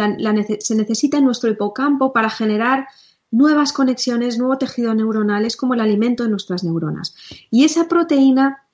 se 0.58 0.74
necesita 0.74 1.18
en 1.18 1.24
nuestro 1.26 1.48
hipocampo 1.48 2.12
para 2.12 2.28
generar 2.28 2.88
nuevas 3.30 3.72
conexiones, 3.72 4.36
nuevo 4.36 4.58
tejido 4.58 4.92
neuronal, 4.94 5.44
es 5.44 5.56
como 5.56 5.74
el 5.74 5.80
alimento 5.80 6.24
de 6.24 6.30
nuestras 6.30 6.64
neuronas. 6.64 7.14
Y 7.52 7.64
esa 7.64 7.86
proteína, 7.86 8.66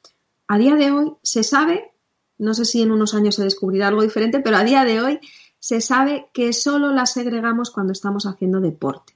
a 0.49 0.57
día 0.57 0.75
de 0.75 0.91
hoy, 0.91 1.13
se 1.23 1.43
sabe, 1.43 1.93
no 2.39 2.55
sé 2.55 2.65
si 2.65 2.81
en 2.81 2.93
unos 2.93 3.13
años 3.15 3.35
se 3.35 3.45
descubrirá 3.45 3.89
algo 3.89 4.03
diferente, 4.03 4.41
pero 4.41 4.57
a 4.57 4.65
día 4.65 4.85
de 4.85 5.03
hoy 5.03 5.21
se 5.59 5.83
sabe 5.83 6.31
que 6.33 6.55
solo 6.55 6.93
la 6.93 7.05
segregamos 7.05 7.71
cuando 7.71 7.93
estamos 7.93 8.25
haciendo 8.25 8.61
deporte. 8.61 9.15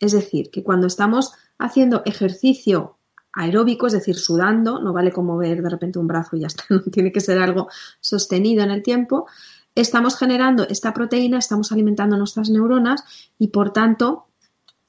Es 0.00 0.12
decir, 0.12 0.50
que 0.50 0.64
cuando 0.64 0.86
estamos 0.86 1.32
haciendo 1.58 2.02
ejercicio 2.04 2.96
aeróbico, 3.32 3.86
es 3.86 3.92
decir, 3.92 4.16
sudando, 4.16 4.80
no 4.80 4.92
vale 4.92 5.12
como 5.12 5.36
ver 5.36 5.62
de 5.62 5.70
repente 5.70 5.98
un 5.98 6.08
brazo 6.08 6.36
y 6.36 6.40
ya 6.40 6.48
está, 6.48 6.64
tiene 6.92 7.12
que 7.12 7.20
ser 7.20 7.38
algo 7.38 7.68
sostenido 8.00 8.64
en 8.64 8.70
el 8.70 8.82
tiempo, 8.82 9.26
estamos 9.74 10.16
generando 10.16 10.66
esta 10.68 10.92
proteína, 10.92 11.38
estamos 11.38 11.70
alimentando 11.70 12.16
nuestras 12.16 12.50
neuronas 12.50 13.04
y 13.38 13.48
por 13.48 13.72
tanto 13.72 14.26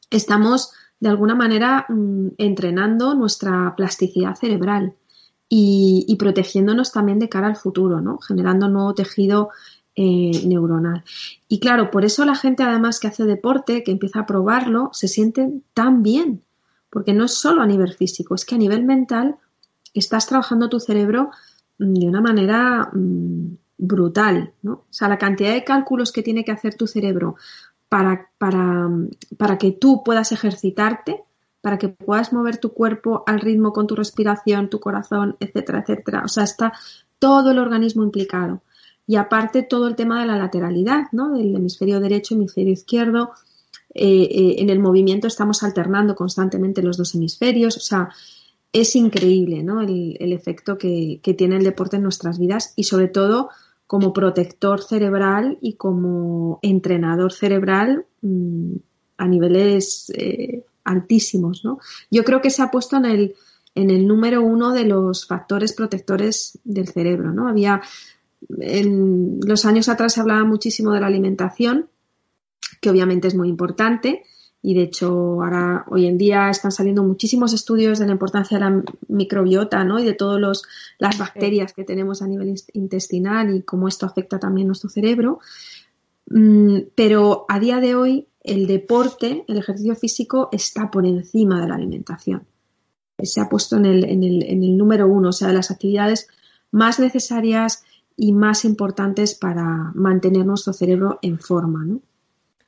estamos 0.10 0.72
de 1.00 1.10
alguna 1.10 1.36
manera 1.36 1.86
mm, 1.90 2.30
entrenando 2.38 3.14
nuestra 3.14 3.76
plasticidad 3.76 4.36
cerebral 4.36 4.96
y, 5.54 6.16
protegiéndonos 6.18 6.94
también 6.94 7.20
de 7.20 7.28
cara 7.28 7.48
al 7.48 7.58
futuro, 7.58 8.00
¿no? 8.00 8.20
Generando 8.20 8.70
nuevo 8.70 8.94
tejido 8.94 9.50
eh, 9.96 10.32
neuronal. 10.46 11.04
Y 11.48 11.60
claro, 11.60 11.92
por 11.92 12.06
eso 12.06 12.26
la 12.26 12.36
gente 12.36 12.64
además 12.64 13.00
que 13.00 13.08
hace 13.08 13.26
deporte, 13.26 13.84
que 13.84 13.92
empieza 13.92 14.22
a 14.22 14.26
probarlo, 14.26 14.90
se 14.94 15.08
siente 15.08 15.50
tan 15.74 16.02
bien, 16.04 16.44
porque 16.90 17.14
no 17.14 17.26
es 17.26 17.34
solo 17.34 17.62
a 17.62 17.68
nivel 17.68 17.94
físico, 17.94 18.36
es 18.36 18.46
que 18.46 18.56
a 18.56 18.58
nivel 18.58 18.86
mental 18.86 19.36
estás 19.94 20.28
trabajando 20.28 20.70
tu 20.70 20.80
cerebro 20.80 21.32
mm, 21.80 21.94
de 21.94 22.08
una 22.08 22.22
manera 22.22 22.90
mm, 22.94 23.58
brutal, 23.78 24.54
¿no? 24.62 24.74
O 24.74 24.86
sea, 24.90 25.10
la 25.10 25.18
cantidad 25.18 25.54
de 25.54 25.64
cálculos 25.64 26.12
que 26.12 26.24
tiene 26.24 26.46
que 26.46 26.52
hacer 26.52 26.76
tu 26.76 26.88
cerebro 26.88 27.36
para, 27.90 28.30
para, 28.38 28.90
para 29.38 29.58
que 29.58 29.72
tú 29.72 30.04
puedas 30.04 30.32
ejercitarte, 30.32 31.24
para 31.60 31.78
que 31.78 31.90
puedas 31.90 32.32
mover 32.32 32.58
tu 32.58 32.74
cuerpo 32.74 33.24
al 33.28 33.42
ritmo 33.42 33.74
con 33.74 33.88
tu 33.88 33.96
respiración, 33.96 34.70
tu 34.70 34.80
corazón, 34.80 35.36
etcétera, 35.40 35.80
etcétera. 35.80 36.24
O 36.24 36.28
sea, 36.28 36.44
está 36.44 36.74
todo 37.20 37.52
el 37.52 37.60
organismo 37.60 38.04
implicado. 38.04 38.62
Y 39.12 39.18
aparte 39.18 39.64
todo 39.64 39.90
el 39.90 39.98
tema 39.98 40.22
de 40.22 40.26
la 40.26 40.38
lateralidad, 40.38 41.08
¿no? 41.12 41.34
Del 41.34 41.54
hemisferio 41.54 42.00
derecho, 42.00 42.34
hemisferio 42.34 42.72
izquierdo. 42.72 43.32
Eh, 43.94 44.22
eh, 44.32 44.56
en 44.60 44.70
el 44.70 44.80
movimiento 44.80 45.28
estamos 45.28 45.64
alternando 45.64 46.16
constantemente 46.16 46.82
los 46.82 46.96
dos 46.96 47.14
hemisferios. 47.14 47.76
O 47.76 47.82
sea, 47.82 48.08
es 48.72 48.96
increíble, 48.96 49.64
¿no? 49.64 49.82
El, 49.82 50.32
efecto 50.32 50.78
que, 50.78 51.20
tiene 51.38 51.58
el 51.58 51.66
deporte 51.66 51.98
en 51.98 52.04
nuestras 52.04 52.40
vidas 52.40 52.72
y 52.78 52.86
sobre 52.86 53.10
todo 53.10 53.50
como 53.86 54.14
protector 54.14 54.82
cerebral 54.82 55.58
y 55.60 55.74
como 55.74 56.60
entrenador 56.62 57.34
cerebral 57.34 58.06
mm, 58.22 58.76
a 59.18 59.28
niveles 59.28 60.10
eh, 60.16 60.64
altísimos, 60.86 61.66
¿no? 61.66 61.80
Yo 62.10 62.24
creo 62.24 62.40
que 62.40 62.50
se 62.50 62.62
ha 62.62 62.72
puesto 62.72 62.96
en 62.96 63.04
el, 63.04 63.36
en 63.76 63.90
el 63.90 64.08
número 64.08 64.42
uno 64.42 64.72
de 64.72 64.86
los 64.86 65.28
factores 65.28 65.74
protectores 65.74 66.60
del 66.64 66.88
cerebro, 66.88 67.34
¿no? 67.34 67.50
Había 67.50 67.82
en 68.60 69.40
los 69.44 69.66
años 69.66 69.90
atrás 69.90 70.14
se 70.14 70.22
hablaba 70.22 70.44
muchísimo 70.44 70.94
de 70.94 71.02
la 71.02 71.08
alimentación, 71.08 71.90
que 72.80 72.90
obviamente 72.90 73.28
es 73.28 73.36
muy 73.36 73.50
importante, 73.50 74.24
y 74.62 74.76
de 74.76 74.84
hecho 74.84 75.42
ahora 75.42 75.86
hoy 75.88 76.06
en 76.06 76.18
día 76.18 76.50
están 76.50 76.72
saliendo 76.72 77.04
muchísimos 77.04 77.54
estudios 77.54 78.00
de 78.00 78.06
la 78.06 78.12
importancia 78.12 78.58
de 78.60 78.66
la 78.66 78.84
microbiota 79.08 79.84
¿no? 79.84 80.00
y 80.00 80.06
de 80.06 80.14
todas 80.14 80.62
las 81.00 81.18
bacterias 81.18 81.74
que 81.74 81.84
tenemos 81.84 82.22
a 82.22 82.28
nivel 82.28 82.54
intestinal 82.74 83.56
y 83.56 83.64
cómo 83.64 83.88
esto 83.88 84.06
afecta 84.06 84.40
también 84.40 84.68
nuestro 84.68 84.90
cerebro. 84.90 85.40
Mm, 86.28 86.80
pero 86.94 87.46
a 87.50 87.60
día 87.60 87.80
de 87.80 87.96
hoy 87.96 88.28
el 88.44 88.68
deporte, 88.68 89.46
el 89.48 89.58
ejercicio 89.58 89.96
físico 89.96 90.50
está 90.52 90.92
por 90.92 91.06
encima 91.06 91.60
de 91.60 91.68
la 91.68 91.76
alimentación. 91.76 92.46
Se 93.22 93.42
ha 93.42 93.50
puesto 93.50 93.78
en 93.78 93.86
el, 93.86 94.04
en 94.04 94.24
el, 94.24 94.44
en 94.44 94.64
el 94.64 94.78
número 94.78 95.08
uno, 95.08 95.30
o 95.30 95.34
sea, 95.34 95.50
de 95.50 95.54
las 95.56 95.72
actividades 95.72 96.28
más 96.72 97.00
necesarias 97.00 97.84
y 98.24 98.34
más 98.34 98.66
importantes 98.66 99.34
para 99.34 99.92
mantener 99.96 100.46
nuestro 100.46 100.74
cerebro 100.74 101.18
en 101.24 101.40
forma. 101.40 101.84
¿no? 101.84 102.02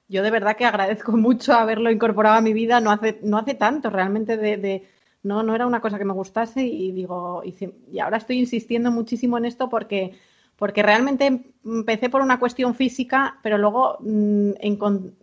yo 0.10 0.24
de 0.24 0.32
verdad 0.32 0.58
que 0.58 0.66
agradezco 0.66 1.12
mucho 1.18 1.54
haberlo 1.54 1.91
incorporado 1.91 2.38
a 2.38 2.41
mi 2.41 2.54
vida, 2.54 2.80
no 2.80 2.91
hace, 2.91 3.20
no 3.24 3.38
hace 3.38 3.54
tanto, 3.54 3.91
realmente 3.91 4.36
de, 4.36 4.88
no, 5.22 5.43
no 5.43 5.54
era 5.54 5.68
una 5.68 5.80
cosa 5.80 5.99
que 5.99 6.06
me 6.06 6.14
gustase 6.14 6.64
y 6.66 6.91
digo, 6.91 7.43
y, 7.45 7.99
ahora 7.99 8.18
estoy 8.18 8.39
insistiendo 8.39 8.89
muchísimo 8.89 9.38
en 9.38 9.45
esto 9.45 9.70
porque, 9.70 10.18
porque 10.58 10.84
realmente 10.84 11.54
empecé 11.66 12.10
por 12.10 12.22
una 12.22 12.39
cuestión 12.39 12.76
física, 12.76 13.39
pero 13.41 13.58
luego 13.58 13.97
mm, 14.01 14.51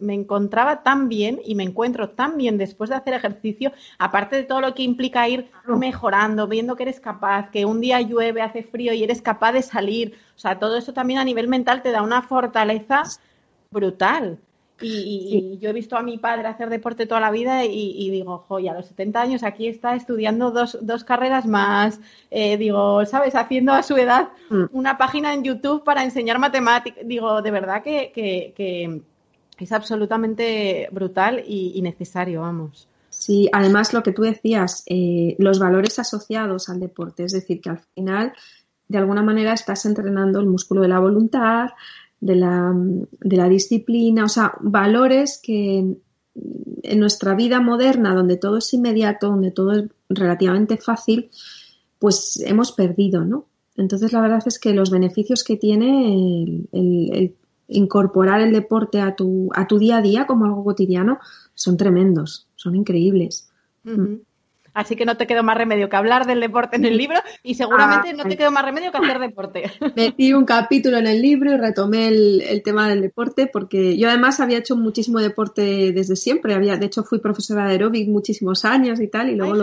me 0.00 0.14
encontraba 0.14 0.82
tan 0.82 1.08
bien 1.08 1.40
y 1.44 1.54
me 1.54 1.64
encuentro 1.64 2.10
tan 2.10 2.36
bien 2.36 2.58
después 2.58 2.90
de 2.90 2.96
hacer 2.96 3.14
ejercicio, 3.14 3.72
aparte 3.98 4.36
de 4.36 4.44
todo 4.44 4.60
lo 4.60 4.74
que 4.74 4.82
implica 4.82 5.28
ir 5.28 5.50
mejorando, 5.66 6.46
viendo 6.46 6.76
que 6.76 6.84
eres 6.84 7.00
capaz, 7.00 7.50
que 7.50 7.64
un 7.64 7.80
día 7.80 8.00
llueve, 8.00 8.42
hace 8.42 8.62
frío 8.62 8.92
y 8.92 9.04
eres 9.04 9.22
capaz 9.22 9.52
de 9.52 9.62
salir, 9.62 10.14
o 10.34 10.38
sea, 10.38 10.58
todo 10.58 10.76
eso 10.76 10.92
también 10.92 11.18
a 11.18 11.24
nivel 11.24 11.48
mental 11.48 11.82
te 11.82 11.90
da 11.90 12.02
una 12.02 12.22
fortaleza 12.22 13.02
brutal. 13.70 14.38
Y, 14.82 15.58
yo 15.60 15.70
he 15.70 15.72
visto 15.72 15.96
a 15.96 16.02
mi 16.02 16.18
padre 16.18 16.48
hacer 16.48 16.70
deporte 16.70 17.06
toda 17.06 17.20
la 17.20 17.30
vida 17.30 17.64
y, 17.64 18.10
digo, 18.10 18.44
joya, 18.48 18.72
a 18.72 18.74
los 18.74 18.86
70 18.86 19.20
años 19.20 19.42
aquí 19.42 19.66
está 19.68 19.94
estudiando 19.94 20.50
dos, 20.50 20.78
dos 20.80 21.04
carreras 21.04 21.46
más, 21.46 22.00
eh, 22.30 22.56
digo, 22.56 23.04
¿sabes? 23.06 23.34
Haciendo 23.34 23.72
a 23.72 23.82
su 23.82 23.96
edad 23.96 24.30
mm. 24.48 24.64
una 24.72 24.98
página 24.98 25.34
en 25.34 25.44
YouTube 25.44 25.84
para 25.84 26.04
enseñar 26.04 26.38
matemáticas. 26.38 27.06
Digo, 27.06 27.42
de 27.42 27.50
verdad 27.50 27.82
que, 27.82 28.12
que, 28.14 29.02
es 29.58 29.72
absolutamente 29.72 30.88
brutal 30.90 31.44
y, 31.46 31.80
necesario, 31.82 32.40
vamos. 32.40 32.88
Sí, 33.10 33.50
además 33.52 33.92
lo 33.92 34.02
que 34.02 34.12
tú 34.12 34.22
decías, 34.22 34.84
eh, 34.86 35.36
los 35.38 35.58
valores 35.58 35.98
asociados 35.98 36.70
al 36.70 36.80
deporte, 36.80 37.24
es 37.24 37.32
decir, 37.32 37.60
que 37.60 37.68
al 37.68 37.80
final, 37.94 38.32
de 38.88 38.98
alguna 38.98 39.22
manera, 39.22 39.52
estás 39.52 39.84
entrenando 39.84 40.40
el 40.40 40.46
músculo 40.46 40.80
de 40.80 40.88
la 40.88 40.98
voluntad, 40.98 41.68
de 42.20 42.36
la, 42.36 42.72
de 42.74 43.36
la 43.36 43.48
disciplina, 43.48 44.24
o 44.24 44.28
sea, 44.28 44.52
valores 44.60 45.40
que 45.42 45.78
en, 45.78 47.00
nuestra 47.00 47.34
vida 47.34 47.60
moderna, 47.60 48.14
donde 48.14 48.36
todo 48.36 48.58
es 48.58 48.72
inmediato, 48.74 49.28
donde 49.28 49.50
todo 49.50 49.72
es 49.72 49.84
relativamente 50.08 50.76
fácil, 50.76 51.30
pues 51.98 52.42
hemos 52.44 52.72
perdido, 52.72 53.24
¿no? 53.24 53.46
Entonces, 53.76 54.12
la 54.12 54.20
verdad 54.20 54.42
es 54.46 54.58
que 54.58 54.74
los 54.74 54.90
beneficios 54.90 55.44
que 55.44 55.56
tiene 55.56 56.66
el, 56.72 57.34
incorporar 57.68 58.40
el 58.40 58.52
deporte 58.52 59.00
a 59.00 59.14
tu, 59.14 59.48
a 59.54 59.66
tu 59.66 59.78
día 59.78 59.98
a 59.98 60.02
día 60.02 60.26
como 60.26 60.44
algo 60.44 60.64
cotidiano 60.64 61.18
son 61.54 61.76
tremendos, 61.76 62.48
son 62.56 62.74
increíbles. 62.74 63.48
Así 64.74 64.96
que 64.96 65.04
no 65.04 65.16
te 65.16 65.26
quedó 65.26 65.42
más 65.42 65.56
remedio 65.56 65.88
que 65.88 65.96
hablar 65.96 66.26
del 66.26 66.40
deporte 66.40 66.76
en 66.76 66.84
el 66.84 66.96
libro 66.96 67.18
y 67.42 67.54
seguramente 67.54 68.12
no 68.12 68.24
te 68.24 68.36
quedó 68.36 68.50
más 68.50 68.64
remedio 68.64 68.92
que 68.92 68.98
hacer 68.98 69.18
deporte. 69.18 69.70
Metí 69.96 70.32
un 70.32 70.44
capítulo 70.44 70.98
en 70.98 71.06
el 71.06 71.20
libro 71.20 71.52
y 71.52 71.56
retomé 71.56 72.08
el, 72.08 72.62
tema 72.64 72.88
del 72.88 73.00
deporte 73.00 73.46
porque 73.46 73.96
yo 73.96 74.08
además 74.08 74.38
había 74.40 74.58
hecho 74.58 74.76
muchísimo 74.76 75.18
deporte 75.18 75.92
desde 75.92 76.16
siempre. 76.16 76.54
Había, 76.54 76.76
de 76.76 76.86
hecho, 76.86 77.02
fui 77.02 77.18
profesora 77.18 77.66
de 77.66 77.72
aeróbic 77.72 78.08
muchísimos 78.08 78.64
años 78.64 79.00
y 79.00 79.08
tal 79.08 79.30
y 79.30 79.34
luego 79.34 79.54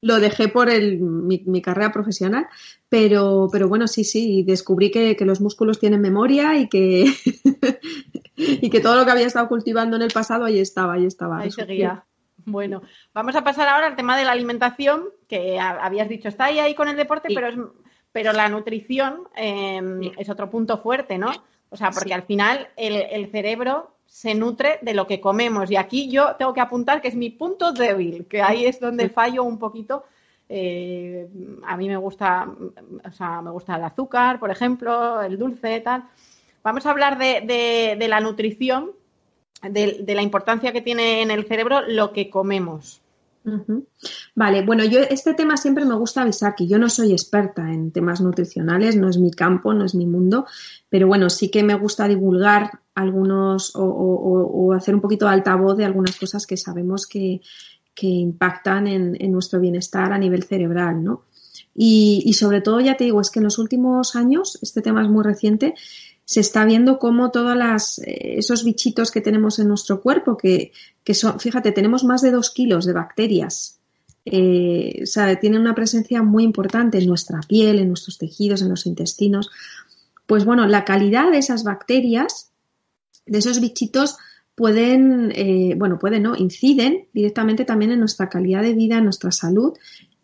lo, 0.00 0.20
dejé 0.20 0.48
por 0.48 0.68
el, 0.68 1.00
mi, 1.00 1.62
carrera 1.62 1.92
profesional. 1.92 2.46
Pero, 2.88 3.48
pero 3.50 3.68
bueno, 3.68 3.88
sí, 3.88 4.04
sí, 4.04 4.42
descubrí 4.42 4.90
que, 4.90 5.16
los 5.20 5.40
músculos 5.40 5.78
tienen 5.78 6.00
memoria 6.00 6.58
y 6.58 6.68
que, 6.68 7.06
y 8.36 8.68
que 8.68 8.80
todo 8.80 8.96
lo 8.96 9.04
que 9.04 9.10
había 9.10 9.26
estado 9.26 9.48
cultivando 9.48 9.96
en 9.96 10.02
el 10.02 10.10
pasado 10.12 10.44
ahí 10.44 10.58
estaba, 10.58 10.94
ahí 10.94 11.06
estaba. 11.06 11.40
Ahí 11.40 11.50
seguía. 11.50 12.04
Bueno, 12.46 12.82
vamos 13.12 13.36
a 13.36 13.44
pasar 13.44 13.68
ahora 13.68 13.86
al 13.86 13.96
tema 13.96 14.16
de 14.16 14.24
la 14.24 14.32
alimentación, 14.32 15.04
que 15.28 15.58
habías 15.58 16.08
dicho, 16.08 16.28
está 16.28 16.46
ahí, 16.46 16.58
ahí 16.58 16.74
con 16.74 16.88
el 16.88 16.96
deporte, 16.96 17.28
pero, 17.34 17.48
es, 17.48 17.54
pero 18.12 18.32
la 18.32 18.48
nutrición 18.48 19.28
em, 19.34 20.12
es 20.16 20.28
otro 20.28 20.50
punto 20.50 20.78
fuerte, 20.78 21.16
¿no? 21.16 21.32
O 21.70 21.76
sea, 21.76 21.90
porque 21.90 22.14
al 22.14 22.22
final 22.22 22.68
el, 22.76 23.30
cerebro 23.30 23.96
se 24.06 24.34
nutre 24.34 24.78
de 24.82 24.94
lo 24.94 25.06
que 25.06 25.20
comemos. 25.20 25.70
Y 25.70 25.76
aquí 25.76 26.08
yo 26.08 26.36
tengo 26.36 26.52
que 26.52 26.60
apuntar 26.60 27.02
que 27.02 27.08
es 27.08 27.16
mi 27.16 27.30
punto 27.30 27.72
débil, 27.72 28.26
que 28.26 28.42
ahí 28.42 28.66
es 28.66 28.78
donde 28.78 29.08
fallo 29.08 29.42
un 29.42 29.58
poquito. 29.58 30.04
Eh, 30.48 31.26
a 31.66 31.76
mí 31.76 31.88
me 31.88 31.96
gusta, 31.96 32.48
o 33.04 33.10
sea, 33.10 33.42
me 33.42 33.50
gusta 33.50 33.76
el 33.76 33.84
azúcar, 33.84 34.38
por 34.38 34.50
ejemplo, 34.50 35.20
el 35.22 35.36
dulce, 35.36 35.80
tal. 35.80 36.04
Vamos 36.62 36.86
a 36.86 36.90
hablar 36.90 37.18
de, 37.18 37.96
de 37.98 38.08
la 38.08 38.20
nutrición 38.20 38.92
de, 39.70 40.04
la 40.14 40.22
importancia 40.22 40.72
que 40.72 40.80
tiene 40.80 41.22
en 41.22 41.30
el 41.30 41.46
cerebro 41.46 41.80
lo 41.86 42.12
que 42.12 42.30
comemos. 42.30 43.00
Vale, 44.34 44.62
bueno, 44.64 44.84
yo 44.84 45.00
este 45.00 45.34
tema 45.34 45.58
siempre 45.58 45.84
me 45.84 45.94
gusta 45.94 46.22
avisar 46.22 46.54
que 46.54 46.66
yo 46.66 46.78
no 46.78 46.88
soy 46.88 47.12
experta 47.12 47.70
en 47.70 47.90
temas 47.90 48.22
nutricionales, 48.22 48.96
no 48.96 49.10
es 49.10 49.18
mi 49.18 49.30
campo, 49.30 49.74
no 49.74 49.84
es 49.84 49.94
mi 49.94 50.06
mundo, 50.06 50.46
pero 50.88 51.06
bueno, 51.06 51.28
sí 51.28 51.50
que 51.50 51.62
me 51.62 51.74
gusta 51.74 52.08
divulgar 52.08 52.80
algunos 52.94 53.72
o, 53.74 54.72
hacer 54.74 54.94
un 54.94 55.02
poquito 55.02 55.26
de 55.26 55.32
altavoz 55.32 55.76
de 55.76 55.84
algunas 55.84 56.16
cosas 56.18 56.46
que 56.46 56.56
sabemos 56.56 57.06
que, 57.06 57.42
impactan 58.00 58.86
en, 58.86 59.32
nuestro 59.32 59.60
bienestar 59.60 60.12
a 60.12 60.18
nivel 60.18 60.44
cerebral, 60.44 61.04
¿no? 61.04 61.24
Y, 61.74 62.22
y 62.24 62.32
sobre 62.34 62.60
todo, 62.60 62.80
ya 62.80 62.96
te 62.96 63.04
digo, 63.04 63.20
es 63.20 63.30
que 63.30 63.40
en 63.40 63.44
los 63.44 63.58
últimos 63.58 64.16
años, 64.16 64.58
este 64.62 64.80
tema 64.80 65.02
es 65.02 65.08
muy 65.08 65.22
reciente, 65.22 65.74
se 66.24 66.40
está 66.40 66.64
viendo 66.64 66.98
cómo 66.98 67.30
todos 67.30 67.98
eh, 67.98 68.36
esos 68.38 68.64
bichitos 68.64 69.10
que 69.10 69.20
tenemos 69.20 69.58
en 69.58 69.68
nuestro 69.68 70.00
cuerpo, 70.00 70.36
que, 70.36 70.72
son, 71.12 71.38
fíjate, 71.38 71.72
tenemos 71.72 72.04
más 72.04 72.22
de 72.22 72.30
dos 72.30 72.50
kilos 72.50 72.86
de 72.86 72.92
bacterias, 72.92 73.78
eh, 74.24 75.00
o 75.02 75.06
sea, 75.06 75.38
tienen 75.38 75.60
una 75.60 75.74
presencia 75.74 76.22
muy 76.22 76.44
importante 76.44 76.98
en 76.98 77.06
nuestra 77.06 77.40
piel, 77.40 77.78
en 77.78 77.88
nuestros 77.88 78.16
tejidos, 78.16 78.62
en 78.62 78.70
los 78.70 78.86
intestinos. 78.86 79.50
Pues 80.26 80.46
bueno, 80.46 80.66
la 80.66 80.86
calidad 80.86 81.30
de 81.30 81.38
esas 81.38 81.62
bacterias, 81.62 82.50
de 83.26 83.38
esos 83.38 83.60
bichitos, 83.60 84.16
pueden, 84.54 85.30
eh, 85.34 85.74
bueno, 85.76 85.98
pueden, 85.98 86.22
¿no? 86.22 86.36
Inciden 86.36 87.08
directamente 87.12 87.66
también 87.66 87.90
en 87.90 88.00
nuestra 88.00 88.30
calidad 88.30 88.62
de 88.62 88.72
vida, 88.72 88.96
en 88.96 89.04
nuestra 89.04 89.30
salud 89.30 89.74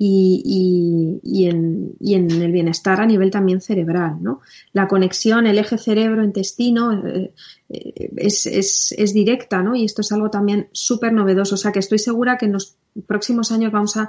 y, 0.03 1.21
y, 1.23 1.47
en, 1.47 1.93
y, 2.01 2.15
en, 2.15 2.31
el 2.31 2.53
bienestar 2.53 3.03
a 3.03 3.07
nivel 3.07 3.31
también 3.31 3.61
cerebral. 3.61 4.17
¿no? 4.23 4.41
La 4.73 4.89
conexión, 4.89 5.47
el 5.47 5.59
eje 5.59 5.77
cerebro-intestino 5.77 7.07
eh, 7.07 7.35
eh, 7.69 8.11
es, 8.17 8.47
es, 8.47 8.95
es, 8.97 9.13
directa 9.13 9.63
¿no? 9.63 9.75
y 9.75 9.85
esto 9.85 10.01
es 10.01 10.11
algo 10.13 10.31
también 10.31 10.71
súper 10.73 11.13
novedoso. 11.13 11.57
O 11.57 11.59
sea 11.59 11.71
que 11.71 11.81
estoy 11.81 11.99
segura 11.99 12.39
que 12.39 12.47
en 12.47 12.53
los 12.53 12.79
próximos 13.07 13.53
años 13.53 13.73
vamos 13.73 13.99
a, 13.99 14.09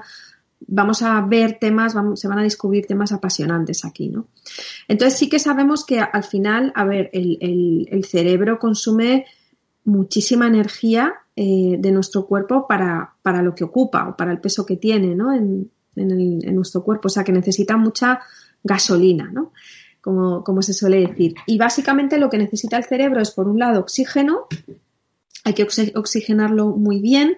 vamos 0.66 1.02
a 1.02 1.20
ver 1.20 1.58
temas, 1.60 1.94
vamos, 1.94 2.22
se 2.22 2.30
van 2.30 2.40
a 2.40 2.44
descubrir 2.44 2.86
temas 2.86 3.12
apasionantes 3.12 3.84
aquí. 3.84 4.08
¿no? 4.08 4.28
Entonces 4.88 5.20
sí 5.20 5.28
que 5.28 5.40
sabemos 5.40 5.86
que 5.86 6.00
al 6.00 6.24
final, 6.24 6.72
a 6.74 6.86
ver, 6.86 7.10
el, 7.12 7.86
el, 7.92 8.06
cerebro 8.06 8.60
consume 8.60 9.26
muchísima 9.84 10.48
energía 10.48 11.16
eh, 11.36 11.76
de 11.78 11.92
nuestro 11.92 12.26
cuerpo 12.28 12.66
para, 12.66 13.16
para, 13.22 13.42
lo 13.42 13.54
que 13.54 13.66
ocupa 13.66 14.08
o 14.08 14.16
para 14.16 14.32
el 14.32 14.40
peso 14.40 14.66
que 14.66 14.78
tiene 14.78 15.16
¿no? 15.16 15.34
En, 15.96 16.56
nuestro 16.56 16.84
cuerpo, 16.84 17.08
o 17.08 17.10
sea 17.10 17.24
que 17.24 17.32
necesita 17.32 17.78
mucha 17.78 18.22
gasolina, 18.64 19.30
¿no? 19.32 19.52
Como, 20.02 20.44
como 20.44 20.62
se 20.62 20.74
suele 20.74 21.00
decir. 21.08 21.36
Y 21.46 21.58
básicamente 21.58 22.18
lo 22.18 22.30
que 22.30 22.38
necesita 22.38 22.78
el 22.78 22.86
cerebro 22.86 23.22
es, 23.22 23.32
por 23.32 23.48
un 23.48 23.60
lado, 23.60 23.80
oxígeno, 23.80 24.48
hay 25.44 25.54
que 25.54 25.68
oxigenarlo 25.96 26.68
muy 26.70 27.00
bien, 27.00 27.38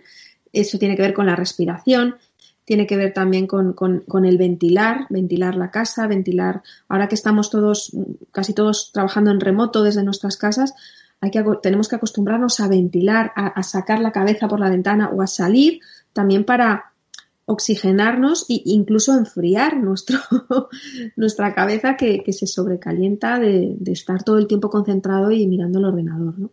eso 0.51 0.77
tiene 0.77 0.95
que 0.95 1.01
ver 1.01 1.13
con 1.13 1.25
la 1.25 1.35
respiración, 1.35 2.15
tiene 2.65 2.87
que 2.87 2.95
ver 2.95 3.13
también 3.13 3.47
con, 3.47 3.73
con, 3.73 4.25
el 4.25 4.37
ventilar, 4.37 5.05
ventilar 5.09 5.55
la 5.55 5.71
casa, 5.71 6.07
ventilar, 6.07 6.63
ahora 6.87 7.09
que 7.09 7.15
estamos 7.15 7.49
todos, 7.49 7.91
casi 8.31 8.53
todos 8.53 8.91
trabajando 8.93 9.31
en 9.31 9.41
remoto 9.41 9.83
desde 9.83 10.03
nuestras 10.03 10.37
casas, 10.37 10.73
hay 11.19 11.31
que, 11.31 11.43
tenemos 11.61 11.87
que 11.87 11.95
acostumbrarnos 11.95 12.59
a 12.59 12.67
ventilar, 12.67 13.31
a, 13.35 13.47
a, 13.47 13.63
sacar 13.63 13.99
la 13.99 14.11
cabeza 14.11 14.47
por 14.47 14.59
la 14.59 14.69
ventana 14.69 15.09
o 15.09 15.21
a 15.21 15.27
salir 15.27 15.79
también 16.13 16.45
para 16.45 16.92
oxigenarnos 17.45 18.45
e 18.49 18.61
incluso 18.65 19.13
enfriar 19.13 19.77
nuestro, 19.77 20.19
nuestra 21.15 21.53
cabeza 21.53 21.95
que, 21.97 22.23
se 22.31 22.47
sobrecalienta 22.47 23.39
de, 23.39 23.77
estar 23.87 24.23
todo 24.23 24.37
el 24.37 24.47
tiempo 24.47 24.69
concentrado 24.69 25.31
y 25.31 25.47
mirando 25.47 25.79
el 25.79 25.85
ordenador. 25.85 26.39
¿no? 26.39 26.51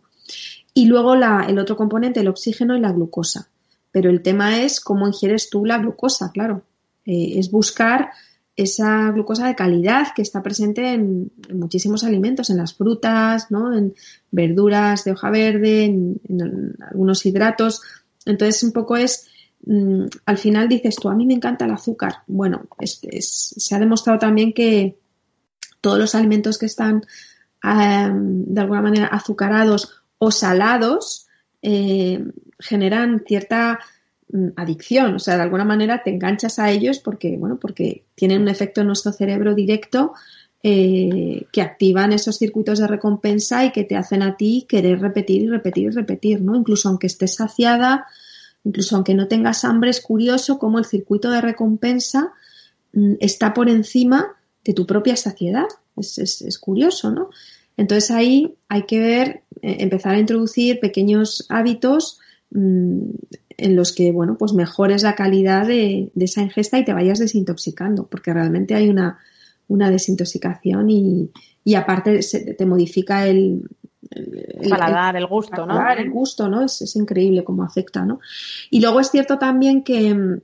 Y 0.73 0.85
luego 0.85 1.15
la, 1.15 1.45
el 1.47 1.59
otro 1.59 1.75
componente, 1.75 2.21
el 2.21 2.27
oxígeno 2.27 2.75
y 2.75 2.81
la 2.81 2.91
glucosa. 2.91 3.49
Pero 3.91 4.09
el 4.09 4.21
tema 4.21 4.61
es 4.61 4.79
cómo 4.79 5.07
ingieres 5.07 5.49
tú 5.49 5.65
la 5.65 5.77
glucosa, 5.77 6.31
claro. 6.31 6.63
Eh, 7.05 7.39
es 7.39 7.51
buscar 7.51 8.11
esa 8.55 9.11
glucosa 9.11 9.47
de 9.47 9.55
calidad 9.55 10.07
que 10.15 10.21
está 10.21 10.43
presente 10.43 10.93
en, 10.93 11.31
muchísimos 11.53 12.03
alimentos, 12.03 12.49
en 12.49 12.57
las 12.57 12.73
frutas, 12.73 13.49
¿no? 13.49 13.75
en 13.75 13.93
verduras 14.29 15.03
de 15.03 15.11
hoja 15.11 15.29
verde, 15.29 15.85
en, 15.85 16.19
algunos 16.79 17.25
hidratos. 17.25 17.81
Entonces, 18.25 18.63
un 18.63 18.71
poco 18.71 18.97
es, 18.97 19.27
mm, 19.65 20.05
al 20.25 20.37
final 20.37 20.67
dices 20.67 20.95
tú, 20.95 21.09
a 21.09 21.15
mí 21.15 21.25
me 21.25 21.33
encanta 21.33 21.65
el 21.65 21.71
azúcar. 21.71 22.23
Bueno, 22.27 22.67
se 22.83 23.75
ha 23.75 23.79
demostrado 23.79 24.19
también 24.19 24.53
que 24.53 24.97
todos 25.81 25.99
los 25.99 26.15
alimentos 26.15 26.57
que 26.57 26.67
están 26.67 27.03
de 27.63 28.61
alguna 28.61 28.81
manera 28.81 29.05
azucarados 29.07 30.01
o 30.17 30.31
salados 30.31 31.27
eh, 31.61 32.23
generan 32.59 33.23
cierta 33.27 33.79
mm, 34.31 34.49
adicción, 34.55 35.15
o 35.15 35.19
sea, 35.19 35.35
de 35.35 35.43
alguna 35.43 35.65
manera 35.65 36.01
te 36.03 36.09
enganchas 36.09 36.57
a 36.57 36.71
ellos 36.71 36.99
porque, 36.99 37.37
bueno, 37.37 37.57
porque 37.59 38.05
tienen 38.15 38.41
un 38.41 38.47
efecto 38.47 38.81
en 38.81 38.87
nuestro 38.87 39.11
cerebro 39.11 39.53
directo 39.53 40.13
eh, 40.63 41.47
que 41.51 41.61
activan 41.61 42.13
esos 42.13 42.37
circuitos 42.37 42.79
de 42.79 42.87
recompensa 42.87 43.65
y 43.65 43.71
que 43.71 43.83
te 43.83 43.95
hacen 43.95 44.21
a 44.21 44.37
ti 44.37 44.65
querer 44.67 44.99
repetir 44.99 45.41
y 45.43 45.47
repetir 45.47 45.85
y 45.85 45.89
repetir, 45.89 46.41
¿no? 46.41 46.55
Incluso 46.55 46.89
aunque 46.89 47.07
estés 47.07 47.35
saciada, 47.35 48.05
incluso 48.63 48.95
aunque 48.95 49.13
no 49.13 49.27
tengas 49.27 49.65
hambre, 49.65 49.89
es 49.89 50.01
curioso 50.01 50.59
cómo 50.59 50.79
el 50.79 50.85
circuito 50.85 51.31
de 51.31 51.41
recompensa 51.41 52.33
mm, 52.93 53.13
está 53.19 53.53
por 53.53 53.69
encima 53.69 54.35
de 54.63 54.73
tu 54.73 54.85
propia 54.85 55.15
saciedad. 55.15 55.67
Es, 55.97 56.17
es, 56.17 56.57
curioso, 56.57 57.11
¿no? 57.11 57.29
Entonces 57.77 58.11
ahí 58.11 58.55
hay 58.69 58.83
que 58.83 58.99
ver, 58.99 59.43
eh, 59.61 59.77
empezar 59.79 60.15
a 60.15 60.19
introducir 60.19 60.79
pequeños 60.79 61.45
hábitos 61.49 62.19
mm, 62.51 63.01
en 63.57 63.75
los 63.75 63.91
que, 63.93 64.11
bueno, 64.11 64.37
pues 64.37 64.53
mejores 64.53 65.03
la 65.03 65.15
calidad 65.15 65.67
de, 65.67 66.11
esa 66.15 66.41
ingesta 66.41 66.79
y 66.79 66.85
te 66.85 66.93
vayas 66.93 67.19
desintoxicando, 67.19 68.07
porque 68.07 68.33
realmente 68.33 68.75
hay 68.75 68.89
una, 68.89 69.19
desintoxicación 69.67 70.89
y, 70.89 71.31
aparte 71.75 72.19
te 72.57 72.65
modifica 72.65 73.27
el, 73.27 73.69
el 74.09 74.69
paladar, 74.69 75.15
el, 75.15 75.27
gusto, 75.27 75.65
¿no? 75.65 75.91
El 75.91 76.09
gusto, 76.09 76.49
¿no? 76.49 76.63
Es, 76.63 76.81
es, 76.81 76.95
increíble 76.95 77.43
cómo 77.43 77.63
afecta, 77.63 78.03
¿no? 78.03 78.19
Y 78.69 78.81
luego 78.81 78.99
es 78.99 79.11
cierto 79.11 79.37
también 79.37 79.83
que, 79.83 80.41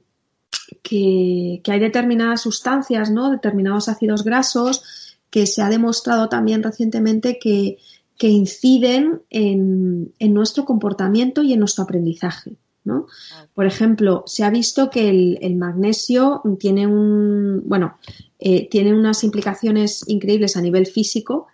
que, 0.81 1.61
hay 1.67 1.79
determinadas 1.79 2.41
sustancias, 2.41 3.11
¿no? 3.11 3.31
Determinados 3.31 3.89
ácidos 3.89 4.23
grasos 4.23 5.17
que 5.29 5.45
se 5.45 5.61
ha 5.61 5.69
demostrado 5.69 6.29
también 6.29 6.63
recientemente 6.63 7.39
que, 7.39 7.77
inciden 8.19 9.21
en, 9.29 10.13
nuestro 10.19 10.65
comportamiento 10.65 11.43
y 11.43 11.53
en 11.53 11.59
nuestro 11.59 11.83
aprendizaje. 11.83 12.55
¿no? 12.83 13.07
Por 13.53 13.65
ejemplo, 13.65 14.23
se 14.25 14.45
ha 14.45 14.49
visto 14.49 14.89
que 14.89 15.09
el, 15.09 15.55
magnesio 15.55 16.41
tiene 16.57 16.87
un, 16.87 17.63
bueno, 17.65 17.97
eh, 18.39 18.69
tiene 18.69 18.93
unas 18.93 19.23
implicaciones 19.23 20.07
increíbles 20.07 20.55
a 20.55 20.61
nivel 20.61 20.87
físico, 20.87 21.47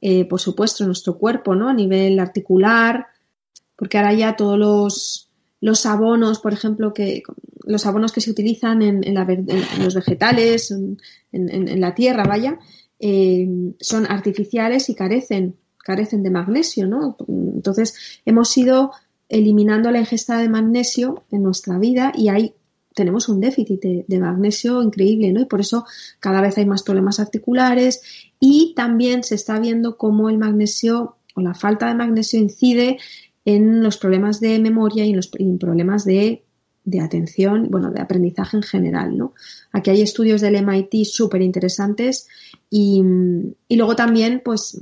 eh, 0.00 0.24
por 0.24 0.40
supuesto, 0.40 0.84
en 0.84 0.88
nuestro 0.88 1.18
cuerpo, 1.18 1.54
¿no? 1.54 1.68
A 1.68 1.74
nivel 1.74 2.18
articular, 2.18 3.06
porque 3.76 3.98
ahora 3.98 4.14
ya 4.14 4.36
todos 4.36 4.58
los, 4.58 5.30
los 5.60 5.86
abonos, 5.86 6.38
por 6.40 6.52
ejemplo, 6.52 6.94
que 6.94 7.22
los 7.64 7.84
abonos 7.86 8.12
que 8.12 8.20
se 8.20 8.30
utilizan 8.30 8.82
en, 8.82 9.14
los 9.82 9.94
vegetales, 9.94 10.70
en, 10.70 11.80
la 11.80 11.94
tierra, 11.94 12.24
vaya, 12.24 12.58
eh, 12.98 13.46
son 13.80 14.06
artificiales 14.10 14.88
y 14.88 14.94
carecen, 14.94 15.56
carecen 15.78 16.22
de 16.22 16.30
magnesio, 16.30 16.86
¿no? 16.86 17.16
Entonces, 17.28 18.20
hemos 18.24 18.56
ido 18.56 18.92
eliminando 19.28 19.90
la 19.90 20.00
ingesta 20.00 20.38
de 20.38 20.48
magnesio 20.48 21.24
en 21.30 21.42
nuestra 21.42 21.78
vida 21.78 22.12
y 22.16 22.28
ahí 22.28 22.54
tenemos 22.94 23.28
un 23.28 23.40
déficit 23.40 23.80
de, 23.80 24.18
magnesio 24.18 24.82
increíble, 24.82 25.32
¿no? 25.32 25.40
Y 25.40 25.44
por 25.46 25.60
eso 25.60 25.84
cada 26.20 26.40
vez 26.40 26.58
hay 26.58 26.66
más 26.66 26.82
problemas 26.82 27.20
articulares 27.20 28.02
y 28.40 28.74
también 28.74 29.22
se 29.22 29.34
está 29.34 29.58
viendo 29.58 29.96
cómo 29.96 30.28
el 30.28 30.38
magnesio 30.38 31.16
o 31.34 31.40
la 31.40 31.54
falta 31.54 31.86
de 31.86 31.94
magnesio 31.94 32.40
incide 32.40 32.98
en 33.44 33.82
los 33.82 33.96
problemas 33.96 34.40
de 34.40 34.58
memoria 34.58 35.04
y 35.04 35.10
en 35.10 35.16
los 35.16 35.28
problemas 35.28 36.04
de, 36.04 36.42
atención, 37.00 37.68
bueno, 37.70 37.90
de 37.90 38.00
aprendizaje 38.00 38.56
en 38.56 38.62
general, 38.62 39.16
¿no? 39.16 39.34
Aquí 39.72 39.90
hay 39.90 40.02
estudios 40.02 40.40
del 40.40 40.56
MIT 40.56 41.04
súper 41.04 41.42
interesantes 41.42 42.28
y, 42.68 43.02
luego 43.70 43.94
también, 43.94 44.42
pues, 44.44 44.80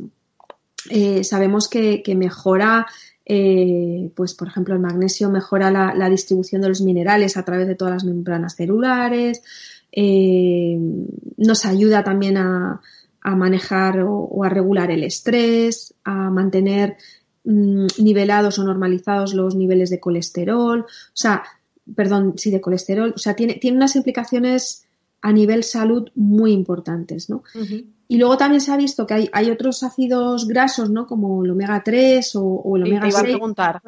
eh, 0.90 1.24
sabemos 1.24 1.68
que, 1.68 2.02
mejora, 2.16 2.86
eh, 3.26 4.10
pues, 4.14 4.34
por 4.34 4.48
ejemplo, 4.48 4.74
el 4.74 4.80
magnesio 4.80 5.28
mejora 5.28 5.70
la, 5.70 6.08
distribución 6.08 6.62
de 6.62 6.68
los 6.68 6.80
minerales 6.80 7.36
a 7.36 7.44
través 7.44 7.66
de 7.66 7.74
todas 7.74 7.94
las 7.94 8.04
membranas 8.04 8.56
celulares, 8.56 9.42
eh, 9.92 10.78
nos 11.36 11.66
ayuda 11.66 12.02
también 12.04 12.36
a, 12.38 12.80
manejar 13.22 14.04
o, 14.06 14.44
a 14.44 14.48
regular 14.48 14.92
el 14.92 15.02
estrés, 15.02 15.94
a 16.04 16.30
mantener 16.30 16.96
Mm, 17.46 17.86
nivelados 17.98 18.58
o 18.58 18.64
normalizados 18.64 19.32
los 19.32 19.54
niveles 19.54 19.88
de 19.88 20.00
colesterol, 20.00 20.80
o 20.80 20.86
sea, 21.12 21.44
perdón, 21.94 22.34
sí, 22.36 22.50
de 22.50 22.60
colesterol, 22.60 23.12
o 23.14 23.18
sea, 23.18 23.36
tiene, 23.36 23.54
tiene 23.54 23.76
unas 23.76 23.94
implicaciones 23.94 24.85
a 25.22 25.32
nivel 25.32 25.64
salud 25.64 26.10
muy 26.14 26.52
importantes, 26.52 27.28
¿no? 27.30 27.42
Y 28.08 28.18
luego 28.18 28.36
también 28.36 28.60
se 28.60 28.72
ha 28.72 28.76
visto 28.76 29.06
que 29.06 29.14
hay, 29.14 29.30
hay 29.32 29.50
otros 29.50 29.82
ácidos 29.82 30.46
grasos, 30.46 30.90
¿no? 30.90 31.06
Como 31.06 31.44
el 31.44 31.50
omega 31.50 31.82
3 31.82 32.36
o, 32.36 32.76
el 32.76 32.84
omega 32.84 33.10
6. 33.10 33.14
Te 33.14 33.20
a 33.20 33.24
preguntar, 33.24 33.82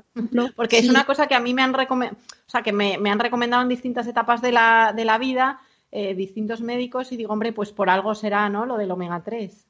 porque 0.56 0.78
es 0.78 0.88
una 0.88 1.04
cosa 1.04 1.26
que 1.26 1.36
a 1.36 1.40
mí 1.40 1.54
me 1.54 1.62
han 1.62 1.72
recomendado, 1.72 2.18
o 2.46 2.50
sea, 2.50 2.62
que 2.62 2.72
me, 2.72 2.94
han 2.94 3.18
recomendado 3.20 3.62
en 3.62 3.68
distintas 3.68 4.06
etapas 4.06 4.42
de 4.42 4.52
la, 4.52 4.92
de 4.96 5.04
la 5.04 5.18
vida 5.18 5.60
eh, 5.90 6.14
distintos 6.14 6.60
médicos 6.60 7.12
y 7.12 7.16
digo, 7.16 7.32
hombre, 7.32 7.52
pues 7.52 7.72
por 7.72 7.88
algo 7.88 8.14
será, 8.14 8.48
¿no? 8.50 8.66
Lo 8.66 8.76
del 8.76 8.90
omega 8.90 9.22
3. 9.24 9.64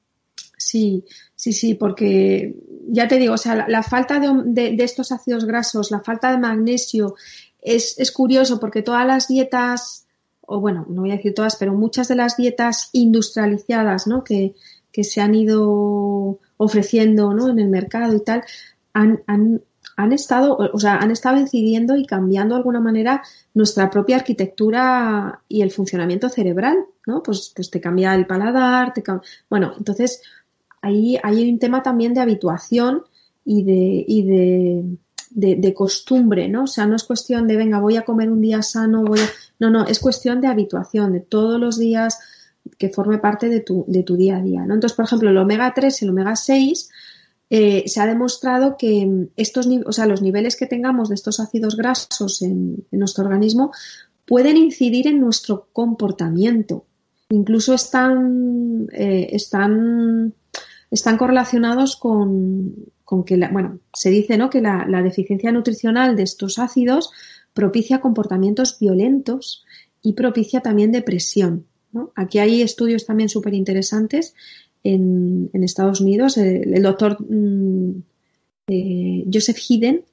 Sí, 0.57 1.05
sí, 1.37 1.53
sí, 1.53 1.75
porque 1.75 2.57
ya 2.89 3.07
te 3.07 3.19
digo, 3.19 3.35
o 3.35 3.39
sea, 3.39 3.67
la, 3.69 3.83
falta 3.85 4.19
de, 4.19 4.77
estos 4.81 5.13
ácidos 5.13 5.45
grasos, 5.45 5.93
la 5.93 6.01
falta 6.01 6.33
de 6.33 6.39
magnesio, 6.39 7.15
es, 7.63 7.99
es, 8.01 8.11
curioso 8.11 8.59
porque 8.59 8.83
todas 8.83 9.07
las 9.07 9.29
dietas, 9.29 10.08
o 10.51 10.61
bueno, 10.61 10.87
no 10.89 11.03
voy 11.03 11.11
a 11.11 11.17
decir 11.17 11.35
todas, 11.35 11.57
pero 11.57 11.75
muchas 11.75 12.09
de 12.09 12.17
las 12.17 12.39
dietas 12.39 12.89
industrializadas, 12.93 14.07
¿no? 14.07 14.25
Que, 14.25 14.55
que 14.91 15.05
se 15.05 15.21
han 15.21 15.35
ido 15.35 16.41
ofreciendo, 16.57 17.35
¿no? 17.35 17.51
En 17.51 17.59
el 17.59 17.69
mercado 17.69 18.17
y 18.17 18.21
tal, 18.21 18.43
han, 18.95 19.23
han, 19.27 19.63
han 19.97 20.13
estado, 20.13 20.57
o 20.57 20.79
sea, 20.81 20.97
han 20.97 21.11
estado 21.11 21.39
incidiendo 21.39 21.97
y 21.97 22.07
cambiando 22.07 22.55
de 22.55 22.61
alguna 22.61 22.81
manera 22.81 23.23
nuestra 23.53 23.91
propia 23.91 24.17
arquitectura 24.17 25.43
y 25.49 25.61
el 25.61 25.71
funcionamiento 25.71 26.31
cerebral, 26.31 26.79
¿no? 27.07 27.23
Pues, 27.23 27.53
pues 27.55 27.71
te 27.71 27.81
cambia 27.81 28.15
el 28.15 28.27
paladar, 28.27 28.95
te 28.95 29.03
bueno, 29.51 29.75
entonces 29.77 30.23
ahí 30.81 31.19
hay 31.23 31.51
un 31.51 31.59
tema 31.59 31.83
también 31.83 32.15
de 32.15 32.23
habituación 32.23 33.03
y 33.45 33.65
de, 33.65 34.05
y 34.09 34.23
de, 34.23 34.85
de, 35.31 35.75
costumbre, 35.75 36.49
¿no? 36.49 36.65
O 36.65 36.67
sea, 36.67 36.87
no 36.87 36.97
es 36.97 37.05
cuestión 37.05 37.47
de, 37.47 37.57
venga, 37.57 37.81
voy 37.81 37.97
a 37.97 38.05
comer 38.05 38.31
un 38.31 38.41
día 38.41 38.63
sano, 38.63 39.05
voy 39.05 39.21
a... 39.21 39.29
No, 39.59 39.71
no, 39.71 39.87
es 39.87 39.99
cuestión 39.99 40.41
de 40.41 40.49
habituación, 40.49 41.13
de 41.13 41.21
todos 41.21 41.61
los 41.61 41.79
días 41.79 42.19
que 42.79 42.89
forme 42.89 43.19
parte 43.19 43.49
de 43.49 43.61
tu, 43.61 43.85
de 43.89 44.03
tu 44.03 44.17
día 44.17 44.39
a 44.39 44.43
día, 44.43 44.65
¿no? 44.65 44.75
Entonces, 44.75 44.97
por 44.97 45.05
ejemplo, 45.05 45.31
el 45.31 45.39
omega 45.39 45.73
3 45.75 46.03
y 46.03 46.05
el 46.05 46.11
omega 46.11 46.37
6 46.37 46.91
eh, 47.51 47.85
se 47.87 48.01
ha 48.01 48.07
demostrado 48.07 48.77
que 48.77 49.29
estos, 49.37 49.69
o 49.87 49.93
sea, 49.93 50.07
los 50.07 50.23
niveles 50.23 50.57
que 50.57 50.67
tengamos 50.67 51.09
de 51.09 51.15
estos 51.15 51.41
ácidos 51.41 51.77
grasos 51.77 52.43
en, 52.43 52.85
en 52.91 52.99
nuestro 52.99 53.25
organismo 53.25 53.73
pueden 54.27 54.57
incidir 54.57 55.07
en 55.07 55.21
nuestro 55.21 55.69
comportamiento. 55.73 56.85
Incluso 57.31 57.75
están, 57.75 58.89
eh, 58.93 59.29
están 59.33 60.35
están 60.91 61.19
correlacionados 61.19 61.97
con, 61.97 62.75
que, 63.27 63.37
la, 63.37 63.49
bueno, 63.51 63.79
se 63.93 64.11
dice 64.11 64.37
¿no? 64.37 64.51
que 64.51 64.61
la, 64.61 65.03
deficiencia 65.03 65.53
nutricional 65.53 66.17
de 66.17 66.25
estos 66.25 66.59
ácidos 66.59 67.11
propicia 67.55 68.01
comportamientos 68.01 68.79
violentos 68.79 69.65
y 70.03 70.13
propicia 70.13 70.61
también 70.61 70.93
depresión. 70.93 71.65
Aquí 72.15 72.39
hay 72.39 72.63
estudios 72.63 73.07
también 73.07 73.29
súper 73.29 73.55
interesantes 73.55 74.35
en, 74.85 75.51
Estados 75.53 76.01
Unidos. 76.01 76.37
El, 76.37 76.83
doctor 76.83 77.17
mm, 77.21 78.03
eh, 78.69 79.25
Joseph 79.33 79.59
Hidden, 79.59 80.05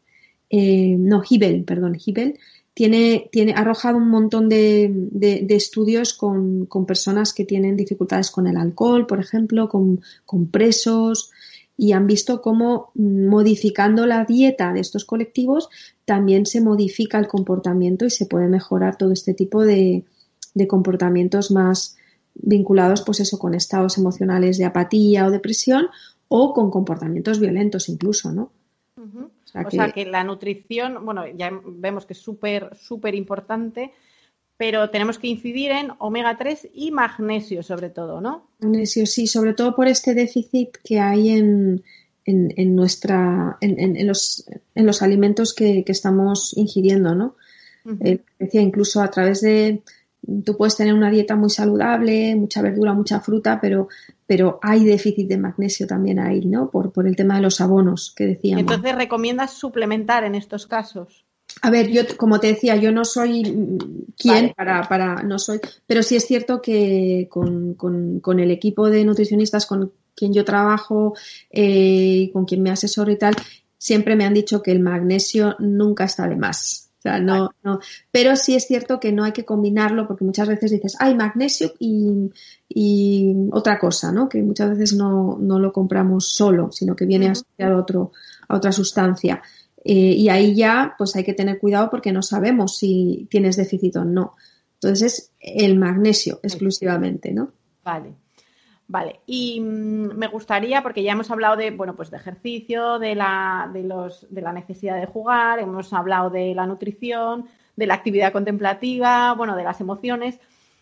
eh, 0.50 0.96
no, 0.98 1.22
Hibel, 1.28 1.64
perdón, 1.64 1.98
Hibel, 2.04 2.40
tiene, 2.76 3.30
tiene, 3.32 3.54
ha 3.54 3.60
arrojado 3.60 3.98
un 3.98 4.10
montón 4.10 4.50
de, 4.50 4.92
de, 4.92 5.56
estudios 5.56 6.14
con, 6.14 6.66
con, 6.66 6.86
personas 6.86 7.34
que 7.34 7.46
tienen 7.46 7.78
dificultades 7.78 8.32
con 8.32 8.48
el 8.48 8.58
alcohol, 8.58 9.08
por 9.08 9.22
ejemplo, 9.22 9.70
con, 9.70 10.02
con, 10.26 10.48
presos, 10.48 11.32
y 11.78 11.92
han 11.92 12.08
visto 12.08 12.42
cómo 12.42 12.92
modificando 12.96 14.06
la 14.06 14.26
dieta 14.26 14.72
de 14.72 14.80
estos 14.80 15.06
colectivos 15.06 15.70
también 16.06 16.46
se 16.46 16.62
modifica 16.62 17.20
el 17.20 17.28
comportamiento 17.28 18.06
y 18.06 18.10
se 18.10 18.26
puede 18.26 18.48
mejorar 18.48 18.98
todo 18.98 19.12
este 19.12 19.34
tipo 19.34 19.64
de, 19.64 20.06
de 20.54 20.68
comportamientos 20.68 21.52
más 21.52 21.98
vinculados, 22.34 23.02
pues 23.04 23.20
eso, 23.20 23.40
con 23.40 23.54
estados 23.54 23.98
emocionales 23.98 24.58
de 24.58 24.66
apatía 24.66 25.26
o 25.26 25.32
depresión 25.32 25.88
o 26.28 26.54
con 26.54 26.72
comportamientos 26.72 27.40
violentos 27.40 27.90
incluso, 27.90 28.32
¿no? 28.32 28.52
O 28.98 29.72
sea, 29.72 29.92
que... 29.92 30.06
la 30.06 30.24
nutrición, 30.24 31.06
bueno, 31.06 31.24
ya 31.28 31.52
vemos 31.66 32.06
que 32.06 32.14
es 32.14 32.20
súper, 32.20 32.76
súper 32.76 33.16
importante, 33.16 33.94
pero 34.58 34.90
tenemos 34.90 35.20
que 35.20 35.28
incidir 35.28 35.72
en 35.72 35.92
omega 36.00 36.38
3 36.38 36.70
y 36.74 36.92
magnesio 36.92 37.64
sobre 37.64 37.90
todo, 37.90 38.22
¿no? 38.22 38.48
Magnesio, 38.60 39.06
sí, 39.06 39.28
sobre 39.28 39.54
todo 39.54 39.76
por 39.76 39.88
este 39.88 40.14
déficit 40.14 40.78
que 40.84 41.00
hay 41.00 41.30
en, 41.30 41.84
en, 42.26 42.76
nuestra, 42.76 43.58
en, 43.62 44.08
los, 44.08 44.46
en 44.74 44.86
los 44.86 45.02
alimentos 45.02 45.54
que, 45.54 45.84
estamos 45.88 46.54
ingiriendo, 46.58 47.16
¿no? 47.16 47.36
Eh, 48.00 48.20
decía, 48.40 48.62
incluso 48.62 49.02
a 49.02 49.12
través 49.12 49.42
de, 49.42 49.84
tú 50.44 50.58
puedes 50.58 50.76
tener 50.76 50.94
una 50.94 51.12
dieta 51.12 51.36
muy 51.36 51.52
saludable, 51.52 52.36
mucha 52.36 52.62
verdura, 52.62 52.94
mucha 52.94 53.20
fruta, 53.20 53.60
pero, 53.62 53.90
pero 54.26 54.60
hay 54.64 54.84
déficit 54.84 55.28
de 55.28 55.38
magnesio 55.38 55.86
también 55.86 56.20
ahí, 56.20 56.46
¿no? 56.46 56.72
Por, 56.72 56.92
por 56.92 57.08
el 57.08 57.16
tema 57.16 57.36
de 57.36 57.42
los 57.42 57.62
abonos 57.62 58.14
que 58.16 58.26
decíamos. 58.26 58.62
Entonces, 58.62 58.96
¿recomiendas 58.96 59.54
suplementar 59.54 60.24
en 60.24 60.34
estos 60.34 60.66
casos? 60.66 61.25
A 61.62 61.70
ver, 61.70 61.90
yo, 61.90 62.02
como 62.18 62.40
te 62.40 62.48
decía, 62.48 62.76
yo 62.76 62.92
no 62.92 63.06
soy 63.06 63.44
quien 64.18 64.54
para, 64.56 64.84
para, 64.84 65.24
no 65.24 65.40
soy, 65.40 65.60
pero 65.88 66.04
sí 66.04 66.16
es 66.16 66.26
cierto 66.26 66.62
que 66.62 67.28
con, 67.30 67.76
con, 67.76 68.40
el 68.40 68.52
equipo 68.52 68.90
de 68.90 69.06
nutricionistas 69.06 69.66
con 69.66 69.92
quien 70.16 70.34
yo 70.34 70.46
trabajo 70.46 71.16
eh, 71.50 72.30
con 72.34 72.46
quien 72.46 72.62
me 72.62 72.72
asesoro 72.72 73.12
y 73.12 73.18
tal, 73.18 73.36
siempre 73.78 74.16
me 74.16 74.26
han 74.26 74.34
dicho 74.34 74.62
que 74.62 74.72
el 74.72 74.80
magnesio 74.80 75.56
nunca 75.60 76.06
está 76.06 76.28
de 76.28 76.36
más. 76.36 76.90
O 77.00 77.02
sea, 77.02 77.20
no, 77.20 77.52
no. 77.62 77.80
Pero 78.12 78.36
sí 78.36 78.56
es 78.56 78.66
cierto 78.66 79.00
que 79.00 79.12
no 79.12 79.24
hay 79.24 79.32
que 79.32 79.46
combinarlo 79.46 80.08
porque 80.08 80.24
muchas 80.24 80.48
veces 80.48 80.72
dices, 80.72 80.96
hay 81.00 81.14
magnesio 81.14 81.74
y, 81.78 82.32
y, 82.68 83.36
otra 83.52 83.78
cosa, 83.78 84.12
¿no? 84.12 84.28
Que 84.28 84.42
muchas 84.42 84.72
veces 84.72 84.96
no, 84.96 85.38
no 85.40 85.60
lo 85.60 85.72
compramos 85.72 86.30
solo, 86.30 86.72
sino 86.72 86.96
que 86.96 87.06
viene 87.06 87.30
asociado 87.30 87.76
a, 87.76 87.80
otro, 87.80 88.12
a 88.48 88.56
otra 88.56 88.72
sustancia. 88.72 89.42
Eh, 89.88 90.16
y 90.18 90.30
ahí 90.30 90.56
ya, 90.56 90.96
pues 90.98 91.16
hay 91.16 91.24
que 91.24 91.36
tener 91.36 91.60
cuidado 91.60 91.92
porque 91.92 92.12
no 92.12 92.24
sabemos 92.24 92.80
si 92.80 93.28
tienes 93.30 93.56
déficit 93.56 93.96
o 93.98 94.04
no. 94.04 94.36
Entonces 94.74 95.32
es 95.40 95.64
el 95.64 95.78
magnesio 95.78 96.40
exclusivamente, 96.42 97.32
¿no? 97.32 97.52
Vale. 97.84 98.16
Vale, 98.88 99.20
y 99.28 99.60
mm, 99.60 100.16
me 100.16 100.28
gustaría, 100.28 100.82
porque 100.82 101.04
ya 101.04 101.12
hemos 101.12 101.30
hablado 101.30 101.56
de, 101.56 101.70
bueno, 101.70 101.96
pues 101.96 102.10
de 102.10 102.18
ejercicio, 102.18 102.98
de 102.98 103.14
la, 103.14 103.70
de, 103.72 103.84
los, 103.84 104.28
de 104.30 104.42
la 104.42 104.54
necesidad 104.54 105.00
de 105.00 105.06
jugar, 105.06 105.60
hemos 105.60 105.94
hablado 105.94 106.32
de 106.32 106.54
la 106.56 106.66
nutrición, 106.66 107.46
de 107.76 107.88
la 107.88 107.94
actividad 107.96 108.32
contemplativa, 108.32 109.34
bueno, 109.34 109.56
de 109.56 109.64
las 109.64 109.82
emociones, 109.82 110.40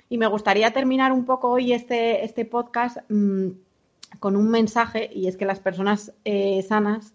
y 0.09 0.17
me 0.17 0.27
gustaría 0.27 0.71
terminar 0.71 1.11
un 1.11 1.25
poco 1.25 1.49
hoy 1.49 1.73
este, 1.73 2.23
este 2.25 2.45
podcast 2.45 2.97
mm, 3.09 3.47
con 4.19 4.35
un 4.35 4.49
mensaje, 4.49 5.09
y 5.13 5.27
es 5.27 5.37
que 5.37 5.45
las 5.45 5.59
personas 5.59 6.13
eh, 6.25 6.61
sanas 6.61 7.13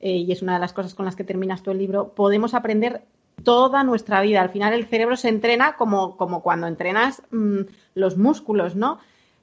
eh, 0.00 0.16
y 0.16 0.32
es 0.32 0.42
una 0.42 0.54
de 0.54 0.60
las 0.60 0.72
cosas 0.72 0.94
con 0.94 1.04
las 1.04 1.16
que 1.16 1.24
terminas 1.24 1.62
tu 1.62 1.74
libro, 1.74 2.14
podemos 2.14 2.54
aprender 2.54 3.02
toda 3.44 3.84
nuestra 3.84 4.20
vida. 4.20 4.40
Al 4.40 4.50
final 4.50 4.72
el 4.72 4.86
cerebro 4.86 5.16
se 5.16 5.28
entrena 5.28 5.76
como, 5.76 6.16
como 6.16 6.42
cuando 6.42 6.66
entrenas 6.66 7.22
mm, 7.30 7.60
los 7.94 8.16
músculos, 8.16 8.76
¿no? 8.76 8.98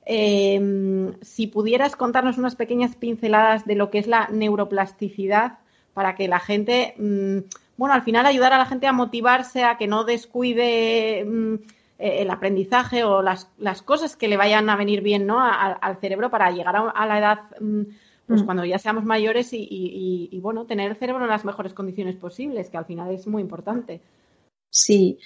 Eh, 0.06 1.14
si 1.22 1.48
pudieras 1.48 1.96
contarnos 1.96 2.38
unas 2.38 2.56
pequeñas 2.56 2.96
pinceladas 2.96 3.66
de 3.66 3.76
lo 3.76 3.90
que 3.90 4.00
es 4.00 4.08
la 4.08 4.30
neuroplasticidad 4.32 5.60
para 5.94 6.16
que 6.16 6.30
la 6.30 6.40
gente, 6.40 6.96
mm, 6.98 7.40
bueno, 7.76 7.94
al 7.94 8.04
final 8.04 8.26
ayudar 8.26 8.54
a 8.54 8.58
la 8.58 8.66
gente 8.66 8.88
a 8.88 8.94
motivarse, 8.94 9.64
a 9.64 9.78
que 9.78 9.88
no 9.88 10.06
descuide 10.06 11.26
mm, 11.26 11.56
eh, 12.00 12.22
el 12.22 12.30
aprendizaje 12.30 13.04
o 13.04 13.22
las, 13.22 13.52
las, 13.58 13.82
cosas 13.82 14.16
que 14.16 14.30
le 14.30 14.38
vayan 14.38 14.70
a 14.70 14.78
venir 14.78 15.02
bien 15.02 15.28
¿no? 15.28 15.40
al 15.42 15.98
cerebro 15.98 16.30
para 16.30 16.52
llegar 16.52 16.76
a 16.76 17.06
la 17.06 17.20
edad 17.20 17.40
pues 18.28 18.42
mm. 18.42 18.46
cuando 18.46 18.66
ya 18.66 18.78
seamos 18.78 19.06
mayores 19.06 19.50
y, 19.52 20.40
bueno, 20.42 20.66
tener 20.66 20.92
el 20.92 20.98
cerebro 20.98 21.24
en 21.24 21.30
las 21.30 21.46
mejores 21.46 21.74
condiciones 21.74 22.16
posibles, 22.16 22.70
que 22.70 22.78
al 22.78 22.86
final 22.86 23.14
es 23.14 23.28
muy 23.28 23.42
importante. 23.42 24.02
Sí, 24.70 25.18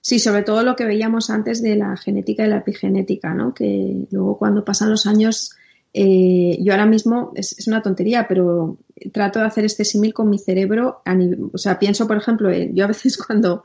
sí, 0.00 0.18
sobre 0.18 0.42
todo 0.42 0.62
lo 0.62 0.76
que 0.76 0.84
veíamos 0.84 1.30
antes 1.30 1.62
de 1.62 1.76
la 1.76 1.96
genética 1.96 2.46
y 2.46 2.48
la 2.48 2.58
epigenética, 2.58 3.34
¿no? 3.34 3.52
Que 3.52 4.06
luego 4.10 4.38
cuando 4.38 4.64
pasan 4.64 4.90
los 4.90 5.06
años, 5.06 5.56
eh, 5.92 6.58
yo 6.60 6.72
ahora 6.72 6.86
mismo, 6.86 7.32
es, 7.34 7.66
una 7.66 7.82
tontería, 7.82 8.26
pero 8.28 8.78
trato 9.12 9.40
de 9.40 9.46
hacer 9.46 9.64
este 9.64 9.84
símil 9.84 10.14
con 10.14 10.30
mi 10.30 10.38
cerebro. 10.38 11.02
o 11.52 11.58
sea, 11.58 11.78
pienso, 11.78 12.06
por 12.06 12.16
ejemplo, 12.16 12.50
yo 12.52 12.84
a 12.84 12.88
veces 12.88 13.18
cuando 13.26 13.64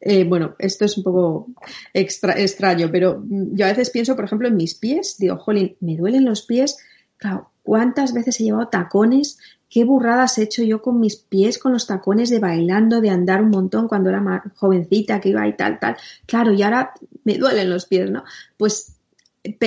eh, 0.00 0.24
bueno, 0.24 0.54
esto 0.58 0.86
es 0.86 0.96
un 0.96 1.04
poco 1.04 1.48
extra, 1.92 2.32
extraño, 2.32 2.88
pero 2.90 3.22
yo 3.28 3.66
a 3.66 3.68
veces 3.68 3.90
pienso, 3.90 4.16
por 4.16 4.24
ejemplo, 4.24 4.48
en 4.48 4.56
mis 4.56 4.74
pies, 4.74 5.16
digo, 5.18 5.36
jolín, 5.36 5.76
me 5.80 5.96
duelen 5.96 6.24
los 6.24 6.42
pies, 6.42 6.78
claro, 7.18 7.50
¿Cuántas 7.70 8.12
veces 8.12 8.40
he 8.40 8.42
llevado 8.42 8.66
tacones? 8.66 9.38
¿Qué 9.68 9.84
burradas 9.84 10.36
he 10.38 10.42
hecho 10.42 10.64
yo 10.64 10.82
con 10.82 10.98
mis 10.98 11.14
pies, 11.14 11.56
con 11.56 11.70
los 11.70 11.86
tacones 11.86 12.28
de 12.28 12.40
bailando, 12.40 13.00
de 13.00 13.10
andar 13.10 13.40
un 13.40 13.50
montón 13.50 13.86
cuando 13.86 14.10
era 14.10 14.20
más 14.20 14.42
jovencita, 14.56 15.20
que 15.20 15.28
iba 15.28 15.46
y 15.46 15.56
tal, 15.56 15.78
tal? 15.78 15.96
Claro, 16.26 16.52
y 16.52 16.64
ahora 16.64 16.92
me 17.22 17.38
duelen 17.38 17.70
los 17.70 17.86
pies, 17.86 18.10
¿no? 18.10 18.24
Pues 18.56 18.96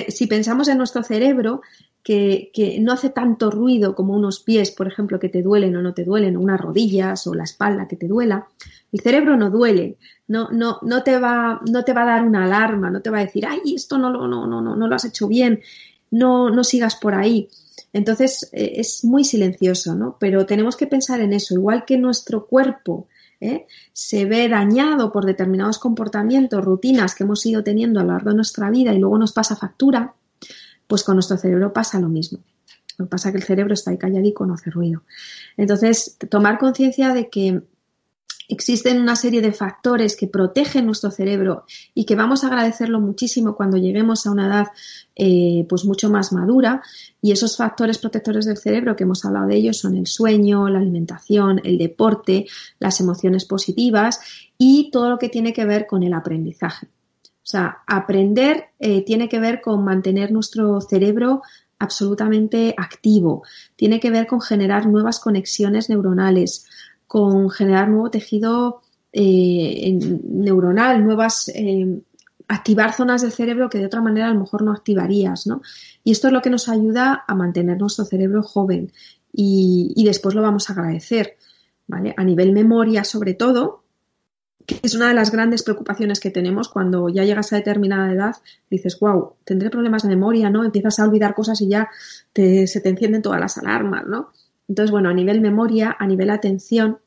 si 0.10 0.28
pensamos 0.28 0.68
en 0.68 0.80
nuestro 0.80 1.02
cerebro, 1.02 1.62
que, 2.04 2.52
que, 2.54 2.78
no 2.82 2.92
hace 2.92 3.10
tanto 3.10 3.50
ruido 3.50 3.96
como 3.96 4.14
unos 4.16 4.42
pies, 4.42 4.72
por 4.72 4.88
ejemplo, 4.88 5.18
que 5.18 5.30
te 5.30 5.42
duelen 5.42 5.74
o 5.78 5.82
no 5.82 5.94
te 5.94 6.04
duelen, 6.04 6.36
o 6.36 6.42
unas 6.42 6.60
rodillas 6.60 7.26
o 7.28 7.34
la 7.34 7.46
espalda 7.46 7.88
que 7.88 7.96
te 7.96 8.10
duela, 8.10 8.48
el 8.92 9.00
cerebro 9.00 9.38
no 9.38 9.50
duele, 9.50 9.96
no, 10.28 10.50
no, 10.52 10.80
no, 10.82 11.04
te, 11.04 11.18
va, 11.20 11.62
no 11.72 11.86
te 11.86 11.94
va 11.94 12.02
a 12.04 12.18
dar 12.18 12.26
una 12.26 12.44
alarma, 12.44 12.92
no 12.92 13.02
te 13.02 13.10
va 13.10 13.20
a 13.20 13.26
decir, 13.26 13.46
ay, 13.46 13.76
esto 13.76 13.98
no, 13.98 14.10
no, 14.10 14.28
no, 14.28 14.46
no, 14.46 14.76
no 14.76 14.88
lo 14.90 14.94
has 14.94 15.06
hecho 15.06 15.30
bien, 15.30 15.62
no, 16.12 16.50
no 16.50 16.66
sigas 16.66 16.98
por 16.98 17.16
ahí. 17.16 17.48
Entonces 17.94 18.50
eh, 18.52 18.74
es 18.76 19.04
muy 19.04 19.24
silencioso, 19.24 19.96
¿no? 19.96 20.18
Pero 20.20 20.46
tenemos 20.46 20.76
que 20.76 20.88
pensar 20.88 21.22
en 21.22 21.32
eso, 21.32 21.54
igual 21.54 21.86
que 21.86 21.98
nuestro 21.98 22.48
cuerpo 22.48 23.08
¿eh? 23.40 23.68
se 23.94 24.26
ve 24.26 24.50
dañado 24.50 25.12
por 25.12 25.26
determinados 25.26 25.78
comportamientos, 25.78 26.66
rutinas 26.66 27.14
que 27.14 27.24
hemos 27.24 27.46
ido 27.46 27.64
teniendo 27.64 28.00
a 28.00 28.04
lo 28.04 28.14
largo 28.14 28.32
de 28.32 28.38
nuestra 28.38 28.70
vida 28.72 28.94
y 28.94 29.00
luego 29.00 29.18
nos 29.18 29.32
pasa 29.32 29.56
factura, 29.56 30.16
pues 30.88 31.04
con 31.04 31.16
nuestro 31.16 31.38
cerebro 31.38 31.72
pasa 31.72 32.00
lo 32.00 32.10
mismo. 32.10 32.40
Lo 32.98 33.06
que 33.06 33.10
pasa 33.10 33.30
es 33.30 33.34
que 33.34 33.40
el 33.40 33.44
cerebro 33.44 33.74
está 33.74 33.92
ahí 33.92 33.98
calladico, 33.98 34.46
no 34.46 34.54
hace 34.54 34.70
ruido. 34.70 35.04
Entonces, 35.58 36.18
tomar 36.30 36.60
conciencia 36.60 37.14
de 37.14 37.30
que 37.30 37.62
existen 38.54 39.02
una 39.02 39.16
serie 39.16 39.42
de 39.42 39.52
factores 39.52 40.16
que 40.16 40.28
protegen 40.28 40.86
nuestro 40.86 41.12
cerebro 41.12 41.66
y 41.94 42.06
que 42.06 42.16
vamos 42.16 42.44
a 42.44 42.48
agradecerlo 42.48 43.00
muchísimo 43.00 43.56
cuando 43.56 43.78
lleguemos 43.78 44.26
a 44.26 44.32
una 44.32 44.48
edad 44.48 44.68
eh, 45.16 45.66
pues 45.68 45.86
mucho 45.86 46.10
más 46.10 46.32
madura. 46.34 46.82
Y 47.22 47.32
esos 47.32 47.58
factores 47.58 47.98
protectores 47.98 48.46
del 48.46 48.58
cerebro 48.58 48.96
que 48.96 49.04
hemos 49.04 49.24
hablado 49.26 49.48
de 49.48 49.56
ellos 49.56 49.78
son 49.78 49.96
el 49.96 50.08
sueño, 50.08 50.70
la 50.70 50.80
alimentación, 50.80 51.62
el 51.64 51.78
deporte, 51.78 52.46
las 52.80 53.00
emociones 53.00 53.46
positivas 53.46 54.20
y 54.58 54.90
todo 54.92 55.10
lo 55.10 55.18
que 55.18 55.30
tiene 55.30 55.54
que 55.54 55.66
ver 55.66 55.86
con 55.88 56.04
el 56.04 56.14
aprendizaje. 56.14 56.88
O 56.88 57.46
sea, 57.46 57.80
aprender 57.88 58.68
eh, 58.80 59.04
tiene 59.04 59.28
que 59.28 59.40
ver 59.40 59.60
con 59.60 59.84
mantener 59.84 60.32
nuestro 60.32 60.80
cerebro 60.80 61.42
absolutamente 61.78 62.74
activo, 62.78 63.44
tiene 63.76 64.00
que 64.00 64.10
ver 64.10 64.28
con 64.28 64.40
generar 64.40 64.88
nuevas 64.88 65.20
conexiones 65.20 65.90
neuronales, 65.90 66.66
con 67.14 67.52
generar 67.52 67.90
nuevo 67.90 68.10
tejido 68.10 68.82
eh, 69.12 70.00
neuronal, 70.24 71.04
nuevas, 71.04 71.48
eh, 71.54 72.02
activar 72.48 72.92
zonas 72.92 73.22
del 73.22 73.32
cerebro 73.32 73.70
que 73.70 73.78
de 73.78 73.86
otra 73.86 74.02
manera 74.02 74.30
a 74.30 74.34
lo 74.34 74.40
mejor 74.40 74.64
no 74.64 74.72
activarías, 74.72 75.46
¿no? 75.46 75.62
Y 76.04 76.12
esto 76.12 76.26
es 76.26 76.34
lo 76.34 76.42
que 76.42 76.50
nos 76.50 76.70
ayuda 76.70 77.24
a 77.28 77.36
mantener 77.36 77.78
nuestro 77.78 78.06
cerebro 78.06 78.42
joven 78.42 78.92
y, 79.32 80.04
después 80.04 80.34
lo 80.34 80.42
vamos 80.42 80.68
a 80.68 80.74
agradecer, 80.74 81.38
¿vale? 81.86 82.16
A 82.18 82.24
nivel 82.24 82.52
memoria, 82.52 83.04
sobre 83.04 83.36
todo, 83.36 83.84
que 84.66 84.80
es 84.82 84.96
una 84.96 85.10
de 85.10 85.14
las 85.14 85.32
grandes 85.32 85.62
preocupaciones 85.62 86.20
que 86.20 86.32
tenemos 86.32 86.68
cuando 86.68 87.10
ya 87.10 87.26
llegas 87.26 87.54
a 87.54 87.58
determinada 87.58 88.12
edad, 88.12 88.36
dices, 88.72 88.98
wow, 89.00 89.36
tendré 89.44 89.70
problemas 89.70 90.02
de 90.02 90.10
memoria, 90.10 90.50
¿no? 90.50 90.64
Empiezas 90.64 90.98
a 90.98 91.04
olvidar 91.04 91.36
cosas 91.36 91.62
y 91.62 91.68
ya 91.68 91.92
se 92.34 92.82
te 92.82 92.90
encienden 92.90 93.22
todas 93.22 93.40
las 93.40 93.60
alarmas, 93.60 94.08
¿no? 94.08 94.32
Entonces, 94.68 94.90
bueno, 94.90 95.10
a 95.10 95.14
nivel 95.14 95.42
memoria, 95.42 95.96
a 96.00 96.08
nivel 96.08 96.32
atención, 96.32 96.98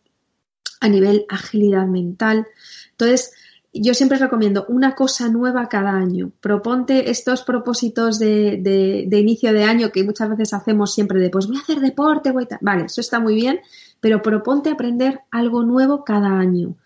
a 0.81 0.89
nivel 0.89 1.27
agilidad 1.29 1.87
mental. 1.87 2.47
Entonces, 2.93 3.33
yo 3.72 3.95
siempre 3.95 4.18
recomiendo 4.18 4.64
una 4.68 4.95
cosa 4.95 5.29
nueva 5.29 5.68
cada 5.68 5.93
año. 5.93 6.33
Proponte 6.41 7.11
estos 7.11 7.43
propósitos 7.43 8.18
de, 8.18 9.09
inicio 9.11 9.53
de 9.53 9.64
año 9.64 9.91
que 9.93 10.05
muchas 10.05 10.31
veces 10.31 10.55
hacemos 10.55 10.95
siempre 10.95 11.20
de, 11.20 11.31
pues 11.31 11.47
voy 11.47 11.57
a 11.57 11.61
hacer 11.61 11.81
deporte, 11.81 12.33
voy 12.33 12.47
a... 12.51 12.59
Vale, 12.61 12.85
eso 12.85 13.01
está 13.01 13.20
muy 13.20 13.35
bien, 13.35 13.61
pero 14.01 14.22
proponte 14.22 14.70
aprender 14.70 15.20
algo 15.31 15.62
nuevo 15.62 16.05
cada 16.05 16.39
año. 16.39 16.77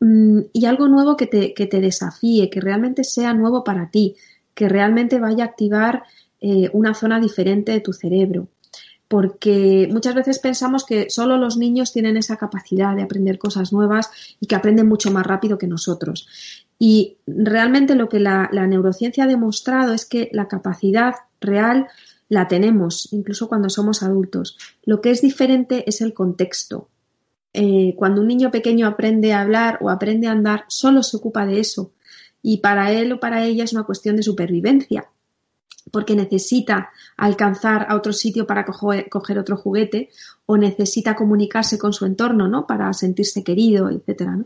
Mm, 0.00 0.40
y 0.52 0.66
algo 0.66 0.88
nuevo 0.88 1.16
que 1.16 1.26
te, 1.26 1.54
que 1.54 1.66
te, 1.66 1.80
desafíe, 1.80 2.50
que 2.50 2.60
realmente 2.60 3.04
sea 3.04 3.34
nuevo 3.34 3.64
para 3.64 3.90
ti, 3.90 4.16
que 4.54 4.68
realmente 4.68 5.18
vaya 5.18 5.44
a 5.44 5.48
activar 5.48 6.04
eh, 6.40 6.70
una 6.72 6.94
zona 6.94 7.20
diferente 7.20 7.72
de 7.72 7.80
tu 7.80 7.92
cerebro 7.92 8.48
porque 9.12 9.90
muchas 9.92 10.14
veces 10.14 10.38
pensamos 10.38 10.86
que 10.86 11.10
solo 11.10 11.36
los 11.36 11.58
niños 11.58 11.92
tienen 11.92 12.16
esa 12.16 12.38
capacidad 12.38 12.96
de 12.96 13.02
aprender 13.02 13.38
cosas 13.38 13.70
nuevas 13.70 14.08
y 14.40 14.46
que 14.46 14.54
aprenden 14.54 14.88
mucho 14.88 15.10
más 15.10 15.26
rápido 15.26 15.58
que 15.58 15.66
nosotros. 15.66 16.26
Y 16.78 17.18
realmente 17.26 17.94
lo 17.94 18.08
que 18.08 18.20
la, 18.20 18.48
neurociencia 18.50 19.24
ha 19.24 19.26
demostrado 19.26 19.92
es 19.92 20.06
que 20.06 20.30
la 20.32 20.48
capacidad 20.48 21.12
real 21.42 21.88
la 22.30 22.48
tenemos, 22.48 23.12
incluso 23.12 23.48
cuando 23.50 23.68
somos 23.68 24.02
adultos. 24.02 24.56
Lo 24.82 25.02
que 25.02 25.10
es 25.10 25.20
diferente 25.20 25.84
es 25.86 26.00
el 26.00 26.14
contexto. 26.14 26.88
Eh, 27.52 27.92
cuando 27.98 28.22
un 28.22 28.28
niño 28.28 28.50
pequeño 28.50 28.86
aprende 28.86 29.34
a 29.34 29.42
hablar 29.42 29.76
o 29.82 29.90
aprende 29.90 30.26
a 30.26 30.32
andar, 30.32 30.64
solo 30.68 31.02
se 31.02 31.18
ocupa 31.18 31.44
de 31.44 31.60
eso. 31.60 31.92
y 32.40 32.56
para 32.60 32.90
él 32.92 33.12
o 33.12 33.20
para 33.20 33.44
ella 33.44 33.64
es 33.64 33.74
una 33.74 33.84
cuestión 33.84 34.16
de 34.16 34.22
supervivencia 34.22 35.11
porque 35.92 36.16
necesita 36.16 36.90
alcanzar 37.16 37.86
a 37.88 37.94
otro 37.94 38.12
sitio 38.12 38.46
para 38.46 38.64
coger, 38.64 39.38
otro 39.38 39.56
juguete 39.56 40.08
o 40.46 40.56
necesita 40.56 41.14
comunicarse 41.14 41.78
con 41.78 41.92
su 41.92 42.06
entorno, 42.06 42.48
¿no? 42.48 42.66
Para 42.66 42.92
sentirse 42.94 43.44
querido, 43.44 43.90
etcétera. 43.90 44.38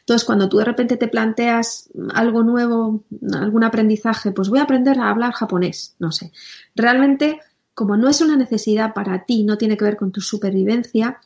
Entonces, 0.00 0.24
cuando 0.24 0.48
tú 0.48 0.58
de 0.58 0.64
repente 0.64 0.96
te 0.96 1.08
planteas 1.08 1.90
algo 2.14 2.42
nuevo, 2.42 3.04
algún 3.34 3.64
aprendizaje, 3.64 4.32
pues 4.32 4.48
voy 4.48 4.60
a 4.60 4.62
aprender 4.62 4.98
a 4.98 5.10
hablar 5.10 5.32
japonés, 5.32 5.96
no 5.98 6.12
sé. 6.12 6.32
Realmente, 6.74 7.40
como 7.74 7.96
no 7.96 8.08
es 8.08 8.20
una 8.20 8.36
necesidad 8.36 8.94
para 8.94 9.24
ti, 9.24 9.44
no 9.44 9.58
tiene 9.58 9.76
que 9.76 9.84
ver 9.84 9.96
con 9.96 10.12
tu 10.12 10.20
supervivencia, 10.20 11.18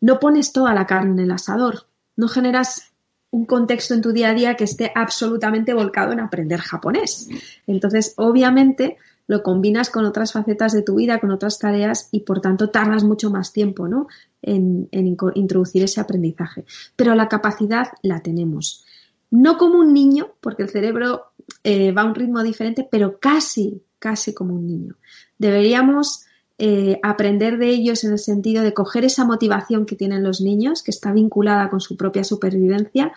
no 0.00 0.20
pones 0.20 0.52
toda 0.52 0.74
la 0.74 0.86
carne 0.86 1.12
en 1.12 1.20
el 1.20 1.30
asador, 1.30 1.86
no 2.16 2.28
generas 2.28 2.92
un 3.30 3.44
contexto 3.44 3.94
en 3.94 4.02
tu 4.02 4.12
día 4.12 4.30
a 4.30 4.34
día 4.34 4.54
que 4.54 4.64
esté 4.64 4.92
absolutamente 4.94 5.74
volcado 5.74 6.12
en 6.12 6.20
aprender 6.20 6.60
japonés. 6.60 7.28
Entonces, 7.66 8.14
obviamente, 8.16 8.96
lo 9.26 9.42
combinas 9.42 9.90
con 9.90 10.04
otras 10.04 10.32
facetas 10.32 10.72
de 10.72 10.82
tu 10.82 10.96
vida, 10.96 11.18
con 11.18 11.30
otras 11.30 11.58
tareas 11.58 12.08
y 12.12 12.20
por 12.20 12.40
tanto 12.40 12.70
tardas 12.70 13.04
mucho 13.04 13.30
más 13.30 13.52
tiempo 13.52 13.88
¿no? 13.88 14.06
en, 14.42 14.88
introducir 15.34 15.82
ese 15.82 16.00
aprendizaje. 16.00 16.64
Pero 16.94 17.14
la 17.14 17.28
capacidad 17.28 17.88
la 18.02 18.20
tenemos. 18.20 18.84
No 19.30 19.58
como 19.58 19.80
un 19.80 19.92
niño, 19.92 20.34
porque 20.40 20.62
el 20.62 20.70
cerebro 20.70 21.32
eh, 21.64 21.92
va 21.92 22.02
a 22.02 22.06
un 22.06 22.14
ritmo 22.14 22.42
diferente, 22.42 22.86
pero 22.88 23.18
casi, 23.18 23.82
casi 23.98 24.32
como 24.32 24.54
un 24.54 24.66
niño. 24.66 24.94
Deberíamos 25.38 26.25
eh, 26.58 26.98
aprender 27.02 27.58
de 27.58 27.68
ellos 27.68 28.02
en 28.04 28.12
el 28.12 28.18
sentido 28.18 28.62
de 28.62 28.72
coger 28.72 29.04
esa 29.04 29.24
motivación 29.24 29.84
que 29.84 29.96
tienen 29.96 30.22
los 30.22 30.40
niños, 30.40 30.82
que 30.82 30.90
está 30.90 31.12
vinculada 31.12 31.68
con 31.68 31.80
su 31.80 31.96
propia 31.96 32.24
supervivencia, 32.24 33.12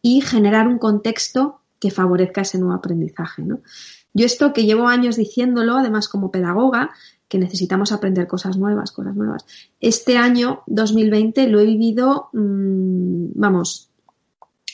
y 0.00 0.20
generar 0.22 0.68
un 0.68 0.78
contexto 0.78 1.60
que 1.80 1.90
favorezca 1.90 2.40
ese 2.40 2.58
nuevo 2.58 2.74
aprendizaje. 2.74 3.44
Yo 4.14 4.26
esto 4.26 4.52
que 4.52 4.64
llevo 4.64 4.88
años 4.88 5.16
diciéndolo, 5.16 5.76
además 5.76 6.08
como 6.08 6.30
pedagoga, 6.30 6.90
que 7.28 7.38
necesitamos 7.38 7.92
aprender 7.92 8.26
cosas 8.26 8.56
nuevas, 8.56 8.90
cosas 8.90 9.14
nuevas. 9.14 9.44
Este 9.80 10.16
año 10.16 10.62
2020 10.66 11.46
lo 11.48 11.60
he 11.60 11.66
vivido, 11.66 12.30
mm, 12.32 13.32
vamos, 13.34 13.90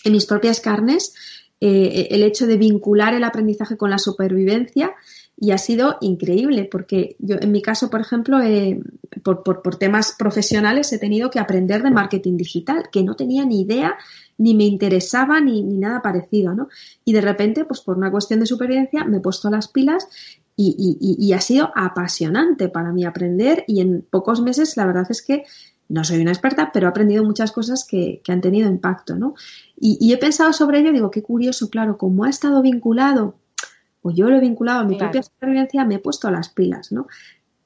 en 0.04 0.12
mis 0.12 0.26
propias 0.26 0.60
carnes, 0.60 1.14
eh, 1.60 2.08
el 2.10 2.22
hecho 2.22 2.46
de 2.46 2.56
vincular 2.56 3.14
el 3.14 3.24
aprendizaje 3.24 3.76
con 3.76 3.90
la 3.90 3.98
supervivencia 3.98 4.94
y 5.36 5.50
ha 5.50 5.58
sido 5.58 5.96
increíble 6.00 6.68
porque 6.70 7.16
yo, 7.18 7.36
en 7.40 7.50
mi 7.50 7.60
caso, 7.60 7.90
por 7.90 8.00
ejemplo, 8.00 8.40
eh, 8.40 8.80
por, 9.22 9.42
por, 9.42 9.76
temas 9.76 10.14
profesionales 10.16 10.92
he 10.92 10.98
tenido 10.98 11.30
que 11.30 11.40
aprender 11.40 11.82
de 11.82 11.90
marketing 11.90 12.36
digital, 12.36 12.88
que 12.92 13.02
no 13.02 13.16
tenía 13.16 13.44
ni 13.44 13.62
idea, 13.62 13.96
ni 14.38 14.54
me 14.54 14.64
interesaba, 14.64 15.40
ni, 15.40 15.62
ni 15.62 15.78
nada 15.78 16.02
parecido, 16.02 16.54
¿no? 16.54 16.68
Y 17.04 17.12
de 17.12 17.20
repente, 17.20 17.64
pues 17.64 17.80
por 17.80 17.96
una 17.96 18.10
cuestión 18.10 18.40
de 18.40 18.46
supervivencia, 18.46 19.04
me 19.04 19.18
he 19.18 19.20
puesto 19.20 19.50
las 19.50 19.68
pilas 19.68 20.08
y, 20.56 21.16
y, 21.18 21.32
ha 21.32 21.40
sido 21.40 21.72
apasionante 21.74 22.68
para 22.68 22.92
mí 22.92 23.04
aprender 23.04 23.64
y 23.66 23.80
en 23.80 24.06
pocos 24.08 24.40
meses 24.40 24.76
la 24.76 24.86
verdad 24.86 25.06
es 25.10 25.20
que 25.20 25.42
no 25.88 26.04
soy 26.04 26.20
una 26.20 26.30
experta, 26.30 26.70
pero 26.72 26.86
he 26.86 26.90
aprendido 26.90 27.24
muchas 27.24 27.50
cosas 27.50 27.84
que, 27.84 28.20
que 28.22 28.30
han 28.30 28.40
tenido 28.40 28.68
impacto, 28.68 29.16
¿no? 29.16 29.34
Y, 29.76 29.98
y, 30.00 30.12
he 30.12 30.16
pensado 30.16 30.52
sobre 30.52 30.78
ello, 30.78 30.92
digo, 30.92 31.10
qué 31.10 31.22
curioso, 31.22 31.70
claro, 31.70 31.98
como 31.98 32.22
ha 32.22 32.30
estado 32.30 32.62
vinculado 32.62 33.34
o 34.04 34.10
yo 34.10 34.28
lo 34.28 34.36
he 34.36 34.40
vinculado 34.40 34.80
a 34.80 34.84
mi 34.84 34.96
propia 34.96 35.22
supervivencia, 35.22 35.84
me 35.84 35.94
he 35.94 35.98
puesto 35.98 36.30
las 36.30 36.50
pilas, 36.50 36.92
¿no? 36.92 37.06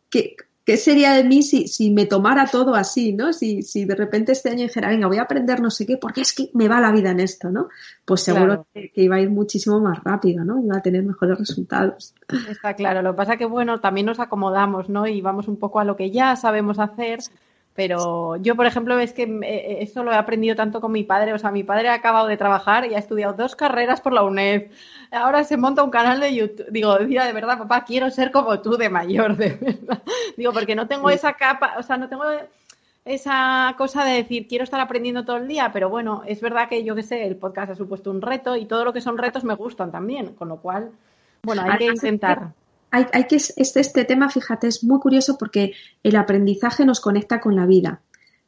¿Qué, 0.09 0.37
sería 0.77 1.15
de 1.15 1.25
mí 1.25 1.43
si, 1.43 1.67
si, 1.67 1.91
me 1.91 2.07
tomara 2.07 2.47
todo 2.47 2.77
así, 2.77 3.13
¿no? 3.13 3.33
Si, 3.33 3.63
si, 3.63 3.85
de 3.85 3.97
repente 3.97 4.33
este 4.33 4.51
año 4.51 4.63
dijera, 4.63 4.89
venga, 4.89 5.09
voy 5.09 5.17
a 5.17 5.23
aprender 5.23 5.61
no 5.61 5.71
sé 5.71 5.85
qué, 5.85 5.97
porque 5.97 6.21
es 6.21 6.33
que 6.33 6.51
me 6.55 6.69
va 6.69 6.81
la 6.81 6.93
vida 6.93 7.11
en 7.11 7.19
esto, 7.19 7.51
¿no? 7.51 7.69
Pues 8.05 8.23
seguro 8.23 8.67
que, 8.73 8.93
iba 8.95 9.17
a 9.17 9.21
ir 9.21 9.31
muchísimo 9.31 9.81
más 9.81 10.05
rápido, 10.05 10.45
¿no? 10.45 10.63
Iba 10.63 10.77
a 10.77 10.83
tener 10.83 11.03
mejores 11.03 11.39
resultados. 11.39 12.15
Está 12.49 12.75
claro. 12.75 13.03
Lo 13.03 13.13
que 13.13 13.17
pasa 13.17 13.37
que, 13.37 13.47
bueno, 13.47 13.81
también 13.81 14.07
nos 14.07 14.21
acomodamos, 14.21 14.89
¿no? 14.89 15.09
Y 15.09 15.21
vamos 15.21 15.49
un 15.49 15.57
poco 15.57 15.81
a 15.81 15.85
lo 15.85 15.97
que 15.97 16.13
ya 16.13 16.37
sabemos 16.37 16.79
hacer 16.79 17.19
pero 17.79 18.35
yo, 18.39 18.57
por 18.57 18.67
ejemplo, 18.67 18.99
es 18.99 19.13
que 19.13 19.23
eh, 19.23 19.79
eso 19.83 20.03
lo 20.03 20.11
he 20.11 20.17
aprendido 20.17 20.57
tanto 20.57 20.81
con 20.81 20.91
mi 20.91 21.05
padre. 21.05 21.33
O 21.33 21.39
sea, 21.39 21.53
mi 21.53 21.63
padre 21.63 21.89
ha 21.89 21.95
acabado 21.95 22.27
de 22.27 22.37
trabajar 22.37 22.85
y 22.85 22.97
ha 22.97 22.99
estudiado 22.99 23.35
dos 23.35 23.55
carreras 23.55 24.01
por 24.01 24.13
la 24.13 24.25
UNED. 24.25 24.73
Ahora 25.13 25.45
se 25.45 25.57
monta 25.57 25.85
un 25.85 25.91
canal 25.93 26.19
de 26.19 26.35
YouTube. 26.35 26.67
Digo, 26.73 26.99
decía 26.99 27.25
de 27.25 27.33
verdad, 27.33 27.57
papá, 27.57 27.85
quiero 27.85 28.11
ser 28.11 28.33
como 28.33 28.61
tú 28.63 28.77
de 28.77 28.91
mayor, 28.91 29.37
de 29.37 29.51
verdad. 29.51 30.03
Digo, 30.37 30.53
porque 30.53 30.75
no 30.75 30.89
tengo 30.89 31.09
esa 31.09 31.35
capa, 31.35 31.77
o 31.79 31.85
sea, 31.85 31.97
no 31.99 32.09
tengo 32.09 32.25
esa 33.05 33.73
cosa 33.79 34.05
de 34.05 34.15
decir, 34.15 34.49
quiero 34.49 34.65
estar 34.65 34.81
aprendiendo 34.81 35.25
todo 35.25 35.37
el 35.37 35.47
día, 35.47 35.71
pero 35.73 35.89
bueno, 35.89 36.25
es 36.27 36.41
verdad 36.41 36.69
que 36.69 36.83
yo 36.83 36.97
que 36.97 37.05
sé, 37.05 37.29
el 37.29 37.37
podcast 37.37 37.71
ha 37.71 37.77
supuesto 37.77 38.11
un 38.11 38.23
reto 38.23 38.57
y 38.57 38.67
todo 38.67 38.85
lo 38.85 38.93
que 38.93 39.01
son 39.01 39.17
retos 39.17 39.45
me 39.45 39.55
gustan 39.55 39.93
también, 39.93 40.35
con 40.35 40.49
lo 40.49 40.57
cual, 40.57 40.91
bueno, 41.45 41.63
hay 41.65 41.79
que 41.79 41.87
intentar 41.87 42.49
hay, 42.91 43.07
hay 43.13 43.27
que, 43.27 43.37
este, 43.37 43.81
este 43.81 44.05
tema, 44.05 44.29
fíjate, 44.31 44.67
es 44.67 44.85
muy 44.85 45.01
curioso 45.01 45.37
porque 45.39 45.73
el 46.03 46.17
aprendizaje 46.17 46.85
nos 46.85 47.01
conecta 47.01 47.41
con 47.41 47.57
la 47.57 47.67
vida, 47.67 48.03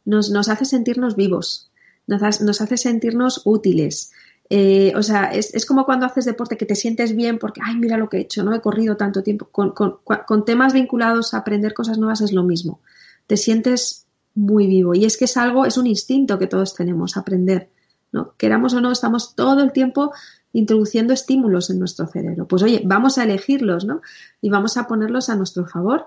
nos, 0.04 0.30
nos 0.30 0.48
hace 0.48 0.64
sentirnos 0.64 1.16
vivos, 1.16 1.70
nos, 2.06 2.40
nos 2.40 2.60
hace 2.60 2.76
sentirnos 2.76 3.42
útiles. 3.44 4.12
Eh, 4.52 4.92
o 4.96 5.02
sea, 5.02 5.26
es, 5.26 5.54
es, 5.54 5.64
como 5.64 5.84
cuando 5.84 6.06
haces 6.06 6.24
deporte 6.24 6.56
que 6.56 6.66
te 6.66 6.74
sientes 6.74 7.14
bien 7.14 7.38
porque, 7.38 7.60
ay, 7.64 7.76
mira 7.76 7.96
lo 7.96 8.08
que 8.08 8.16
he 8.16 8.20
hecho, 8.22 8.42
no 8.42 8.52
he 8.52 8.60
corrido 8.60 8.96
tanto 8.96 9.22
tiempo. 9.22 9.48
Con, 9.52 9.70
con, 9.72 9.98
con 10.04 10.44
temas 10.44 10.72
vinculados 10.72 11.34
a 11.34 11.38
aprender 11.38 11.72
cosas 11.72 11.98
nuevas 11.98 12.20
es 12.20 12.32
lo 12.32 12.42
mismo. 12.42 12.80
Te 13.28 13.36
sientes 13.36 14.06
muy 14.34 14.66
vivo. 14.66 14.94
Y 14.94 15.04
es 15.04 15.16
que 15.16 15.26
es 15.26 15.36
algo, 15.36 15.66
es 15.66 15.76
un 15.76 15.86
instinto 15.86 16.38
que 16.38 16.46
todos 16.46 16.74
tenemos, 16.74 17.16
aprender. 17.16 17.68
¿no? 18.12 18.34
Queramos 18.36 18.74
o 18.74 18.80
no, 18.80 18.90
estamos 18.90 19.34
todo 19.34 19.62
el 19.62 19.72
tiempo 19.72 20.12
introduciendo 20.52 21.12
estímulos 21.12 21.70
en 21.70 21.78
nuestro 21.78 22.06
cerebro. 22.06 22.46
Pues 22.46 22.62
oye, 22.62 22.82
vamos 22.84 23.18
a 23.18 23.24
elegirlos, 23.24 23.84
¿no? 23.84 24.00
Y 24.40 24.50
vamos 24.50 24.76
a 24.76 24.86
ponerlos 24.86 25.28
a 25.28 25.36
nuestro 25.36 25.66
favor 25.66 26.06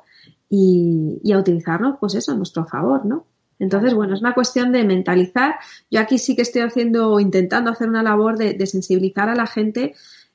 y, 0.50 1.20
y 1.24 1.32
a 1.32 1.38
utilizarlos, 1.38 1.96
pues 2.00 2.16
eso, 2.16 2.32
a 2.32 2.36
nuestro 2.36 2.66
favor, 2.66 3.06
¿no? 3.06 3.26
Entonces, 3.60 3.94
bueno, 3.94 4.14
es 4.14 4.22
una 4.22 4.34
cuestión 4.34 4.72
de 4.72 4.84
mentalizar. 4.84 5.56
Yo 5.90 6.02
aquí 6.02 6.18
sí 6.18 6.36
que 6.36 6.42
estoy 6.42 6.64
haciendo, 6.64 7.20
intentando 7.20 7.72
hacer 7.72 7.88
una 7.88 8.04
labor 8.04 8.38
de, 8.38 8.54
de 8.54 8.68
sensibilizar 8.68 9.30
a 9.30 9.36
la 9.36 9.48
gente 9.48 9.94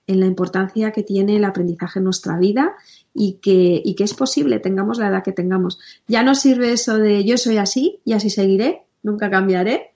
en 0.08 0.20
la 0.20 0.26
importancia 0.26 0.90
que 0.90 1.02
tiene 1.02 1.36
el 1.36 1.44
aprendizaje 1.44 1.98
en 1.98 2.06
nuestra 2.06 2.38
vida 2.38 2.74
y 3.14 3.34
que, 3.34 3.80
y 3.84 3.94
que 3.94 4.04
es 4.04 4.14
posible, 4.14 4.58
tengamos 4.58 4.98
la 4.98 5.08
edad 5.08 5.22
que 5.22 5.32
tengamos. 5.32 5.78
Ya 6.08 6.22
no 6.22 6.34
sirve 6.34 6.72
eso 6.72 6.96
de 6.96 7.24
yo 7.24 7.36
soy 7.36 7.58
así 7.58 8.00
y 8.06 8.14
así 8.14 8.30
seguiré, 8.30 8.86
nunca 9.08 9.30
cambiaré. 9.30 9.92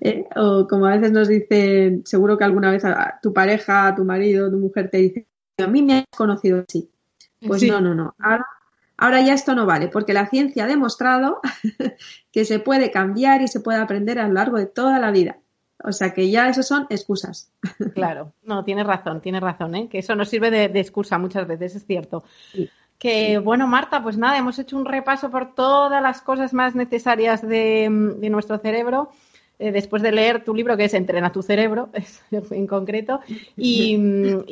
¿eh? 0.00 0.26
O 0.36 0.66
como 0.66 0.86
a 0.86 0.96
veces 0.96 1.12
nos 1.12 1.28
dicen, 1.28 2.02
seguro 2.06 2.38
que 2.38 2.44
alguna 2.44 2.70
vez 2.70 2.84
a 2.84 3.18
tu 3.22 3.32
pareja, 3.32 3.94
tu 3.94 4.04
marido, 4.04 4.50
tu 4.50 4.58
mujer 4.58 4.88
te 4.90 4.98
dice, 4.98 5.26
a 5.58 5.66
mí 5.66 5.82
me 5.82 5.98
has 5.98 6.04
conocido 6.16 6.64
así. 6.66 6.90
Pues 7.46 7.62
no, 7.64 7.80
no, 7.80 7.94
no. 7.94 8.14
Ahora, 8.18 8.46
ahora 8.96 9.20
ya 9.20 9.34
esto 9.34 9.54
no 9.54 9.66
vale, 9.66 9.88
porque 9.88 10.12
la 10.12 10.28
ciencia 10.28 10.64
ha 10.64 10.68
demostrado 10.68 11.40
que 12.32 12.44
se 12.44 12.58
puede 12.58 12.90
cambiar 12.90 13.42
y 13.42 13.48
se 13.48 13.60
puede 13.60 13.78
aprender 13.78 14.18
a 14.18 14.28
lo 14.28 14.34
largo 14.34 14.56
de 14.56 14.66
toda 14.66 14.98
la 14.98 15.10
vida. 15.10 15.38
O 15.84 15.90
sea 15.90 16.14
que 16.14 16.30
ya 16.30 16.48
eso 16.48 16.62
son 16.62 16.86
excusas. 16.90 17.52
Claro, 17.94 18.32
no, 18.42 18.64
tienes 18.64 18.86
razón, 18.86 19.20
tienes 19.20 19.42
razón, 19.42 19.74
¿eh? 19.74 19.88
que 19.90 19.98
eso 19.98 20.14
nos 20.14 20.28
sirve 20.28 20.50
de, 20.50 20.68
de 20.68 20.80
excusa 20.80 21.18
muchas 21.18 21.46
veces, 21.48 21.74
es 21.74 21.84
cierto. 21.84 22.22
Sí. 22.52 22.70
Que 23.02 23.38
bueno, 23.38 23.66
Marta, 23.66 24.00
pues 24.00 24.16
nada, 24.16 24.38
hemos 24.38 24.60
hecho 24.60 24.76
un 24.76 24.84
repaso 24.84 25.28
por 25.28 25.56
todas 25.56 26.00
las 26.00 26.22
cosas 26.22 26.54
más 26.54 26.76
necesarias 26.76 27.42
de, 27.42 27.88
nuestro 28.30 28.58
cerebro. 28.58 29.10
Eh, 29.58 29.72
después 29.72 30.02
de 30.02 30.12
leer 30.12 30.44
tu 30.44 30.54
libro, 30.54 30.76
que 30.76 30.84
es 30.84 30.94
Entrena 30.94 31.32
tu 31.32 31.42
cerebro, 31.42 31.88
en 32.30 32.66
concreto. 32.68 33.18
Y, 33.56 33.96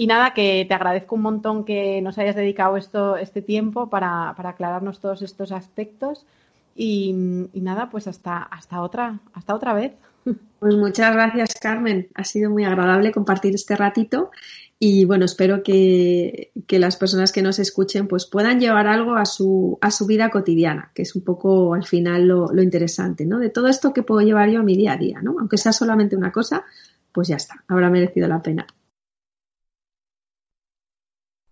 nada, 0.09 0.35
que 0.35 0.65
te 0.67 0.75
agradezco 0.75 1.15
un 1.15 1.23
montón 1.23 1.65
que 1.65 2.03
nos 2.03 2.19
hayas 2.19 2.35
dedicado 2.35 2.77
esto, 2.77 3.17
este 3.17 3.41
tiempo 3.41 3.89
para, 3.89 4.31
aclararnos 4.31 4.99
todos 4.99 5.23
estos 5.23 5.53
aspectos. 5.53 6.27
Y, 6.75 7.13
nada, 7.55 7.89
pues 7.89 8.09
hasta, 8.09 8.39
hasta, 8.39 8.83
otra, 8.83 9.21
hasta 9.33 9.55
otra 9.55 9.75
vez. 9.75 9.93
Pues 10.59 10.75
muchas 10.75 11.15
gracias, 11.15 11.55
Carmen. 11.55 12.09
Ha 12.15 12.25
sido 12.25 12.51
muy 12.51 12.65
agradable 12.65 13.13
compartir 13.13 13.55
este 13.55 13.77
ratito 13.77 14.31
y 14.83 15.05
bueno, 15.05 15.27
espero 15.27 15.63
que, 15.63 16.53
las 16.71 16.97
personas 16.97 17.33
que 17.33 17.43
nos 17.43 17.59
escuchen 17.59 18.09
pues 18.09 18.25
puedan 18.25 18.61
llevar 18.61 18.87
algo 18.87 19.15
a 19.15 19.27
su, 19.27 19.79
a 19.83 19.91
su 19.91 20.07
vida 20.07 20.31
cotidiana, 20.31 20.91
que 20.95 21.03
es 21.03 21.15
un 21.15 21.23
poco 21.23 21.75
al 21.75 21.85
final 21.85 22.27
lo, 22.27 22.47
lo 22.47 22.63
interesante, 22.63 23.27
¿no? 23.27 23.39
De 23.39 23.51
todo 23.51 23.69
esto 23.69 23.93
que 23.93 24.03
puedo 24.03 24.23
llevar 24.23 24.49
yo 24.49 24.61
a 24.61 24.63
mi 24.63 24.77
día 24.77 24.95
a 24.95 24.97
día, 24.97 25.21
¿no? 25.21 25.37
Aunque 25.39 25.59
sea 25.59 25.75
solamente 25.75 26.17
una 26.17 26.33
cosa, 26.33 26.65
pues 27.13 27.29
ya 27.29 27.37
está, 27.37 27.63
habrá 27.69 27.91
merecido 27.91 28.27
la 28.27 28.41
pena. 28.41 28.67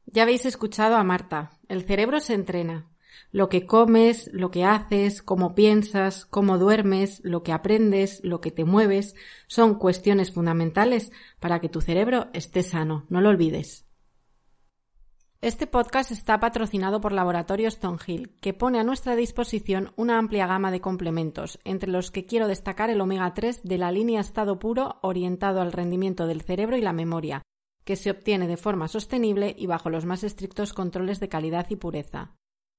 Ya 0.06 0.22
habéis 0.22 0.46
escuchado 0.46 0.96
a 0.96 1.04
Marta. 1.04 1.50
El 1.68 1.82
cerebro 1.82 2.20
se 2.20 2.32
entrena. 2.32 2.86
Lo 3.30 3.48
que 3.48 3.66
comes, 3.66 4.30
lo 4.32 4.50
que 4.50 4.64
haces, 4.64 5.22
cómo 5.22 5.54
piensas, 5.54 6.24
cómo 6.24 6.58
duermes, 6.58 7.20
lo 7.24 7.42
que 7.42 7.52
aprendes, 7.52 8.20
lo 8.24 8.40
que 8.40 8.50
te 8.50 8.64
mueves, 8.64 9.14
son 9.46 9.74
cuestiones 9.74 10.32
fundamentales 10.32 11.12
para 11.40 11.60
que 11.60 11.68
tu 11.68 11.80
cerebro 11.80 12.28
esté 12.32 12.62
sano. 12.62 13.06
No 13.08 13.20
lo 13.20 13.28
olvides. 13.28 13.88
Este 15.40 15.68
podcast 15.68 16.10
está 16.10 16.40
patrocinado 16.40 17.00
por 17.00 17.12
Laboratorio 17.12 17.70
Stonehill, 17.70 18.34
que 18.40 18.54
pone 18.54 18.80
a 18.80 18.82
nuestra 18.82 19.14
disposición 19.14 19.92
una 19.94 20.18
amplia 20.18 20.48
gama 20.48 20.72
de 20.72 20.80
complementos, 20.80 21.60
entre 21.62 21.92
los 21.92 22.10
que 22.10 22.26
quiero 22.26 22.48
destacar 22.48 22.90
el 22.90 23.00
omega 23.00 23.32
3 23.34 23.62
de 23.62 23.78
la 23.78 23.92
línea 23.92 24.20
estado 24.20 24.58
puro 24.58 24.98
orientado 25.00 25.60
al 25.60 25.70
rendimiento 25.70 26.26
del 26.26 26.42
cerebro 26.42 26.76
y 26.76 26.80
la 26.80 26.92
memoria, 26.92 27.42
que 27.84 27.94
se 27.94 28.10
obtiene 28.10 28.48
de 28.48 28.56
forma 28.56 28.88
sostenible 28.88 29.54
y 29.56 29.66
bajo 29.66 29.90
los 29.90 30.06
más 30.06 30.24
estrictos 30.24 30.72
controles 30.72 31.20
de 31.20 31.28
calidad 31.28 31.66
y 31.70 31.76
pureza. 31.76 32.34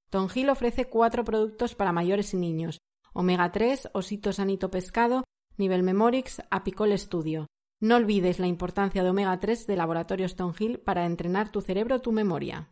Tongil 0.10 0.50
ofrece 0.50 0.86
cuatro 0.86 1.24
productos 1.24 1.76
para 1.76 1.92
mayores 1.92 2.34
y 2.34 2.38
niños: 2.38 2.80
Omega 3.14 3.52
3, 3.52 3.90
Osito 3.94 4.34
Sanito 4.34 4.72
Pescado, 4.72 5.24
Nivel 5.58 5.84
Memorix, 5.84 6.42
Apicol 6.50 6.98
Studio. 6.98 7.48
No 7.82 7.96
olvides 7.96 8.40
la 8.40 8.48
importancia 8.48 9.04
de 9.04 9.10
Omega 9.10 9.40
3 9.40 9.68
de 9.68 9.76
Laboratorios 9.76 10.36
Tongil 10.36 10.80
para 10.80 11.06
entrenar 11.06 11.52
tu 11.52 11.62
cerebro, 11.62 12.02
tu 12.02 12.12
memoria. 12.12 12.70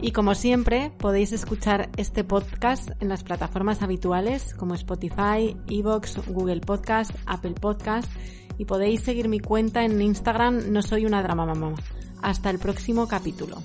Y 0.00 0.12
como 0.12 0.34
siempre, 0.34 0.92
podéis 0.98 1.32
escuchar 1.32 1.88
este 1.96 2.24
podcast 2.24 2.90
en 3.00 3.08
las 3.08 3.24
plataformas 3.24 3.80
habituales 3.80 4.54
como 4.54 4.74
Spotify, 4.74 5.56
Evox, 5.66 6.26
Google 6.28 6.60
Podcast, 6.60 7.12
Apple 7.24 7.54
Podcast 7.54 8.10
y 8.58 8.66
podéis 8.66 9.00
seguir 9.00 9.28
mi 9.28 9.40
cuenta 9.40 9.82
en 9.82 10.02
Instagram 10.02 10.72
No 10.72 10.82
Soy 10.82 11.06
una 11.06 11.22
Drama 11.22 11.46
Mamá. 11.46 11.74
Hasta 12.20 12.50
el 12.50 12.58
próximo 12.58 13.08
capítulo. 13.08 13.62